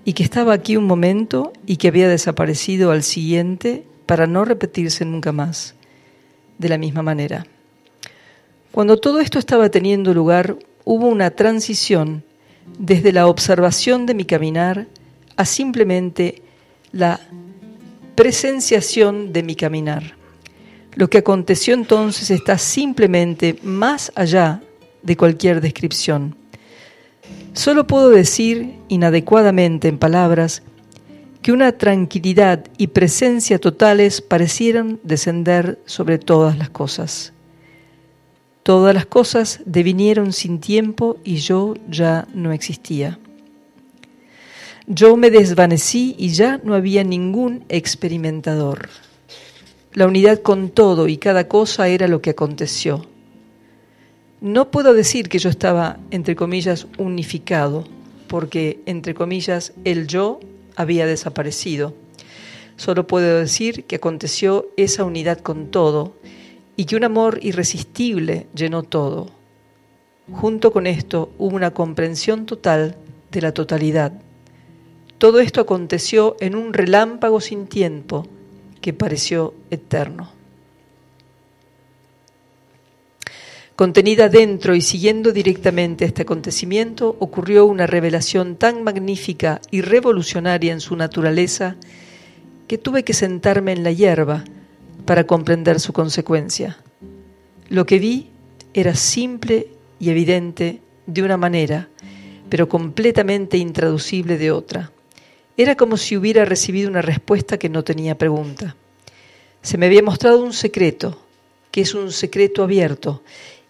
[0.03, 5.05] y que estaba aquí un momento y que había desaparecido al siguiente para no repetirse
[5.05, 5.73] nunca más
[6.57, 7.47] de la misma manera.
[8.71, 12.23] Cuando todo esto estaba teniendo lugar, hubo una transición
[12.77, 14.87] desde la observación de mi caminar
[15.37, 16.41] a simplemente
[16.91, 17.19] la
[18.15, 20.15] presenciación de mi caminar.
[20.93, 24.61] Lo que aconteció entonces está simplemente más allá
[25.03, 26.35] de cualquier descripción.
[27.53, 30.63] Solo puedo decir inadecuadamente en palabras
[31.41, 37.33] que una tranquilidad y presencia totales parecieron descender sobre todas las cosas.
[38.63, 43.19] Todas las cosas devinieron sin tiempo y yo ya no existía.
[44.87, 48.89] Yo me desvanecí y ya no había ningún experimentador.
[49.93, 53.07] La unidad con todo y cada cosa era lo que aconteció.
[54.41, 57.85] No puedo decir que yo estaba, entre comillas, unificado,
[58.27, 60.39] porque, entre comillas, el yo
[60.75, 61.95] había desaparecido.
[62.75, 66.13] Solo puedo decir que aconteció esa unidad con todo
[66.75, 69.31] y que un amor irresistible llenó todo.
[70.31, 72.97] Junto con esto hubo una comprensión total
[73.31, 74.11] de la totalidad.
[75.17, 78.27] Todo esto aconteció en un relámpago sin tiempo
[78.81, 80.31] que pareció eterno.
[83.75, 90.79] Contenida dentro y siguiendo directamente este acontecimiento, ocurrió una revelación tan magnífica y revolucionaria en
[90.79, 91.75] su naturaleza
[92.67, 94.45] que tuve que sentarme en la hierba
[95.05, 96.77] para comprender su consecuencia.
[97.67, 98.29] Lo que vi
[98.73, 99.67] era simple
[99.99, 101.89] y evidente de una manera,
[102.49, 104.91] pero completamente intraducible de otra.
[105.57, 108.75] Era como si hubiera recibido una respuesta que no tenía pregunta.
[109.61, 111.21] Se me había mostrado un secreto,
[111.71, 113.23] que es un secreto abierto,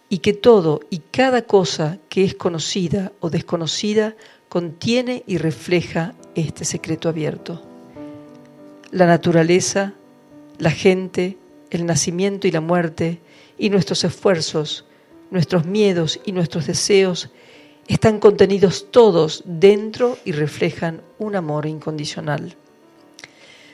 [0.08, 4.16] y que todo y cada cosa que es conocida o desconocida
[4.48, 7.62] contiene y refleja este secreto abierto.
[8.90, 9.94] La naturaleza,
[10.58, 11.36] la gente,
[11.70, 13.20] el nacimiento y la muerte,
[13.58, 14.84] y nuestros esfuerzos,
[15.30, 17.30] nuestros miedos y nuestros deseos
[17.86, 22.56] están contenidos todos dentro y reflejan un amor incondicional.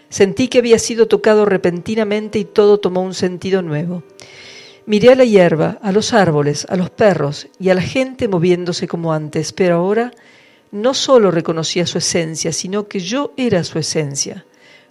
[0.09, 4.03] Sentí que había sido tocado repentinamente y todo tomó un sentido nuevo.
[4.85, 8.87] Miré a la hierba, a los árboles, a los perros y a la gente moviéndose
[8.87, 10.13] como antes, pero ahora
[10.71, 14.45] no solo reconocía su esencia, sino que yo era su esencia,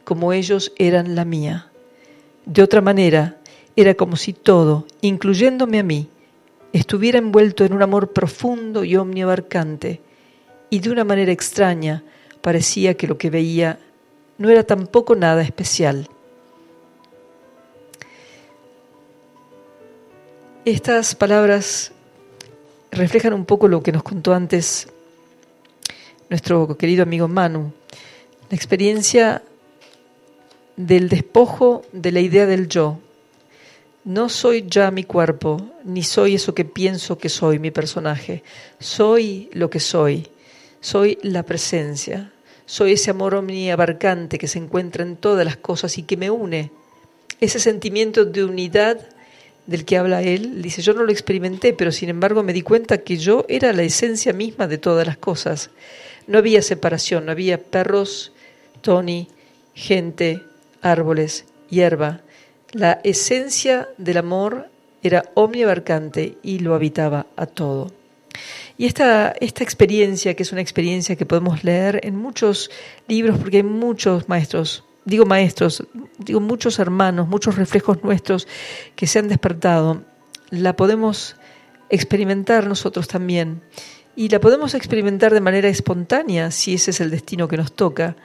[0.04, 1.72] como ellos eran la mía.
[2.46, 3.38] De otra manera,
[3.76, 6.10] era como si todo, incluyéndome a mí,
[6.74, 10.02] estuviera envuelto en un amor profundo y omniabarcante,
[10.70, 12.04] y de una manera extraña
[12.42, 13.80] parecía que lo que veía
[14.38, 16.08] no era tampoco nada especial.
[20.64, 21.92] Estas palabras
[22.92, 24.88] reflejan un poco lo que nos contó antes
[26.30, 27.74] nuestro querido amigo Manu,
[28.50, 29.44] la experiencia
[30.78, 33.00] del despojo de la idea del yo,
[34.04, 38.44] no soy ya mi cuerpo, ni soy eso que pienso que soy, mi personaje.
[38.80, 40.28] Soy lo que soy.
[40.80, 42.32] Soy la presencia.
[42.66, 46.72] Soy ese amor omniabarcante que se encuentra en todas las cosas y que me une.
[47.40, 49.00] Ese sentimiento de unidad
[49.68, 53.00] del que habla él, dice, yo no lo experimenté, pero sin embargo me di cuenta
[53.00, 55.70] que yo era la esencia misma de todas las cosas.
[56.26, 58.34] No había separación, no había perros,
[58.82, 59.28] Tony,
[59.76, 60.42] gente,
[60.82, 62.22] árboles, hierba
[62.72, 64.70] la esencia del amor
[65.04, 67.92] era omniabarcante y lo habitaba a todo.
[68.78, 72.72] Y esta, esta experiencia, que es una experiencia que podemos leer en muchos
[73.08, 75.86] libros, porque hay muchos maestros, digo maestros,
[76.18, 78.48] digo muchos hermanos, muchos reflejos nuestros
[78.96, 80.04] que se han despertado,
[80.50, 81.36] la podemos
[81.90, 83.62] experimentar nosotros también.
[84.16, 88.16] Y la podemos experimentar de manera espontánea, si ese es el destino que nos toca,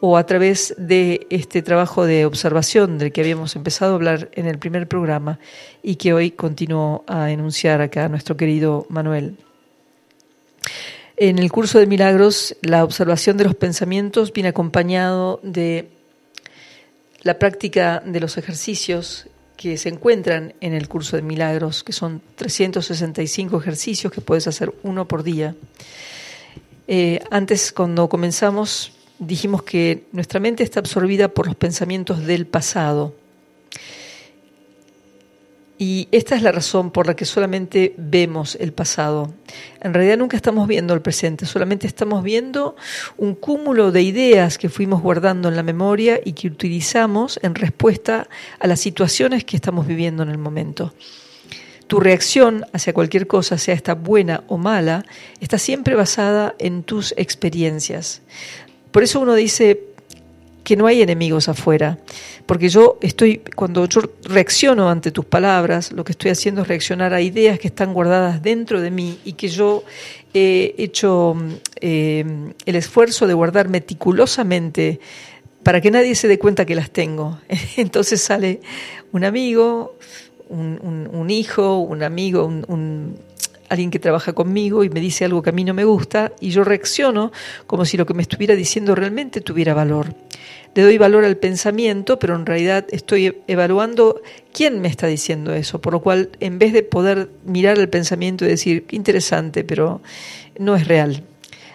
[0.00, 4.46] o a través de este trabajo de observación del que habíamos empezado a hablar en
[4.46, 5.38] el primer programa
[5.82, 9.36] y que hoy continuó a enunciar acá nuestro querido Manuel.
[11.16, 15.90] En el curso de milagros, la observación de los pensamientos viene acompañado de
[17.22, 19.28] la práctica de los ejercicios
[19.58, 24.72] que se encuentran en el curso de milagros, que son 365 ejercicios que puedes hacer
[24.82, 25.54] uno por día.
[26.88, 33.14] Eh, antes, cuando comenzamos, dijimos que nuestra mente está absorbida por los pensamientos del pasado.
[35.78, 39.32] Y esta es la razón por la que solamente vemos el pasado.
[39.80, 42.76] En realidad nunca estamos viendo el presente, solamente estamos viendo
[43.16, 48.28] un cúmulo de ideas que fuimos guardando en la memoria y que utilizamos en respuesta
[48.58, 50.92] a las situaciones que estamos viviendo en el momento.
[51.86, 55.06] Tu reacción hacia cualquier cosa, sea esta buena o mala,
[55.40, 58.20] está siempre basada en tus experiencias.
[58.90, 59.80] Por eso uno dice
[60.64, 61.98] que no hay enemigos afuera,
[62.46, 67.14] porque yo estoy, cuando yo reacciono ante tus palabras, lo que estoy haciendo es reaccionar
[67.14, 69.84] a ideas que están guardadas dentro de mí y que yo
[70.34, 71.36] he hecho
[71.80, 75.00] eh, el esfuerzo de guardar meticulosamente
[75.62, 77.38] para que nadie se dé cuenta que las tengo.
[77.76, 78.60] Entonces sale
[79.12, 79.96] un amigo,
[80.48, 83.16] un, hijo, un amigo, un
[83.70, 86.50] alguien que trabaja conmigo y me dice algo que a mí no me gusta y
[86.50, 87.32] yo reacciono
[87.66, 90.14] como si lo que me estuviera diciendo realmente tuviera valor.
[90.74, 94.20] Le doy valor al pensamiento, pero en realidad estoy evaluando
[94.52, 98.44] quién me está diciendo eso, por lo cual en vez de poder mirar el pensamiento
[98.44, 100.00] y decir, interesante, pero
[100.58, 101.24] no es real,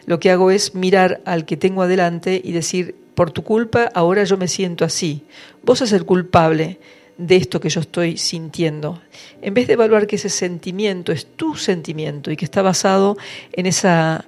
[0.06, 4.24] lo que hago es mirar al que tengo adelante y decir, por tu culpa ahora
[4.24, 5.24] yo me siento así,
[5.64, 6.80] vos sos el culpable,
[7.18, 9.02] de esto que yo estoy sintiendo.
[9.42, 13.18] En vez de evaluar que ese sentimiento es tu sentimiento y que está basado
[13.54, 14.26] en esa,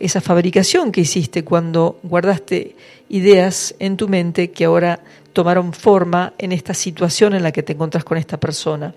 [0.00, 2.76] esa fabricación que hiciste cuando guardaste
[3.08, 5.00] ideas en tu mente que ahora
[5.32, 8.94] tomaron forma en esta situación en la que te encuentras con esta persona.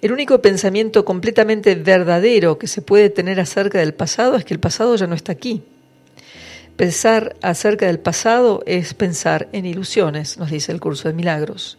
[0.00, 4.60] El único pensamiento completamente verdadero que se puede tener acerca del pasado es que el
[4.60, 5.62] pasado ya no está aquí.
[6.76, 11.78] Pensar acerca del pasado es pensar en ilusiones, nos dice el curso de milagros.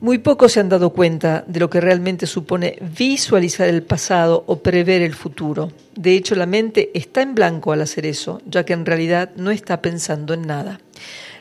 [0.00, 4.58] Muy pocos se han dado cuenta de lo que realmente supone visualizar el pasado o
[4.58, 5.70] prever el futuro.
[5.94, 9.52] De hecho, la mente está en blanco al hacer eso, ya que en realidad no
[9.52, 10.80] está pensando en nada.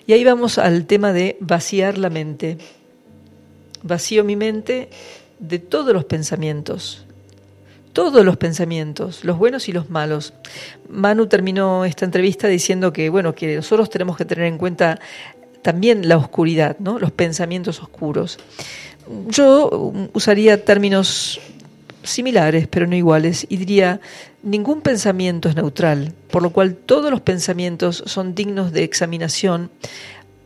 [0.05, 2.57] Y ahí vamos al tema de vaciar la mente.
[3.81, 4.89] Vacío mi mente
[5.39, 7.05] de todos los pensamientos,
[7.93, 10.33] todos los pensamientos, los buenos y los malos.
[10.89, 14.99] Manu terminó esta entrevista diciendo que, bueno, que nosotros tenemos que tener en cuenta
[15.61, 16.99] también la oscuridad, ¿no?
[16.99, 18.39] los pensamientos oscuros.
[19.29, 21.39] Yo usaría términos
[22.03, 24.01] similares, pero no iguales, y diría,
[24.41, 29.71] ningún pensamiento es neutral, por lo cual todos los pensamientos son dignos de examinación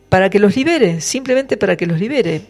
[0.09, 2.43] para que los libere, simplemente para que los libere.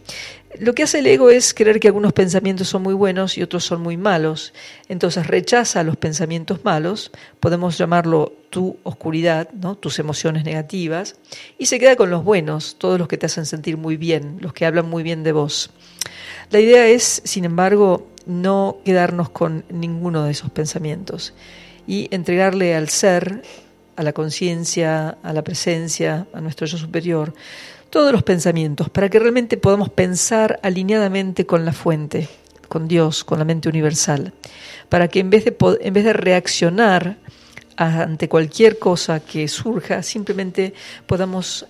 [0.60, 3.64] Lo que hace el ego es creer que algunos pensamientos son muy buenos y otros
[3.64, 4.54] son muy malos.
[4.90, 9.76] Entonces rechaza los pensamientos malos, podemos llamarlo tu oscuridad, ¿no?
[9.76, 11.16] tus emociones negativas,
[11.60, 14.54] y se queda con los buenos, todos los que te hacen sentir muy bien, los
[14.54, 15.70] que hablan muy bien de vos.
[16.50, 21.34] La idea es, sin embargo, no quedarnos con ninguno de esos pensamientos
[21.86, 23.44] y entregarle al ser,
[23.96, 27.34] a la conciencia, a la presencia, a nuestro yo superior,
[27.90, 32.30] todos los pensamientos, para que realmente podamos pensar alineadamente con la fuente,
[32.68, 34.34] con Dios, con la mente universal,
[34.90, 37.18] para que en vez de, en vez de reaccionar
[37.76, 40.74] ante cualquier cosa que surja, simplemente
[41.06, 41.66] podamos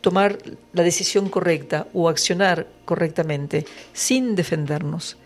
[0.00, 0.38] tomar
[0.72, 5.16] la decisión correcta o accionar correctamente, sin defendernos.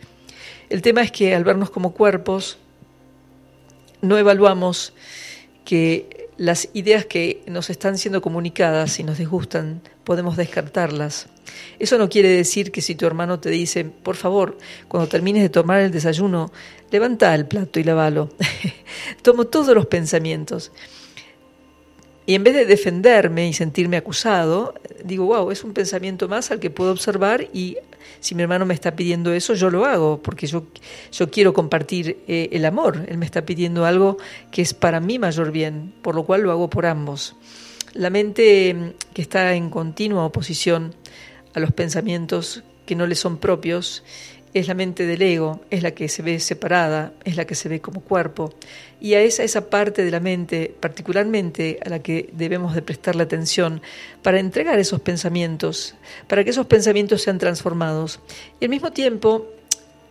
[0.71, 2.59] El tema es que al vernos como cuerpos,
[4.01, 4.95] no evaluamos
[5.65, 11.29] que las ideas que nos están siendo comunicadas y nos disgustan, podemos descartarlas.
[11.79, 14.59] Eso no quiere decir que si tu hermano te dice, por favor,
[14.89, 16.51] cuando termines de tomar el desayuno,
[16.91, 18.31] levanta el plato y lávalo.
[19.23, 20.73] Tomo todos los pensamientos.
[22.25, 24.75] Y en vez de defenderme y sentirme acusado,
[25.05, 27.77] digo, wow, es un pensamiento más al que puedo observar y
[28.21, 30.67] si mi hermano me está pidiendo eso, yo lo hago, porque yo,
[31.11, 33.05] yo quiero compartir eh, el amor.
[33.09, 34.17] Él me está pidiendo algo
[34.53, 37.35] que es para mi mayor bien, por lo cual lo hago por ambos.
[37.95, 40.95] La mente mm, que está en continua oposición
[41.55, 44.05] a los pensamientos que no le son propios
[44.55, 47.69] es la mente del ego, es la que se ve separada, es la que se
[47.69, 48.53] ve como cuerpo.
[49.01, 53.23] Y a esa, esa parte de la mente, particularmente a la que debemos de prestarle
[53.23, 53.81] atención
[54.23, 55.95] para entregar esos pensamientos,
[56.29, 58.21] para que esos pensamientos sean transformados.
[58.61, 59.49] Y al mismo tiempo,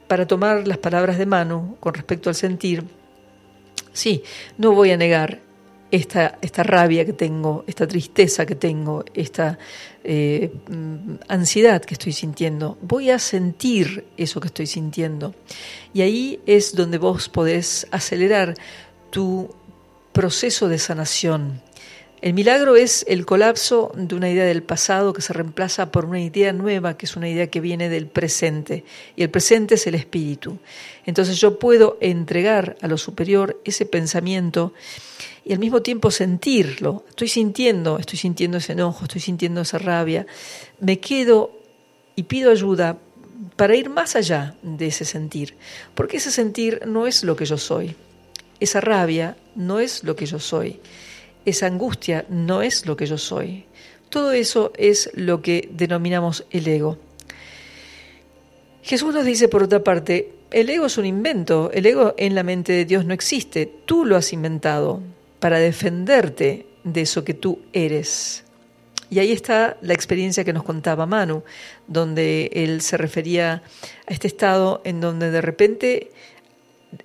[0.08, 2.84] para tomar las palabras de Manu con respecto al sentir,
[3.94, 4.24] sí,
[4.58, 5.51] no voy a negar
[5.92, 9.60] esta, esta rabia que tengo, esta tristeza que tengo, esta
[10.04, 12.78] eh, mm, ansiedad que estoy sintiendo.
[12.82, 15.36] Voy a sentir eso que estoy sintiendo.
[15.94, 18.56] Y ahí es donde vos podés acelerar
[19.10, 19.54] tu
[20.14, 21.62] proceso de sanación.
[22.22, 26.22] El milagro es el colapso de una idea del pasado que se reemplaza por una
[26.22, 28.86] idea nueva, que es una idea que viene del presente.
[29.16, 30.60] Y el presente es el espíritu.
[31.08, 34.72] Entonces yo puedo entregar a lo superior ese pensamiento
[35.44, 37.04] y al mismo tiempo sentirlo.
[37.10, 40.26] Estoy sintiendo, estoy sintiendo ese enojo, estoy sintiendo esa rabia.
[40.80, 41.52] Me quedo
[42.16, 42.98] y pido ayuda
[43.56, 45.56] para ir más allá de ese sentir,
[45.96, 47.96] porque ese sentir no es lo que yo soy.
[48.60, 50.80] Esa rabia no es lo que yo soy.
[51.46, 53.66] Esa angustia no es lo que yo soy.
[54.10, 57.00] Todo eso es lo que denominamos el ego.
[58.84, 62.44] Jesús nos dice, por otra parte, el ego es un invento, el ego en la
[62.44, 65.02] mente de Dios no existe, tú lo has inventado
[65.42, 68.46] para defenderte de eso que tú eres.
[69.10, 71.44] Y ahí está la experiencia que nos contaba Manu,
[71.88, 73.64] donde él se refería
[74.08, 76.12] a este estado en donde de repente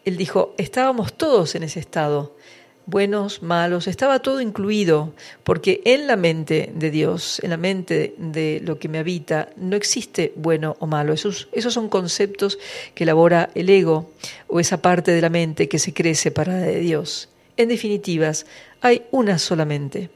[0.04, 2.36] él dijo, estábamos todos en ese estado,
[2.84, 8.60] buenos, malos, estaba todo incluido, porque en la mente de Dios, en la mente de
[8.62, 11.12] lo que me habita, no existe bueno o malo.
[11.12, 12.58] Esos, esos son conceptos
[12.94, 14.12] que elabora el ego
[14.46, 17.30] o esa parte de la mente que se cree separada de Dios.
[17.56, 18.46] En definitivas,
[18.80, 20.10] hay una solamente.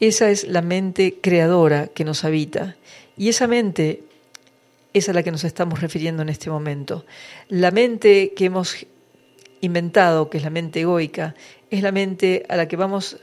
[0.00, 2.76] Esa es la mente creadora que nos habita.
[3.16, 4.02] Y esa mente
[4.92, 7.04] es a la que nos estamos refiriendo en este momento.
[7.48, 8.86] La mente que hemos
[9.60, 11.34] inventado, que es la mente egoica,
[11.70, 13.18] es la mente a la que vamos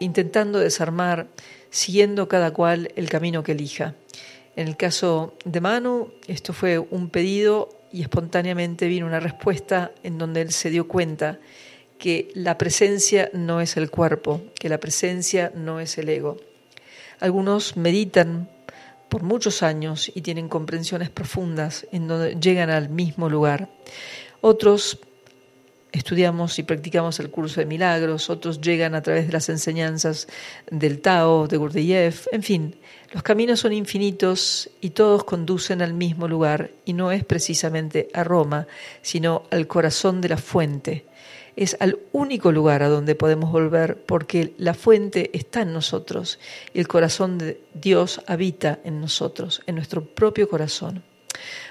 [0.00, 1.28] intentando desarmar,
[1.70, 3.94] siguiendo cada cual el camino que elija.
[4.56, 10.18] En el caso de Manu, esto fue un pedido y espontáneamente vino una respuesta en
[10.18, 11.38] donde él se dio cuenta
[12.00, 16.38] que la presencia no es el cuerpo, que la presencia no es el ego.
[17.20, 18.48] Algunos meditan
[19.10, 23.68] por muchos años y tienen comprensiones profundas en donde llegan al mismo lugar.
[24.40, 24.98] Otros
[25.92, 30.26] estudiamos y practicamos el curso de milagros, otros llegan a través de las enseñanzas
[30.70, 32.76] del Tao, de Gurdjieff, en fin,
[33.12, 38.22] los caminos son infinitos y todos conducen al mismo lugar y no es precisamente a
[38.22, 38.68] Roma,
[39.02, 41.06] sino al corazón de la fuente,
[41.60, 46.38] es al único lugar a donde podemos volver porque la fuente está en nosotros
[46.72, 51.04] y el corazón de Dios habita en nosotros, en nuestro propio corazón.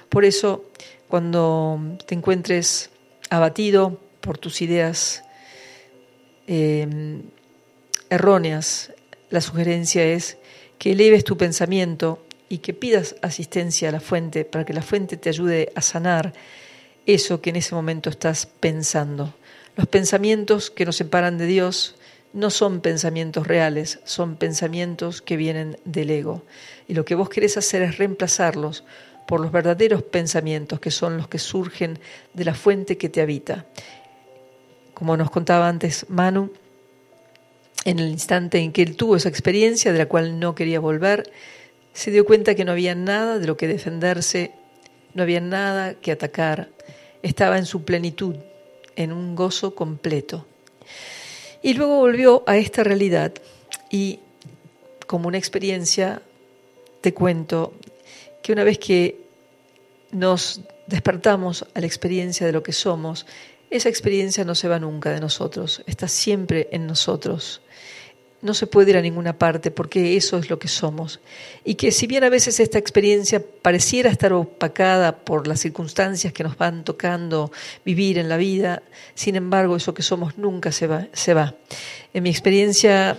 [0.07, 0.65] Por eso,
[1.07, 2.91] cuando te encuentres
[3.31, 5.23] abatido por tus ideas
[6.45, 7.23] em,
[8.11, 8.93] erróneas,
[9.31, 10.37] la sugerencia es
[10.77, 15.17] que eleves tu pensamiento y que pidas asistencia a la fuente para que la fuente
[15.17, 16.33] te ayude a sanar
[17.07, 19.33] eso que en ese momento estás pensando.
[19.75, 21.95] Los pensamientos que nos separan de Dios
[22.33, 26.43] no son pensamientos reales, son pensamientos que vienen del ego.
[26.87, 28.83] Y lo que vos querés hacer es reemplazarlos
[29.27, 31.99] por los verdaderos pensamientos, que son los que surgen
[32.33, 33.65] de la fuente que te habita.
[34.93, 36.51] Como nos contaba antes Manu,
[37.85, 41.31] en el instante en que él tuvo esa experiencia de la cual no quería volver,
[41.93, 44.51] se dio cuenta que no había nada de lo que defenderse,
[45.13, 46.69] no había nada que atacar,
[47.23, 48.35] estaba en su plenitud,
[48.99, 50.45] en un gozo completo.
[51.63, 53.34] Y luego volvió a esta realidad
[53.89, 54.19] y
[55.07, 56.21] como una experiencia
[57.01, 57.73] te cuento
[58.43, 59.21] que una vez que
[60.11, 63.26] nos despertamos a la experiencia de lo que somos,
[63.69, 67.61] esa experiencia no se va nunca de nosotros, está siempre en nosotros.
[68.41, 71.19] No se puede ir a ninguna parte porque eso es lo que somos.
[71.65, 76.43] Y que si bien a veces esta experiencia pareciera estar opacada por las circunstancias que
[76.43, 77.51] nos van tocando
[77.83, 78.81] vivir en la vida,
[79.13, 81.07] sin embargo eso que somos nunca se va.
[81.11, 81.55] Se va.
[82.13, 83.17] En mi experiencia,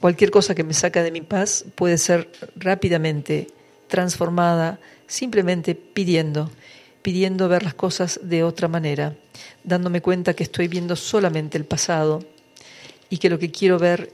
[0.00, 3.48] cualquier cosa que me saca de mi paz puede ser rápidamente
[3.88, 4.78] transformada
[5.12, 6.50] simplemente pidiendo,
[7.02, 9.14] pidiendo ver las cosas de otra manera,
[9.62, 12.24] dándome cuenta que estoy viendo solamente el pasado
[13.10, 14.10] y que lo que quiero ver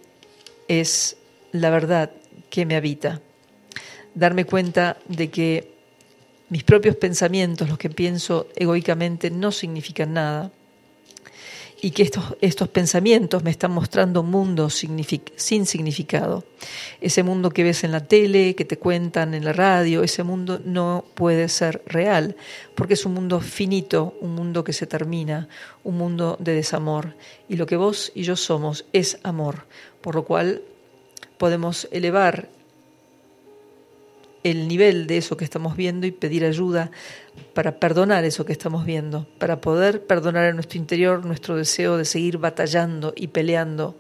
[0.69, 1.17] es
[1.53, 2.13] la verdad
[2.51, 3.21] que me habita.
[4.15, 5.73] Darme cuenta de que
[6.51, 10.51] mis propios pensamientos, los que pienso egoicamente, no significan nada
[11.81, 15.05] y que estos, estos pensamientos me están mostrando un mundo sin
[15.67, 16.45] significado.
[17.01, 20.61] Ese mundo que ves en la tele, que te cuentan en la radio, ese mundo
[20.65, 22.37] no puede ser real,
[22.75, 25.49] porque es un mundo finito, un mundo que se termina,
[25.85, 27.15] un mundo de desamor.
[27.49, 29.67] Y lo que vos y yo somos es amor,
[30.01, 30.63] por lo cual
[31.39, 32.49] podemos elevar
[34.45, 36.91] el nivel de eso que estamos viendo y pedir ayuda
[37.55, 42.05] para perdonar eso que estamos viendo, para poder perdonar en nuestro interior nuestro deseo de
[42.05, 43.99] seguir batallando y peleando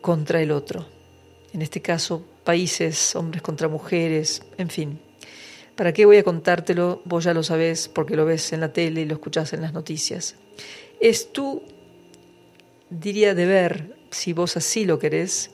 [0.00, 0.86] contra el otro.
[1.52, 5.00] En este caso, países, hombres contra mujeres, en fin.
[5.76, 7.02] ¿Para qué voy a contártelo?
[7.04, 9.72] Vos ya lo sabés porque lo ves en la tele y lo escuchás en las
[9.72, 10.34] noticias.
[11.00, 11.62] Es tu,
[12.90, 15.50] diría, deber, si vos así lo querés,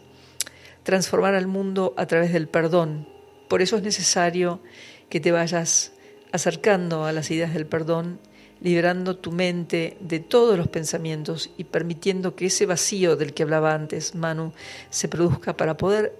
[0.83, 3.09] transformar al mundo a través del perdón,
[3.49, 4.61] por eso es necesario
[5.09, 5.93] que te vayas
[6.33, 8.19] acercando a las ideas del perdón,
[8.61, 13.75] liberando tu mente de todos los pensamientos y permitiendo que ese vacío del que hablaba
[13.75, 14.53] antes Manu
[14.91, 16.19] se produzca para poder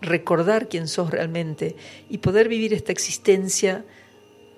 [0.00, 1.76] recordar quién sos realmente
[2.08, 3.84] y poder vivir esta existencia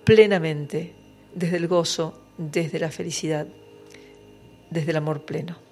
[0.05, 0.95] plenamente,
[1.35, 3.47] desde el gozo, desde la felicidad,
[4.71, 5.68] desde el amor pleno.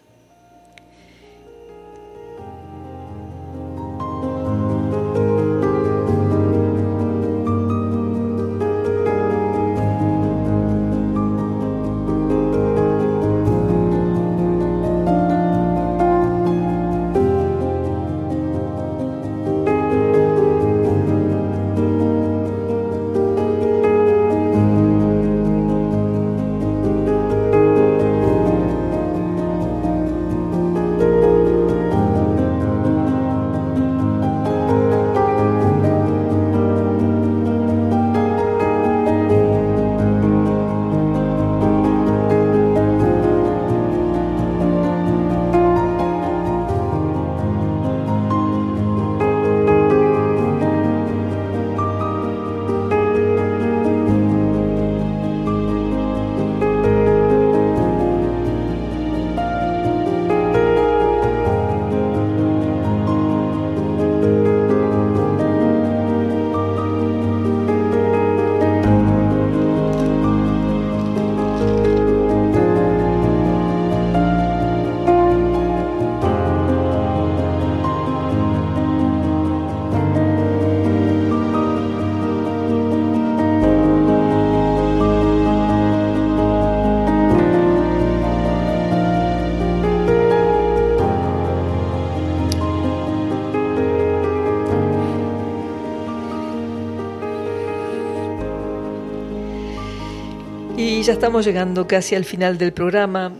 [101.06, 103.32] Ya estamos llegando casi al final del programa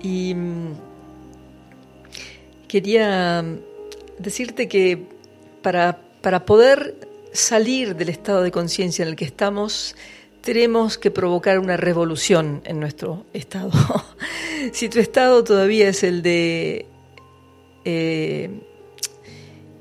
[0.00, 0.72] y mm,
[2.66, 3.44] quería
[4.18, 5.02] decirte que
[5.60, 6.96] para, para poder
[7.34, 9.96] salir del estado de conciencia en el que estamos,
[10.40, 13.70] tenemos que provocar una revolución en nuestro estado.
[14.72, 16.86] si tu estado todavía es el de
[17.84, 18.48] eh,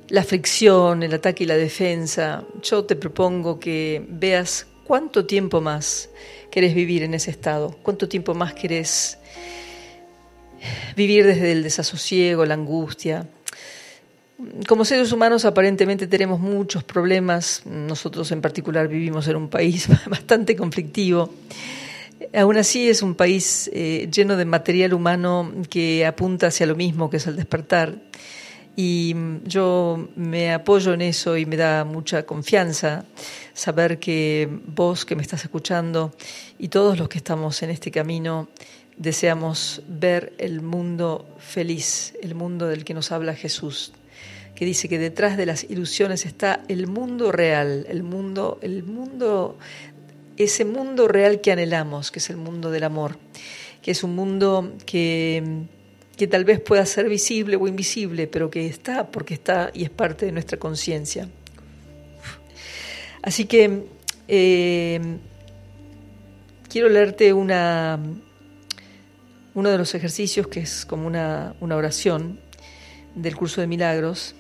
[0.10, 6.10] la fricción, el ataque y la defensa, yo te propongo que veas cuánto tiempo más
[6.50, 7.76] querés vivir en ese estado?
[7.84, 9.18] ¿Cuánto tiempo más querés
[10.96, 13.28] vivir desde el desasosiego, la angustia?
[14.66, 20.56] Como seres humanos aparentemente tenemos muchos problemas, nosotros en particular vivimos en un país bastante
[20.56, 21.34] conflictivo.
[22.34, 27.10] Aún así es un país eh, lleno de material humano que apunta hacia lo mismo,
[27.10, 27.96] que es el despertar.
[28.80, 33.06] Y yo me apoyo en eso y me da mucha confianza
[33.58, 36.14] saber que vos que me estás escuchando
[36.60, 38.48] y todos los que estamos en este camino
[38.98, 43.94] deseamos ver el mundo feliz, el mundo del que nos habla Jesús,
[44.54, 49.58] que dice que detrás de las ilusiones está el mundo real, el mundo, el mundo,
[50.38, 53.18] ese mundo real que anhelamos, que es el mundo del amor,
[53.82, 55.66] que es un mundo que
[56.16, 59.92] que tal vez pueda ser visible o invisible, pero que está porque está y es
[59.92, 61.30] parte de nuestra conciencia.
[63.28, 63.84] Así que
[64.30, 65.02] eh,
[66.70, 68.00] quiero leerte una,
[69.54, 72.40] uno de los ejercicios que es como una, una oración
[73.16, 74.34] del curso de milagros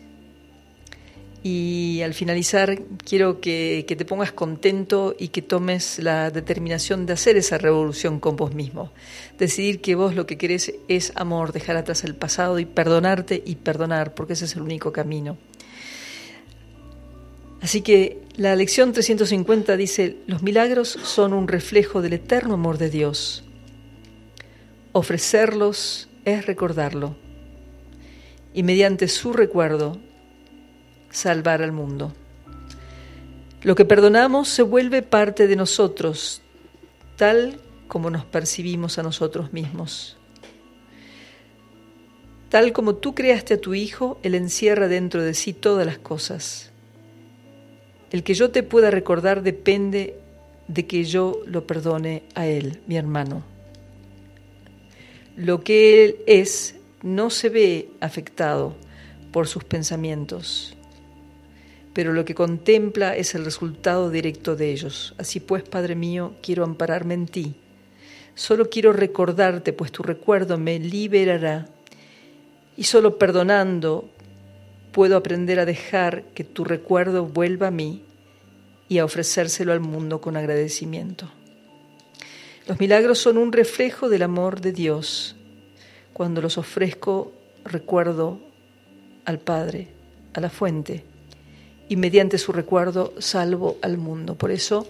[1.43, 7.35] y al finalizar quiero que, te pongas contento y que tomes la determinación de hacer
[7.35, 8.93] esa revolución con vos mismo.
[9.37, 13.55] Decidir que vos lo que querés es amor, dejar atrás el pasado y perdonarte y
[13.55, 15.37] perdonar, porque ese es el único camino.
[17.61, 22.89] Así que la lección 350 dice, los milagros son un reflejo del eterno amor de
[22.89, 23.43] Dios.
[24.91, 27.15] Ofrecerlos es recordarlo.
[28.53, 29.97] Y mediante su recuerdo
[31.09, 32.13] salvar al mundo.
[33.63, 36.41] Lo que perdonamos se vuelve parte de nosotros,
[37.15, 40.17] tal como nos percibimos a nosotros mismos.
[42.49, 46.71] Tal como tú creaste a tu Hijo, Él encierra dentro de sí todas las cosas.
[48.11, 50.15] El que yo te pueda recordar depende
[50.67, 53.43] de que yo lo perdone a Él, mi hermano.
[55.35, 58.75] Lo que Él es no se ve afectado
[59.31, 60.77] por sus pensamientos
[61.97, 65.15] pero lo que contempla es el resultado directo de ellos.
[65.17, 67.55] Así pues, Padre mío, quiero ampararme en ti.
[68.35, 71.65] Solo quiero recordarte, pues tu recuerdo me liberará.
[72.75, 74.11] Y solo perdonando
[74.97, 78.03] puedo aprender a dejar que tu recuerdo vuelva a mí
[78.89, 81.29] y a ofrecérselo al mundo con agradecimiento.
[82.65, 85.35] Los milagros son un reflejo del amor de Dios.
[86.13, 87.31] Cuando los ofrezco,
[87.63, 88.39] recuerdo
[89.25, 89.89] al Padre,
[90.33, 91.03] a la fuente
[91.87, 94.33] y mediante su recuerdo salvo al mundo.
[94.33, 94.87] Por eso,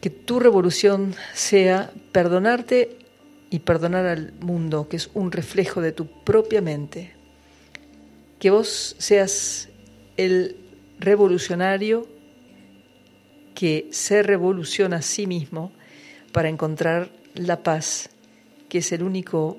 [0.00, 2.98] que tu revolución sea perdonarte
[3.50, 7.23] y perdonar al mundo, que es un reflejo de tu propia mente.
[8.44, 9.70] Que vos seas
[10.18, 10.56] el
[10.98, 12.06] revolucionario
[13.54, 15.72] que se revoluciona a sí mismo
[16.30, 18.10] para encontrar la paz,
[18.68, 19.56] que es el único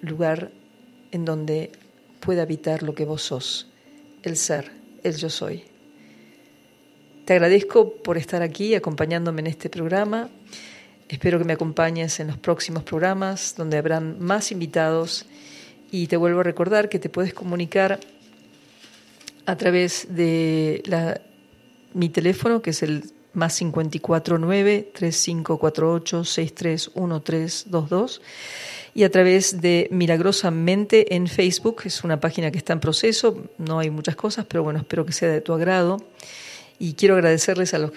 [0.00, 0.52] lugar
[1.12, 1.72] en donde
[2.20, 3.68] puede habitar lo que vos sos,
[4.22, 4.70] el ser
[5.02, 5.64] el yo soy.
[7.26, 10.30] Te agradezco por estar aquí acompañándome en este programa.
[11.10, 15.26] Espero que me acompañes en los próximos programas donde habrán más invitados
[15.94, 18.00] y te vuelvo a recordar que te puedes comunicar
[19.46, 20.82] a través de
[21.92, 28.22] mi teléfono que es el más 549 3548 631322
[28.92, 31.82] y a través de Milagrosamente en Facebook.
[31.84, 35.12] Es una página que está en proceso, no hay muchas cosas, pero bueno, espero que
[35.12, 35.98] sea de tu agrado.
[36.76, 37.92] Y quiero agradecerles a los,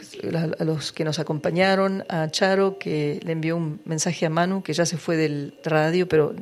[0.59, 4.73] a los que nos acompañaron, a Charo, que le envió un mensaje a Manu, que
[4.73, 6.35] ya se fue del radio, pero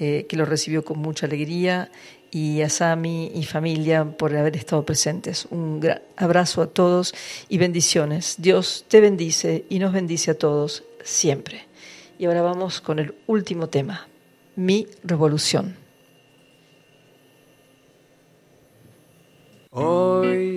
[0.00, 1.90] eh, que lo recibió con mucha alegría,
[2.30, 5.46] y a Sami y familia por haber estado presentes.
[5.50, 7.14] Un gran abrazo a todos
[7.48, 8.36] y bendiciones.
[8.38, 11.66] Dios te bendice y nos bendice a todos siempre.
[12.18, 14.08] Y ahora vamos con el último tema,
[14.56, 15.76] mi revolución.
[19.70, 20.56] Hoy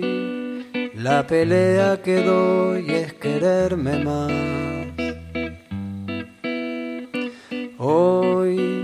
[0.94, 4.32] la pelea que doy es quererme más.
[7.78, 8.83] Hoy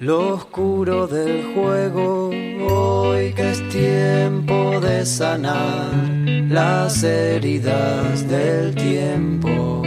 [0.00, 2.30] lo oscuro del juego.
[2.68, 5.92] Hoy que es tiempo de sanar
[6.48, 9.82] las heridas del tiempo.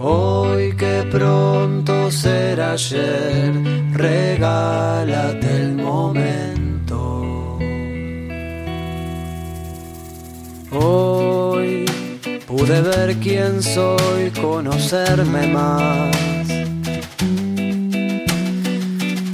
[0.00, 3.52] Hoy que pronto será ayer,
[3.92, 7.58] regálate el momento.
[10.72, 11.84] Hoy
[12.46, 16.29] pude ver quién soy, conocerme más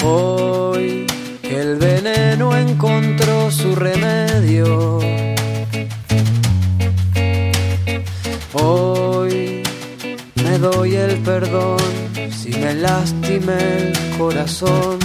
[0.09, 1.05] Hoy
[1.43, 5.01] el veneno encontró su remedio.
[8.53, 9.63] Hoy
[10.37, 11.79] me doy el perdón
[12.31, 14.99] si me lastime el corazón.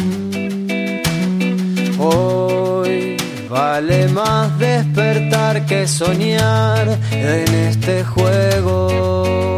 [1.98, 3.18] Hoy
[3.50, 9.58] vale más despertar que soñar en este juego.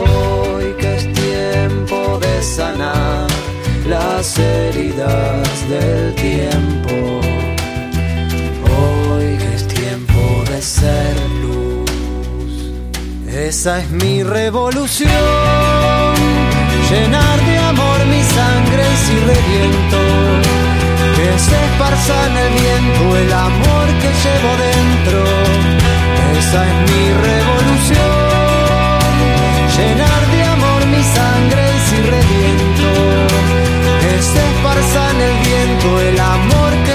[0.00, 3.41] Hoy que es tiempo de sanar
[3.92, 6.94] las heridas del tiempo.
[8.74, 11.14] Hoy es tiempo de ser
[11.44, 11.90] luz.
[13.28, 15.10] Esa es mi revolución.
[16.90, 20.00] Llenar de amor mi sangre si reviento.
[21.16, 25.18] Que se esparza en el viento el amor que llevo dentro.
[26.38, 28.31] Esa es mi revolución.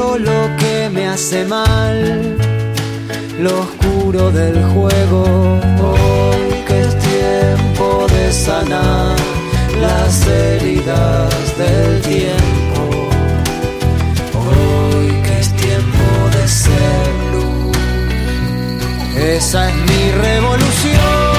[0.00, 2.36] Lo que me hace mal,
[3.38, 5.22] lo oscuro del juego,
[5.88, 9.16] hoy que es tiempo de sanar
[9.80, 12.82] las heridas del tiempo,
[14.34, 16.06] hoy que es tiempo
[16.36, 17.76] de ser luz,
[19.16, 21.30] esa es mi revolución.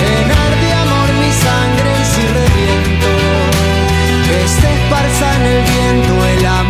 [0.00, 3.10] Llenar de amor mi sangre en si reviento,
[4.26, 6.69] que se esparza en el viento el amor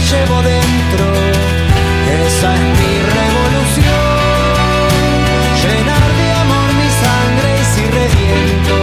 [0.00, 1.04] llevo dentro.
[2.26, 4.20] Esa es mi revolución.
[5.62, 8.76] Llenar de amor mi sangre y si reviento,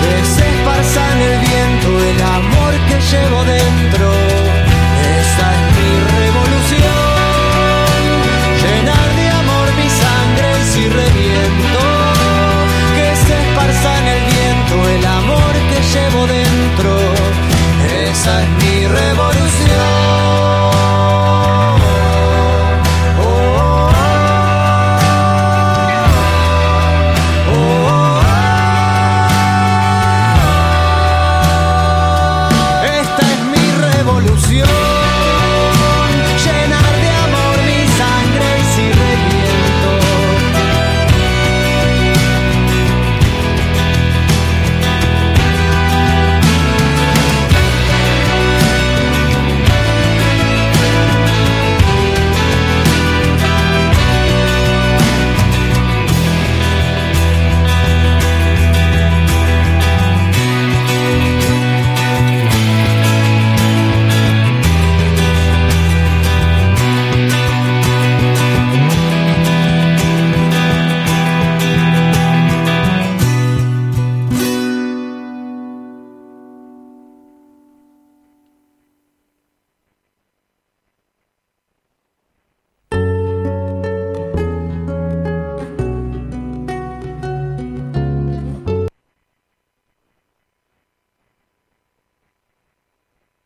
[0.00, 4.06] que se esparza en el viento el amor que llevo dentro.
[5.18, 7.12] Esa es mi revolución.
[8.62, 11.82] Llenar de amor mi sangre y si reviento,
[12.96, 16.90] que se esparza en el viento el amor que llevo dentro.
[18.10, 19.21] Esa es mi revolución.